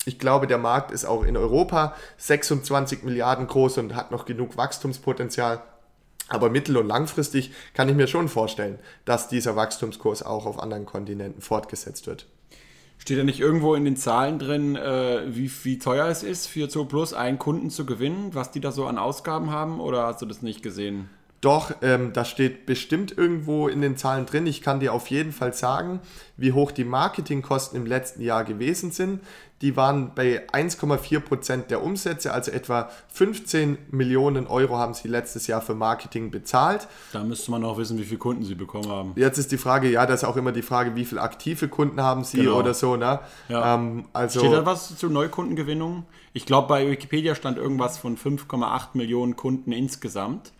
Ich 0.07 0.19
glaube, 0.19 0.49
der 0.49 0.59
Markt 0.59 0.91
ist 0.91 1.05
auch 1.05 1.23
in 1.23 1.37
Europa 1.37 1.95
26 2.17 3.05
Milliarden 3.05 3.47
groß 3.47 3.79
und 3.79 3.95
hat 3.95 4.11
noch 4.11 4.25
genug 4.25 4.57
Wachstumspotenzial 4.57 5.63
aber 6.29 6.51
mittel- 6.51 6.77
und 6.77 6.89
langfristig 6.89 7.53
kann 7.75 7.89
ich 7.89 7.95
mir 7.95 8.07
schon 8.07 8.29
vorstellen, 8.29 8.79
dass 9.05 9.29
dieser 9.29 9.57
Wachstumskurs 9.57 10.23
auch 10.23 10.47
auf 10.47 10.59
anderen 10.59 10.87
Kontinenten 10.87 11.43
fortgesetzt 11.43 12.07
wird. 12.07 12.27
Steht 12.99 13.19
da 13.19 13.25
nicht 13.25 13.41
irgendwo 13.41 13.75
in 13.75 13.85
den 13.85 13.97
Zahlen 13.97 14.39
drin, 14.39 14.77
äh, 14.77 15.23
wie, 15.27 15.51
wie 15.65 15.79
teuer 15.79 16.07
es 16.07 16.23
ist, 16.23 16.47
für 16.47 16.69
Zooplus 16.69 17.13
einen 17.13 17.39
Kunden 17.39 17.69
zu 17.69 17.85
gewinnen, 17.85 18.35
was 18.35 18.51
die 18.51 18.61
da 18.61 18.73
so 18.73 18.87
an 18.87 18.99
Ausgaben 18.99 19.51
haben, 19.51 19.81
oder 19.81 20.07
hast 20.07 20.23
du 20.23 20.27
das 20.27 20.43
nicht 20.43 20.63
gesehen? 20.63 21.11
Doch, 21.45 21.73
ähm, 21.83 22.15
das 22.15 22.31
steht 22.31 22.65
bestimmt 22.65 23.19
irgendwo 23.19 23.69
in 23.69 23.83
den 23.83 23.99
Zahlen 23.99 24.25
drin. 24.25 24.47
Ich 24.47 24.63
kann 24.63 24.81
dir 24.81 24.95
auf 24.95 25.09
jeden 25.09 25.31
Fall 25.31 25.53
sagen, 25.53 26.01
wie 26.39 26.53
hoch 26.53 26.73
die 26.73 26.85
Marketingkosten 26.85 27.79
im 27.79 27.85
letzten 27.85 28.23
Jahr 28.23 28.45
gewesen 28.45 28.93
sind. 28.93 29.21
Die 29.61 29.77
waren 29.77 30.13
bei 30.15 30.49
1,4 30.49 31.21
Prozent 31.21 31.71
der 31.71 31.83
Umsätze, 31.83 32.33
also 32.33 32.51
etwa 32.51 32.89
15 33.09 33.77
Millionen 33.91 34.47
Euro 34.47 34.79
haben 34.79 34.95
sie 34.95 35.07
letztes 35.07 35.47
Jahr 35.47 35.61
für 35.61 35.75
Marketing 35.75 36.31
bezahlt. 36.31 36.89
Da 37.13 37.23
müsste 37.23 37.51
man 37.51 37.63
auch 37.63 37.77
wissen, 37.77 37.99
wie 37.99 38.05
viele 38.05 38.19
Kunden 38.19 38.45
sie 38.45 38.55
bekommen 38.55 38.89
haben. 38.89 39.13
Jetzt 39.15 39.37
ist 39.37 39.53
die 39.53 39.59
Frage, 39.59 39.91
ja, 39.91 40.07
das 40.07 40.23
ist 40.23 40.29
auch 40.29 40.39
immer 40.39 40.53
die 40.53 40.63
Frage, 40.63 40.97
wie 40.97 41.05
viele 41.05 41.21
aktive 41.21 41.69
Kunden 41.69 42.01
haben 42.01 42.25
sie 42.25 42.39
genau. 42.39 42.59
oder 42.59 42.73
so. 42.73 42.97
Ne? 42.97 43.21
Ja. 43.51 43.75
Ähm, 43.75 44.07
also 44.15 44.41
Steht 44.41 44.53
da 44.53 44.65
was 44.65 44.97
zu 44.97 45.11
Neukundengewinnung? 45.11 46.07
Ich 46.33 46.47
glaube, 46.47 46.69
bei 46.69 46.91
Wikipedia 46.91 47.35
stand 47.35 47.59
irgendwas 47.59 47.99
von 47.99 48.17
5,8 48.17 48.89
Millionen 48.95 49.37
Kunden 49.37 49.73
insgesamt 49.73 50.53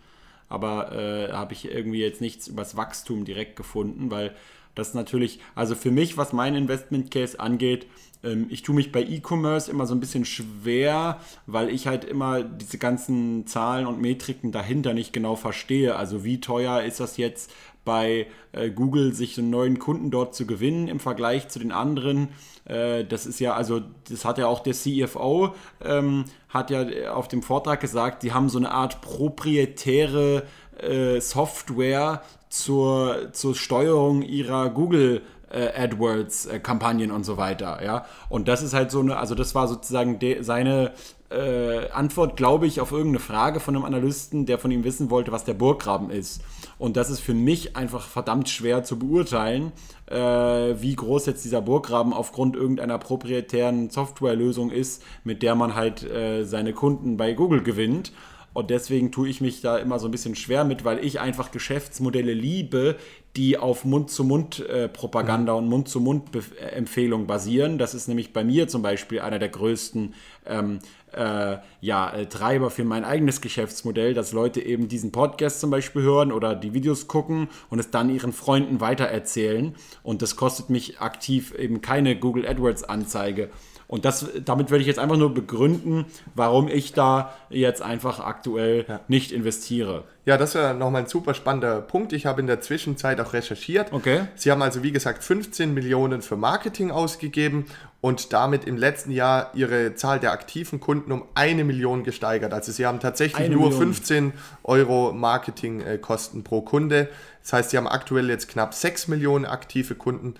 aber 0.55 0.93
äh, 0.93 1.33
habe 1.33 1.51
ich 1.51 1.69
irgendwie 1.69 1.99
jetzt 1.99 2.21
nichts 2.21 2.47
übers 2.47 2.77
Wachstum 2.77 3.25
direkt 3.25 3.57
gefunden, 3.57 4.09
weil 4.09 4.33
das 4.73 4.93
natürlich, 4.93 5.41
also 5.53 5.75
für 5.75 5.91
mich, 5.91 6.15
was 6.15 6.31
mein 6.31 6.55
Investment 6.55 7.11
Case 7.11 7.37
angeht, 7.37 7.87
ähm, 8.23 8.47
ich 8.49 8.63
tue 8.63 8.73
mich 8.73 8.93
bei 8.93 9.03
E-Commerce 9.03 9.69
immer 9.69 9.85
so 9.85 9.93
ein 9.93 9.99
bisschen 9.99 10.23
schwer, 10.23 11.19
weil 11.45 11.69
ich 11.69 11.87
halt 11.87 12.05
immer 12.05 12.41
diese 12.41 12.77
ganzen 12.77 13.45
Zahlen 13.47 13.85
und 13.85 13.99
Metriken 13.99 14.53
dahinter 14.53 14.93
nicht 14.93 15.11
genau 15.11 15.35
verstehe. 15.35 15.97
Also 15.97 16.23
wie 16.23 16.39
teuer 16.39 16.83
ist 16.83 17.01
das 17.01 17.17
jetzt 17.17 17.51
bei 17.85 18.27
äh, 18.51 18.69
Google, 18.69 19.13
sich 19.13 19.37
einen 19.37 19.49
neuen 19.49 19.79
Kunden 19.79 20.11
dort 20.11 20.35
zu 20.35 20.45
gewinnen 20.45 20.87
im 20.87 20.99
Vergleich 20.99 21.47
zu 21.47 21.59
den 21.59 21.71
anderen? 21.71 22.29
Äh, 22.65 23.05
das 23.05 23.25
ist 23.25 23.39
ja, 23.39 23.53
also 23.53 23.81
das 24.09 24.25
hat 24.25 24.37
ja 24.37 24.47
auch 24.47 24.59
der 24.61 24.73
CFO, 24.73 25.55
ähm, 25.83 26.25
hat 26.49 26.71
ja 26.71 27.13
auf 27.13 27.27
dem 27.27 27.43
Vortrag 27.43 27.79
gesagt, 27.79 28.23
sie 28.23 28.33
haben 28.33 28.49
so 28.49 28.57
eine 28.57 28.71
Art 28.71 29.01
proprietäre 29.01 30.43
äh, 30.81 31.21
Software 31.21 32.21
zur, 32.49 33.31
zur 33.31 33.55
Steuerung 33.55 34.21
ihrer 34.21 34.69
Google- 34.69 35.21
äh, 35.51 35.83
AdWords-Kampagnen 35.83 37.11
äh, 37.11 37.13
und 37.13 37.23
so 37.23 37.37
weiter, 37.37 37.83
ja. 37.83 38.05
Und 38.29 38.47
das 38.47 38.61
ist 38.61 38.73
halt 38.73 38.91
so 38.91 38.99
eine, 38.99 39.17
also 39.17 39.35
das 39.35 39.55
war 39.55 39.67
sozusagen 39.67 40.19
de, 40.19 40.41
seine 40.41 40.91
äh, 41.29 41.89
Antwort, 41.91 42.35
glaube 42.37 42.67
ich, 42.67 42.81
auf 42.81 42.91
irgendeine 42.91 43.19
Frage 43.19 43.59
von 43.59 43.75
einem 43.75 43.85
Analysten, 43.85 44.45
der 44.45 44.59
von 44.59 44.71
ihm 44.71 44.83
wissen 44.83 45.09
wollte, 45.09 45.31
was 45.31 45.43
der 45.43 45.53
Burggraben 45.53 46.09
ist. 46.09 46.41
Und 46.77 46.97
das 46.97 47.09
ist 47.09 47.19
für 47.19 47.33
mich 47.33 47.75
einfach 47.75 48.07
verdammt 48.07 48.49
schwer 48.49 48.83
zu 48.83 48.99
beurteilen, 48.99 49.71
äh, 50.07 50.15
wie 50.17 50.95
groß 50.95 51.25
jetzt 51.25 51.45
dieser 51.45 51.61
Burggraben 51.61 52.13
aufgrund 52.13 52.55
irgendeiner 52.55 52.97
proprietären 52.97 53.89
Softwarelösung 53.89 54.71
ist, 54.71 55.03
mit 55.23 55.41
der 55.41 55.55
man 55.55 55.75
halt 55.75 56.03
äh, 56.03 56.43
seine 56.43 56.73
Kunden 56.73 57.17
bei 57.17 57.33
Google 57.33 57.63
gewinnt. 57.63 58.11
Und 58.55 58.69
deswegen 58.69 59.11
tue 59.11 59.27
ich 59.27 59.41
mich 59.41 59.59
da 59.59 59.77
immer 59.77 59.99
so 59.99 60.07
ein 60.07 60.11
bisschen 60.11 60.33
schwer 60.33 60.63
mit, 60.63 60.85
weil 60.85 61.03
ich 61.03 61.19
einfach 61.19 61.51
Geschäftsmodelle 61.51 62.33
liebe, 62.33 62.95
die 63.35 63.57
auf 63.57 63.83
Mund-zu-Mund-Propaganda 63.83 65.51
mhm. 65.51 65.57
und 65.57 65.69
Mund-zu-Mund-Empfehlung 65.69 67.27
basieren. 67.27 67.77
Das 67.77 67.93
ist 67.93 68.07
nämlich 68.07 68.31
bei 68.31 68.45
mir 68.45 68.69
zum 68.69 68.81
Beispiel 68.81 69.19
einer 69.19 69.39
der 69.39 69.49
größten 69.49 70.13
ähm, 70.45 70.79
äh, 71.11 71.57
ja, 71.81 72.13
äh, 72.13 72.27
Treiber 72.27 72.69
für 72.69 72.85
mein 72.85 73.03
eigenes 73.03 73.41
Geschäftsmodell, 73.41 74.13
dass 74.13 74.31
Leute 74.31 74.61
eben 74.61 74.87
diesen 74.87 75.11
Podcast 75.11 75.59
zum 75.59 75.69
Beispiel 75.69 76.03
hören 76.03 76.31
oder 76.31 76.55
die 76.55 76.73
Videos 76.73 77.09
gucken 77.09 77.49
und 77.69 77.79
es 77.79 77.91
dann 77.91 78.09
ihren 78.09 78.31
Freunden 78.31 78.79
weitererzählen. 78.79 79.75
Und 80.01 80.21
das 80.21 80.37
kostet 80.37 80.69
mich 80.69 81.01
aktiv 81.01 81.53
eben 81.53 81.81
keine 81.81 82.17
Google 82.17 82.47
AdWords-Anzeige. 82.47 83.49
Und 83.87 84.05
das, 84.05 84.25
damit 84.43 84.71
würde 84.71 84.81
ich 84.81 84.87
jetzt 84.87 84.99
einfach 84.99 85.17
nur 85.17 85.33
begründen, 85.33 86.05
warum 86.33 86.67
ich 86.67 86.93
da 86.93 87.33
jetzt 87.49 87.81
einfach 87.81 88.19
aktuell 88.19 88.85
ja. 88.87 88.99
nicht 89.07 89.31
investiere. 89.31 90.05
Ja, 90.25 90.37
das 90.37 90.55
wäre 90.55 90.73
nochmal 90.73 91.03
ein 91.03 91.07
super 91.07 91.35
spannender 91.35 91.81
Punkt. 91.81 92.11
Ich 92.11 92.25
habe 92.25 92.41
in 92.41 92.47
der 92.47 92.59
Zwischenzeit 92.59 93.21
auch 93.21 93.33
recherchiert. 93.33 93.93
Okay. 93.93 94.21
Sie 94.33 94.49
haben 94.51 94.63
also, 94.63 94.81
wie 94.81 94.91
gesagt, 94.91 95.23
15 95.23 95.71
Millionen 95.71 96.23
für 96.23 96.35
Marketing 96.35 96.89
ausgegeben 96.89 97.65
und 98.01 98.33
damit 98.33 98.65
im 98.65 98.75
letzten 98.75 99.11
Jahr 99.11 99.51
ihre 99.53 99.93
Zahl 99.93 100.19
der 100.19 100.31
aktiven 100.31 100.79
Kunden 100.79 101.11
um 101.11 101.25
eine 101.35 101.63
Million 101.63 102.03
gesteigert. 102.03 102.53
Also 102.53 102.71
sie 102.71 102.87
haben 102.87 102.99
tatsächlich 102.99 103.45
eine 103.45 103.53
nur 103.53 103.69
Million. 103.69 103.93
15 103.93 104.33
Euro 104.63 105.13
Marketingkosten 105.13 106.43
pro 106.43 106.61
Kunde. 106.61 107.09
Das 107.43 107.53
heißt, 107.53 107.69
sie 107.69 107.77
haben 107.77 107.87
aktuell 107.87 108.27
jetzt 108.29 108.47
knapp 108.47 108.73
6 108.73 109.07
Millionen 109.07 109.45
aktive 109.45 109.93
Kunden. 109.93 110.33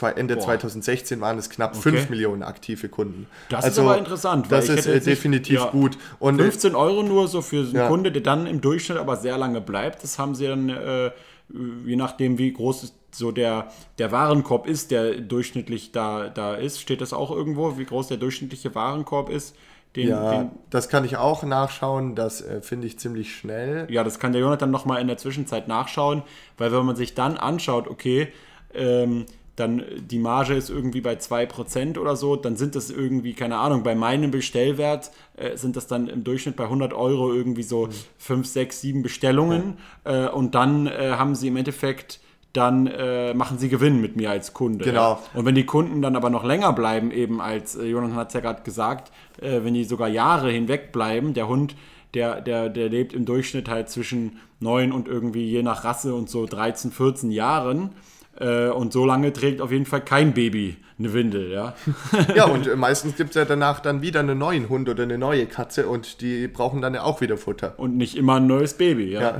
Ende 0.00 0.36
Boah. 0.36 0.44
2016 0.44 1.20
waren 1.20 1.38
es 1.38 1.50
knapp 1.50 1.72
okay. 1.72 1.90
5 1.90 2.10
Millionen 2.10 2.42
aktive 2.42 2.88
Kunden. 2.88 3.26
Das 3.48 3.64
also, 3.64 3.82
ist 3.82 3.88
aber 3.88 3.98
interessant. 3.98 4.46
das 4.50 4.68
ist 4.68 4.86
äh, 4.86 5.00
definitiv 5.00 5.60
ja, 5.60 5.70
gut. 5.70 5.98
Und 6.18 6.40
15 6.40 6.74
Euro 6.74 7.02
nur 7.02 7.28
so 7.28 7.42
für 7.42 7.60
einen 7.60 7.74
ja. 7.74 7.88
Kunde, 7.88 8.10
der 8.10 8.22
dann 8.22 8.46
im 8.46 8.60
Durchschnitt 8.60 8.98
aber 8.98 9.16
sehr 9.16 9.36
lange 9.36 9.60
bleibt. 9.60 10.02
Das 10.02 10.18
haben 10.18 10.34
sie 10.34 10.46
dann, 10.46 10.70
äh, 10.70 11.10
je 11.84 11.96
nachdem 11.96 12.38
wie 12.38 12.52
groß 12.52 12.94
so 13.14 13.30
der, 13.30 13.70
der 13.98 14.10
Warenkorb 14.10 14.66
ist, 14.66 14.90
der 14.90 15.20
durchschnittlich 15.20 15.92
da, 15.92 16.28
da 16.28 16.54
ist. 16.54 16.80
Steht 16.80 17.00
das 17.00 17.12
auch 17.12 17.30
irgendwo, 17.30 17.78
wie 17.78 17.84
groß 17.84 18.08
der 18.08 18.16
durchschnittliche 18.16 18.74
Warenkorb 18.74 19.28
ist? 19.28 19.54
Den, 19.94 20.08
ja, 20.08 20.30
den, 20.30 20.50
das 20.70 20.88
kann 20.88 21.04
ich 21.04 21.18
auch 21.18 21.42
nachschauen. 21.42 22.14
Das 22.14 22.40
äh, 22.40 22.62
finde 22.62 22.86
ich 22.86 22.98
ziemlich 22.98 23.36
schnell. 23.36 23.86
Ja, 23.90 24.04
das 24.04 24.18
kann 24.18 24.32
der 24.32 24.40
Jonathan 24.40 24.70
nochmal 24.70 25.02
in 25.02 25.06
der 25.06 25.18
Zwischenzeit 25.18 25.68
nachschauen, 25.68 26.22
weil 26.56 26.72
wenn 26.72 26.86
man 26.86 26.96
sich 26.96 27.14
dann 27.14 27.36
anschaut, 27.36 27.88
okay, 27.88 28.28
ähm, 28.72 29.26
dann 29.56 29.82
die 29.98 30.18
Marge 30.18 30.54
ist 30.54 30.70
irgendwie 30.70 31.02
bei 31.02 31.14
2% 31.14 31.98
oder 31.98 32.16
so, 32.16 32.36
dann 32.36 32.56
sind 32.56 32.74
das 32.74 32.90
irgendwie, 32.90 33.34
keine 33.34 33.58
Ahnung, 33.58 33.82
bei 33.82 33.94
meinem 33.94 34.30
Bestellwert 34.30 35.10
äh, 35.36 35.56
sind 35.56 35.76
das 35.76 35.86
dann 35.86 36.08
im 36.08 36.24
Durchschnitt 36.24 36.56
bei 36.56 36.64
100 36.64 36.94
Euro 36.94 37.32
irgendwie 37.32 37.62
so 37.62 37.88
5, 38.18 38.46
6, 38.46 38.80
7 38.80 39.02
Bestellungen 39.02 39.78
äh, 40.04 40.26
und 40.28 40.54
dann 40.54 40.86
äh, 40.86 41.12
haben 41.18 41.34
sie 41.34 41.48
im 41.48 41.56
Endeffekt 41.56 42.20
dann 42.52 42.86
äh, 42.86 43.32
machen 43.34 43.58
sie 43.58 43.68
Gewinn 43.68 44.00
mit 44.00 44.16
mir 44.16 44.30
als 44.30 44.52
Kunde. 44.52 44.84
Genau. 44.84 45.12
Ja. 45.12 45.20
Und 45.34 45.46
wenn 45.46 45.54
die 45.54 45.64
Kunden 45.64 46.02
dann 46.02 46.16
aber 46.16 46.28
noch 46.28 46.44
länger 46.44 46.72
bleiben, 46.72 47.10
eben 47.10 47.40
als 47.40 47.76
äh, 47.76 47.86
Jonathan 47.86 48.16
hat 48.16 48.28
es 48.28 48.34
ja 48.34 48.40
gerade 48.40 48.62
gesagt, 48.62 49.10
äh, 49.40 49.60
wenn 49.62 49.74
die 49.74 49.84
sogar 49.84 50.08
Jahre 50.08 50.50
hinweg 50.50 50.92
bleiben, 50.92 51.32
der 51.32 51.48
Hund, 51.48 51.74
der, 52.14 52.42
der, 52.42 52.68
der 52.68 52.90
lebt 52.90 53.14
im 53.14 53.24
Durchschnitt 53.24 53.70
halt 53.70 53.88
zwischen 53.88 54.38
9 54.60 54.92
und 54.92 55.08
irgendwie 55.08 55.50
je 55.50 55.62
nach 55.62 55.84
Rasse 55.84 56.14
und 56.14 56.28
so 56.28 56.44
13, 56.44 56.90
14 56.90 57.30
Jahren. 57.30 57.92
Äh, 58.42 58.70
und 58.70 58.92
so 58.92 59.06
lange 59.06 59.32
trägt 59.32 59.60
auf 59.60 59.70
jeden 59.70 59.86
Fall 59.86 60.00
kein 60.00 60.34
Baby 60.34 60.76
eine 60.98 61.12
Windel, 61.12 61.50
ja. 61.50 61.74
ja, 62.34 62.44
und 62.44 62.66
äh, 62.66 62.76
meistens 62.76 63.16
gibt 63.16 63.30
es 63.30 63.36
ja 63.36 63.44
danach 63.44 63.80
dann 63.80 64.02
wieder 64.02 64.20
einen 64.20 64.38
neuen 64.38 64.68
Hund 64.68 64.88
oder 64.88 65.02
eine 65.02 65.18
neue 65.18 65.46
Katze 65.46 65.86
und 65.86 66.20
die 66.20 66.48
brauchen 66.48 66.80
dann 66.80 66.94
ja 66.94 67.02
auch 67.02 67.20
wieder 67.20 67.36
Futter. 67.36 67.74
Und 67.78 67.96
nicht 67.96 68.16
immer 68.16 68.36
ein 68.36 68.46
neues 68.46 68.74
Baby, 68.74 69.10
ja. 69.10 69.20
Ja, 69.20 69.38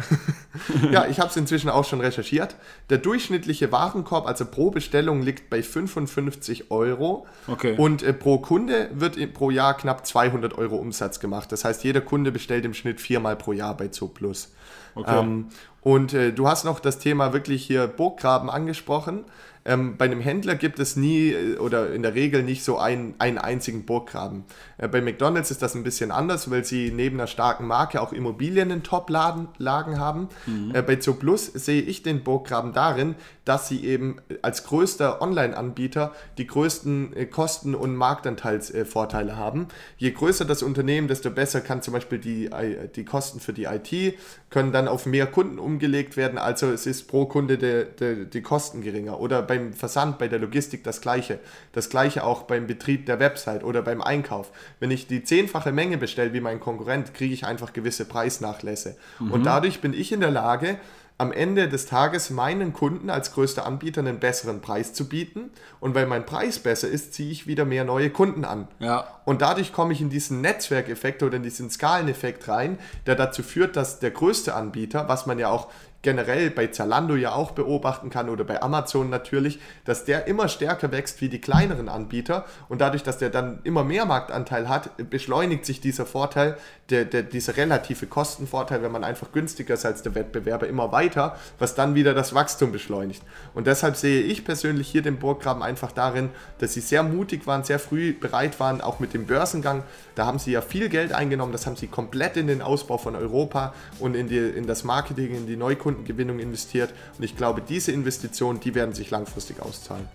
ja 0.91 1.07
ich 1.07 1.21
habe 1.21 1.31
es 1.31 1.37
inzwischen 1.37 1.69
auch 1.71 1.85
schon 1.85 2.01
recherchiert. 2.01 2.57
Der 2.91 2.99
durchschnittliche 2.99 3.71
Warenkorb, 3.73 4.27
also 4.27 4.45
pro 4.45 4.71
Bestellung, 4.71 5.23
liegt 5.23 5.51
bei 5.51 5.63
55 5.63 6.71
Euro. 6.71 7.27
Okay. 7.47 7.77
Und 7.77 8.03
äh, 8.03 8.13
pro 8.13 8.39
Kunde 8.39 8.91
wird 8.95 9.17
pro 9.35 9.51
Jahr 9.51 9.77
knapp 9.77 10.07
200 10.07 10.57
Euro 10.59 10.77
Umsatz 10.77 11.21
gemacht. 11.21 11.53
Das 11.53 11.65
heißt, 11.65 11.85
jeder 11.85 12.01
Kunde 12.01 12.33
bestellt 12.33 12.65
im 12.65 12.75
Schnitt 12.75 13.01
viermal 13.01 13.37
pro 13.37 13.53
Jahr 13.53 13.77
bei 13.77 13.89
Zooplus. 13.89 14.53
Okay. 14.95 15.21
Ähm, 15.21 15.47
und 15.83 16.15
äh, 16.15 16.33
du 16.33 16.49
hast 16.49 16.65
noch 16.65 16.81
das 16.81 16.99
Thema 16.99 17.33
wirklich 17.33 17.67
hier 17.67 17.87
Burggraben 17.87 18.49
angesprochen. 18.49 19.25
Ähm, 19.65 19.97
bei 19.97 20.07
einem 20.07 20.21
Händler 20.21 20.57
gibt 20.57 20.79
es 20.79 20.97
nie 20.97 21.31
äh, 21.31 21.57
oder 21.59 21.93
in 21.93 22.03
der 22.03 22.15
Regel 22.15 22.43
nicht 22.43 22.65
so 22.65 22.79
einen, 22.79 23.15
einen 23.19 23.39
einzigen 23.39 23.85
Burggraben. 23.85 24.45
Äh, 24.79 24.89
bei 24.89 25.01
McDonald's 25.01 25.51
ist 25.51 25.63
das 25.63 25.75
ein 25.75 25.85
bisschen 25.85 26.11
anders, 26.11 26.51
weil 26.51 26.65
sie 26.65 26.91
neben 26.91 27.19
einer 27.19 27.29
starken 27.29 27.67
Marke 27.67 28.01
auch 28.01 28.13
Immobilien 28.13 28.71
in 28.71 28.83
Top-Lagen 28.83 29.99
haben. 29.99 30.29
Mhm. 30.47 30.75
Äh, 30.75 30.83
bei 30.83 30.97
Zooplus 30.97 31.47
sehe 31.47 31.83
ich 31.83 32.03
den 32.03 32.25
Burggraben 32.25 32.73
darin, 32.73 33.15
dass 33.45 33.69
sie 33.69 33.85
eben 33.85 34.17
als 34.43 34.65
größter 34.65 35.23
Online-Anbieter 35.23 36.13
die 36.39 36.47
größten 36.47 37.17
äh, 37.17 37.27
Kosten- 37.27 37.75
und 37.75 37.95
Marktanteilsvorteile 37.95 39.37
haben. 39.37 39.69
Je 39.97 40.11
größer 40.11 40.45
das 40.45 40.63
Unternehmen, 40.63 41.07
desto 41.07 41.31
besser 41.31 41.61
kann 41.61 41.83
zum 41.83 41.95
Beispiel 41.95 42.19
die, 42.19 42.51
die 42.95 43.05
Kosten 43.05 43.41
für 43.41 43.53
die 43.53 43.65
IT 43.65 44.17
können 44.51 44.73
dann 44.73 44.87
auf 44.87 45.07
mehr 45.07 45.27
Kunden 45.27 45.59
umgelegt 45.59 46.17
werden. 46.17 46.39
Also 46.39 46.71
es 46.71 46.87
ist 46.87 47.09
pro 47.09 47.27
Kunde 47.27 47.59
de, 47.59 47.87
de, 47.99 48.27
die 48.27 48.43
Kosten 48.43 48.83
geringer. 48.83 49.19
Oder 49.19 49.43
beim 49.53 49.75
Versand, 49.75 50.19
bei 50.19 50.29
der 50.29 50.39
Logistik 50.39 50.83
das 50.83 51.03
gleiche. 51.03 51.39
Das 51.73 51.91
gleiche 51.91 52.25
auch 52.25 52.45
beim 52.45 52.67
Betrieb 52.67 53.05
der 53.05 53.21
Website 53.21 53.65
oder 53.65 53.83
beim 53.83 54.01
Einkauf. 54.01 54.51
Wenn 54.81 54.91
ich 54.91 55.07
die 55.07 55.25
zehnfache 55.25 55.73
Menge 55.73 55.99
bestelle 55.99 56.33
wie 56.33 56.41
mein 56.41 56.59
Konkurrent, 56.59 57.13
kriege 57.13 57.35
ich 57.35 57.45
einfach 57.45 57.75
gewisse 57.75 58.07
Preisnachlässe. 58.07 58.97
Mhm. 59.19 59.31
Und 59.31 59.45
dadurch 59.45 59.81
bin 59.83 59.93
ich 59.93 60.11
in 60.11 60.21
der 60.21 60.31
Lage, 60.31 60.79
am 61.19 61.33
Ende 61.33 61.69
des 61.69 61.87
Tages 61.87 62.31
meinen 62.31 62.73
Kunden 62.73 63.11
als 63.11 63.35
größter 63.35 63.67
Anbieter 63.67 64.01
einen 64.01 64.19
besseren 64.19 64.61
Preis 64.61 64.95
zu 64.95 65.09
bieten. 65.09 65.51
Und 65.79 65.95
weil 65.95 66.07
mein 66.07 66.25
Preis 66.25 66.59
besser 66.59 66.89
ist, 66.89 67.13
ziehe 67.13 67.31
ich 67.31 67.47
wieder 67.47 67.67
mehr 67.67 67.85
neue 67.85 68.09
Kunden 68.11 68.45
an. 68.45 68.69
Ja. 68.79 69.21
Und 69.25 69.43
dadurch 69.43 69.73
komme 69.73 69.93
ich 69.93 70.01
in 70.01 70.09
diesen 70.09 70.41
Netzwerkeffekt 70.41 71.23
oder 71.23 71.37
in 71.37 71.43
diesen 71.43 71.71
Skaleneffekt 71.71 72.49
rein, 72.49 72.79
der 73.07 73.15
dazu 73.15 73.43
führt, 73.43 73.77
dass 73.77 74.01
der 74.01 74.11
größte 74.11 74.55
Anbieter, 74.55 75.09
was 75.09 75.27
man 75.27 75.39
ja 75.39 75.49
auch 75.51 75.69
generell 76.03 76.51
bei 76.51 76.67
Zalando 76.67 77.15
ja 77.15 77.33
auch 77.33 77.53
beobachten 77.53 78.11
kann 78.11 78.29
oder 78.29 78.45
bei 78.45 78.61
Amazon 78.61 79.09
natürlich, 79.09 79.61
dass 79.85 80.05
der 80.05 80.27
immer 80.27 80.49
stärker 80.49 80.91
wächst 80.91 81.21
wie 81.21 81.29
die 81.29 81.41
kleineren 81.41 81.89
Anbieter 81.89 82.45
und 82.69 82.81
dadurch, 82.81 83.05
dass 83.05 83.19
der 83.19 83.31
dann 83.31 83.61
immer 83.63 83.85
mehr 83.85 84.05
Marktanteil 84.05 84.69
hat, 84.69 84.91
beschleunigt 85.11 85.65
sich 85.65 85.81
dieser 85.81 86.05
Vorteil, 86.05 86.57
der, 86.91 87.05
der, 87.05 87.23
dieser 87.23 87.57
relative 87.57 88.07
Kostenvorteil, 88.07 88.83
wenn 88.83 88.93
man 88.93 89.05
einfach 89.05 89.31
günstiger 89.33 89.75
ist 89.75 89.87
als 89.87 90.03
der 90.03 90.15
Wettbewerber, 90.15 90.67
immer 90.67 90.91
weiter, 90.91 91.37
was 91.59 91.75
dann 91.75 91.95
wieder 91.95 92.15
das 92.15 92.35
Wachstum 92.35 92.73
beschleunigt. 92.73 93.23
Und 93.55 93.67
deshalb 93.69 93.97
sehe 93.97 94.23
ich 94.23 94.45
persönlich 94.45 94.89
hier 94.89 95.03
den 95.03 95.19
Burggraben 95.19 95.63
einfach 95.63 95.93
darin, 95.93 96.31
dass 96.59 96.75
sie 96.75 96.81
sehr 96.81 97.03
mutig 97.05 97.47
waren, 97.47 97.63
sehr 97.63 97.79
früh 97.79 98.13
bereit 98.13 98.59
waren, 98.59 98.81
auch 98.81 98.99
mit 98.99 99.15
dem 99.15 99.27
Börsengang. 99.27 99.85
Da 100.17 100.27
haben 100.27 100.39
sie 100.39 100.51
ja 100.51 100.61
viel 100.61 100.89
Geld 100.89 101.13
eingenommen, 101.13 101.53
das 101.53 101.67
haben 101.67 101.77
sie 101.77 101.87
komplett 101.87 102.37
in 102.37 102.49
den 102.49 102.61
Ausbau 102.61 102.99
von 102.99 103.15
Europa 103.15 103.73
und 104.01 104.15
in, 104.15 104.29
die, 104.29 104.39
in 104.39 104.67
das 104.67 104.85
Marketing, 104.85 105.35
in 105.35 105.47
die 105.47 105.57
Neukunden 105.57 105.92
Kundengewinnung 105.93 106.39
investiert. 106.39 106.93
Und 107.19 107.25
ich 107.25 107.37
glaube, 107.37 107.61
diese 107.61 107.93
Investitionen, 107.93 108.61
die 108.61 108.75
werden 108.75 108.95
sich 108.95 109.11
langfristig 109.11 109.61
auszahlen. 109.61 110.09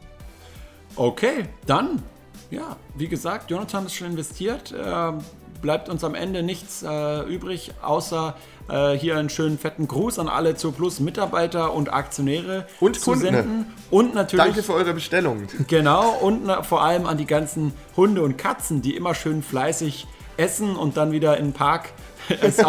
Okay, 0.95 1.45
dann, 1.65 2.01
ja, 2.49 2.75
wie 2.95 3.07
gesagt, 3.07 3.51
Jonathan 3.51 3.85
ist 3.85 3.95
schon 3.95 4.07
investiert. 4.07 4.71
Äh, 4.71 5.13
bleibt 5.61 5.89
uns 5.89 6.03
am 6.03 6.15
Ende 6.15 6.43
nichts 6.43 6.83
äh, 6.83 7.21
übrig, 7.21 7.71
außer 7.81 8.35
äh, 8.69 8.93
hier 8.93 9.17
einen 9.17 9.29
schönen 9.29 9.57
fetten 9.57 9.87
Gruß 9.87 10.19
an 10.19 10.27
alle 10.27 10.55
zu 10.55 10.71
Plus 10.71 10.99
Mitarbeiter 10.99 11.73
und 11.73 11.91
Aktionäre 11.91 12.67
und 12.79 12.99
zu 12.99 13.11
Kunden. 13.11 13.25
senden. 13.25 13.65
Und 13.89 14.13
natürlich. 14.13 14.45
Danke 14.45 14.63
für 14.63 14.73
eure 14.73 14.93
Bestellung. 14.93 15.47
Genau, 15.67 16.11
und 16.11 16.45
na, 16.45 16.63
vor 16.63 16.83
allem 16.83 17.05
an 17.05 17.17
die 17.17 17.25
ganzen 17.25 17.73
Hunde 17.95 18.21
und 18.21 18.37
Katzen, 18.37 18.81
die 18.81 18.95
immer 18.95 19.15
schön 19.15 19.41
fleißig 19.41 20.07
essen 20.37 20.75
und 20.75 20.97
dann 20.97 21.11
wieder 21.11 21.37
in 21.37 21.47
den 21.47 21.53
Park 21.53 21.89
äh, 22.29 22.63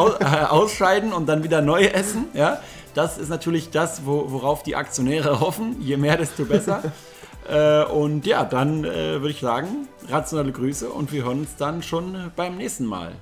ausscheiden 0.45 1.13
und 1.13 1.29
dann 1.29 1.43
wieder 1.45 1.61
neu 1.61 1.85
essen. 1.85 2.27
Ja? 2.35 2.61
Das 2.95 3.19
ist 3.19 3.29
natürlich 3.29 3.71
das, 3.71 4.05
wo, 4.05 4.31
worauf 4.31 4.63
die 4.63 4.77
Aktionäre 4.77 5.41
hoffen. 5.41 5.77
Je 5.81 5.97
mehr, 5.97 6.17
desto 6.17 6.45
besser. 6.45 6.83
äh, 7.49 7.85
und 7.85 8.27
ja, 8.27 8.45
dann 8.45 8.85
äh, 8.85 9.21
würde 9.21 9.31
ich 9.31 9.41
sagen, 9.41 9.89
rationale 10.09 10.53
Grüße 10.53 10.89
und 10.89 11.13
wir 11.13 11.25
hören 11.25 11.41
uns 11.41 11.57
dann 11.57 11.83
schon 11.83 12.31
beim 12.37 12.57
nächsten 12.57 12.87
Mal. 12.87 13.13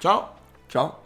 Ciao. 0.00 0.28
Ciao. 0.68 0.96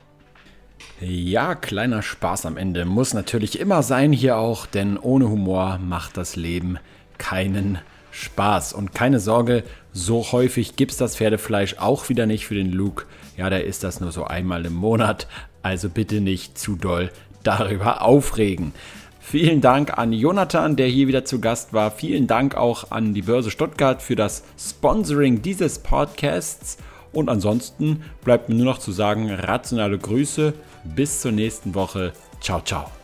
Ja, 1.01 1.55
kleiner 1.55 2.03
Spaß 2.03 2.47
am 2.47 2.57
Ende 2.57 2.85
muss 2.85 3.15
natürlich 3.15 3.59
immer 3.61 3.83
sein 3.83 4.13
hier 4.13 4.39
auch, 4.39 4.67
denn 4.67 4.97
ohne 4.97 5.29
Humor 5.29 5.79
macht 5.79 6.17
das 6.17 6.37
Leben 6.37 6.79
keinen 7.19 7.79
Spaß. 8.11 8.73
Und 8.73 8.95
keine 8.95 9.21
Sorge, 9.21 9.63
so 9.93 10.33
häufig 10.33 10.77
gibt 10.77 10.93
es 10.93 10.99
das 10.99 11.17
Pferdefleisch 11.17 11.77
auch 11.79 12.09
wieder 12.09 12.27
nicht 12.27 12.47
für 12.47 12.55
den 12.55 12.73
Luke. 12.73 13.07
Ja, 13.37 13.51
der 13.51 13.65
ist 13.65 13.85
das 13.85 14.01
nur 14.01 14.13
so 14.13 14.25
einmal 14.25 14.67
im 14.67 14.75
Monat. 14.75 15.29
Also 15.63 15.89
bitte 15.89 16.21
nicht 16.21 16.59
zu 16.59 16.77
doll 16.77 17.11
darüber 17.43 18.03
aufregen. 18.03 18.73
Vielen 19.21 19.61
Dank 19.61 19.99
an 19.99 20.13
Jonathan, 20.13 20.77
der 20.77 20.87
hier 20.87 21.07
wieder 21.07 21.25
zu 21.25 21.39
Gast 21.39 21.75
war. 21.75 21.91
Vielen 21.91 22.27
Dank 22.27 22.55
auch 22.55 22.91
an 22.91 23.13
die 23.13 23.23
Börse 23.23 23.51
Stuttgart 23.51 24.01
für 24.01 24.17
das 24.17 24.43
Sponsoring 24.59 25.43
dieses 25.43 25.81
Podcasts. 25.81 26.79
Und 27.13 27.29
ansonsten 27.29 28.05
bleibt 28.25 28.49
mir 28.49 28.55
nur 28.55 28.65
noch 28.65 28.79
zu 28.79 28.91
sagen, 28.91 29.31
rationale 29.31 29.99
Grüße. 29.99 30.55
Bis 30.85 31.21
zur 31.21 31.33
nächsten 31.33 31.75
Woche. 31.75 32.13
Ciao, 32.41 32.63
ciao. 32.63 32.98